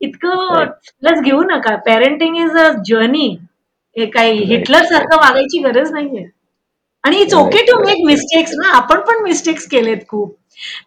इतकं 0.00 0.64
लस 1.04 1.20
घेऊ 1.24 1.42
नका 1.42 1.76
parenting 1.86 2.36
is 2.36 2.56
a 2.56 2.68
journey 2.88 3.28
हे 3.96 4.06
काही 4.06 4.32
Right. 4.32 4.50
हिटलर 4.50 4.84
सारखं 4.84 5.16
वागायची 5.22 5.58
गरज 5.62 5.92
नाहीये 5.92 6.24
आणि 7.04 7.20
it's 7.20 7.34
Right, 7.34 7.46
okay 7.46 7.64
to 7.66 7.76
right, 7.76 7.86
make 7.86 8.04
mistakes 8.06 8.52
ना 8.58 8.68
आपण 8.76 9.00
पण 9.08 9.22
मिस्टेक्स 9.24 9.66
केलेत 9.70 10.06
खूप 10.08 10.36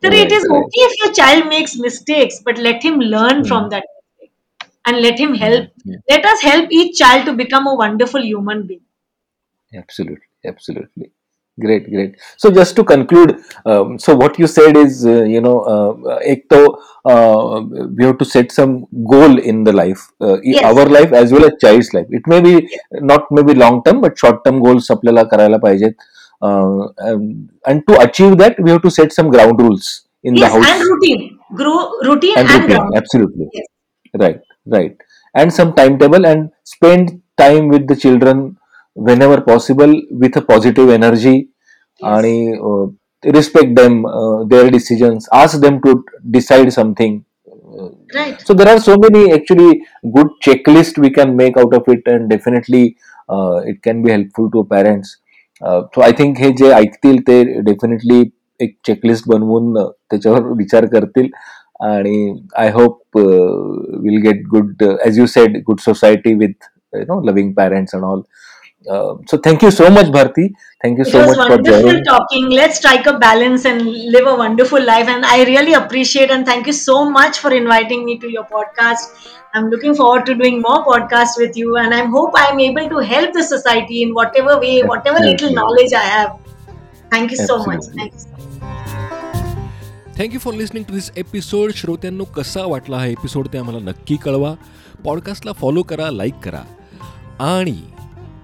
तर 0.03 0.13
it 0.13 0.19
Right, 0.19 0.37
is 0.37 0.45
right. 0.45 0.57
Okay 0.57 0.85
if 0.85 0.93
your 1.01 1.13
child 1.13 1.45
makes 1.47 1.73
mistakes 1.81 2.41
but 2.45 2.59
let 2.59 2.79
him 2.83 3.01
learn 3.01 3.43
from 3.43 3.67
that 3.69 3.83
and 4.85 5.01
let 5.01 5.19
him 5.19 5.33
help. 5.35 5.67
Yeah. 5.85 5.97
Let 6.09 6.25
us 6.25 6.41
help 6.41 6.67
each 6.71 6.97
child 6.97 7.25
to 7.25 7.33
become 7.33 7.67
a 7.67 7.75
wonderful 7.75 8.21
human 8.23 8.67
being. 8.67 8.81
Absolutely, 9.75 10.25
absolutely. 10.45 11.11
Great, 11.59 11.89
great. 11.91 12.15
So 12.37 12.49
just 12.51 12.75
to 12.77 12.83
conclude, 12.83 13.37
um, 13.65 13.99
so 13.99 14.15
what 14.15 14.37
you 14.39 14.47
said 14.47 14.75
is, 14.77 15.05
uh, 15.05 15.23
you 15.23 15.41
know, 15.41 15.59
uh, 15.73 16.19
एक 16.33 16.47
तो 16.53 16.59
uh, 17.11 17.61
we 17.97 18.05
have 18.05 18.17
to 18.17 18.25
set 18.25 18.51
some 18.51 18.85
goal 19.13 19.37
in 19.51 19.63
the 19.63 19.73
life, 19.79 20.01
uh, 20.21 20.37
i- 20.51 20.57
Yes. 20.57 20.63
our 20.69 20.85
life 20.95 21.11
as 21.21 21.31
well 21.33 21.45
as 21.45 21.51
child's 21.63 21.93
life. 21.93 22.07
It 22.19 22.27
may 22.33 22.39
be 22.47 22.53
not 23.11 23.25
maybe 23.31 23.53
long 23.53 23.81
term, 23.87 24.01
but 24.05 24.17
short 24.23 24.43
term 24.47 24.61
goals 24.67 24.91
आपल्याला 24.91 25.23
करायला 25.35 25.57
पाहिजेत. 25.67 25.93
Uh, 26.49 26.79
um, 27.07 27.25
and 27.69 27.83
to 27.87 27.97
achieve 28.03 28.37
that, 28.37 28.55
we 28.65 28.71
have 28.71 28.81
to 28.85 28.91
set 28.99 29.11
some 29.19 29.29
ground 29.35 29.59
rules 29.61 29.89
in 30.23 30.39
the 30.43 30.47
Yes, 30.47 30.53
house. 30.55 30.71
and 30.71 30.83
routine. 30.89 31.39
Grow, 31.55 31.77
routine 32.05 32.37
and 32.37 32.47
and, 32.49 32.61
routine 32.61 32.67
ground. 32.67 32.95
absolutely 33.01 33.47
Yes. 33.53 33.67
right 34.23 34.39
right 34.75 34.95
and 35.35 35.53
some 35.57 35.73
timetable 35.79 36.25
and 36.31 36.49
spend 36.73 37.11
time 37.43 37.67
with 37.73 37.87
the 37.91 37.95
children 37.95 38.41
whenever 39.09 39.37
possible 39.41 39.93
with 40.23 40.37
a 40.37 40.45
positive 40.53 40.89
energy 40.99 41.37
Yes. 42.01 42.07
आणि 42.11 42.35
uh, 42.67 42.85
respect 43.37 43.75
them 43.79 43.95
uh, 44.19 44.37
their 44.51 44.69
decisions 44.75 45.27
ask 45.39 45.59
them 45.65 45.75
to 45.87 45.91
decide 46.37 46.71
something 46.79 47.19
Uh, 47.81 47.89
Right. 48.15 48.41
so 48.47 48.53
there 48.59 48.69
are 48.71 48.79
so 48.85 48.93
many 49.03 49.19
actually 49.35 49.69
good 50.15 50.29
checklist 50.45 50.97
we 51.03 51.09
can 51.17 51.29
make 51.41 51.57
out 51.61 51.73
of 51.77 51.85
it 51.93 52.09
and 52.13 52.29
definitely 52.33 52.81
uh, 53.35 53.57
it 53.71 53.77
can 53.85 54.01
be 54.05 54.11
helpful 54.13 54.49
to 54.55 54.63
parents 54.73 55.11
uh, 55.65 55.79
so 55.95 56.03
i 56.07 56.11
think 56.19 56.39
हे 56.43 56.49
जे 56.61 56.71
ऐकतील 56.79 57.21
ते 57.29 57.37
definitely 57.69 58.19
एक 58.65 58.75
checklist 58.87 59.29
बनवून 59.33 59.77
uh, 59.83 59.87
त्याच्यावर 60.11 60.51
विचार 60.63 60.85
करतील 60.95 61.29
आणि 61.89 62.17
I 62.57 62.69
hope 62.71 63.17
will 63.17 64.21
get 64.27 64.45
good 64.55 64.83
as 65.05 65.19
you 65.19 65.27
said 65.27 65.61
good 65.67 65.79
society 65.79 66.33
with 66.43 66.69
you 66.95 67.03
know 67.13 67.21
loving 67.29 67.53
parents 67.53 67.95
and 67.95 68.03
all 68.03 68.21
so 69.31 69.37
thank you 69.45 69.69
so 69.71 69.89
much 69.91 70.09
Bharti 70.13 70.47
thank you 70.85 71.05
It 71.05 71.11
so 71.11 71.17
was 71.17 71.29
much 71.29 71.37
for 71.37 71.49
wonderful 71.49 71.81
joining 71.81 72.05
talking. 72.05 72.49
Let's 72.59 72.79
strike 72.81 73.09
a 73.09 73.13
balance 73.23 73.65
and 73.71 73.89
live 74.15 74.29
a 74.31 74.35
wonderful 74.39 74.87
life. 74.87 75.11
And 75.15 75.27
I 75.33 75.35
really 75.49 75.75
appreciate 75.79 76.33
and 76.37 76.49
thank 76.51 76.71
you 76.71 76.75
so 76.79 76.95
much 77.17 77.41
for 77.43 77.51
inviting 77.59 78.07
me 78.07 78.17
to 78.23 78.31
your 78.37 78.45
podcast. 78.55 79.29
I'm 79.53 79.69
looking 79.69 79.95
forward 79.95 80.25
to 80.25 80.35
doing 80.41 80.61
more 80.61 80.79
podcasts 80.85 81.37
with 81.37 81.57
you, 81.61 81.75
and 81.77 81.93
I 81.93 82.05
hope 82.05 82.37
I'm 82.41 82.61
able 82.65 82.87
to 82.93 82.99
help 83.07 83.33
the 83.39 83.43
society 83.43 84.01
in 84.03 84.13
whatever 84.19 84.57
way, 84.59 84.75
whatever 84.93 85.19
little 85.19 85.33
Absolutely. 85.33 85.55
knowledge 85.55 85.93
I 85.93 86.03
have. 86.03 86.37
Thank 87.15 87.31
you 87.31 87.37
so 87.37 87.57
much. 87.65 89.04
Thank you 90.18 90.38
for 90.38 90.54
listening 90.54 90.84
to 90.84 90.94
this 90.94 91.10
episode 91.16 91.72
श्रोत्यांनो 91.72 92.24
कसा 92.24 92.64
वाटला 92.66 92.96
हा 92.96 93.06
episode 93.06 93.48
ते 93.52 93.58
आम्हाला 93.58 93.78
नक्की 93.78 94.16
कळवा. 94.16 94.54
पॉडकास्टला 95.04 95.52
follow 95.52 95.82
करा 95.82 96.10
like 96.10 96.34
करा. 96.34 96.62
आणि 97.38 97.82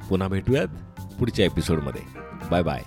पुन्हा 0.08 0.28
भेटूयात 0.28 1.00
पुढच्या 1.18 1.44
एपिसोडमध्ये 1.44 2.02
बाय 2.50 2.62
बाय 2.62 2.82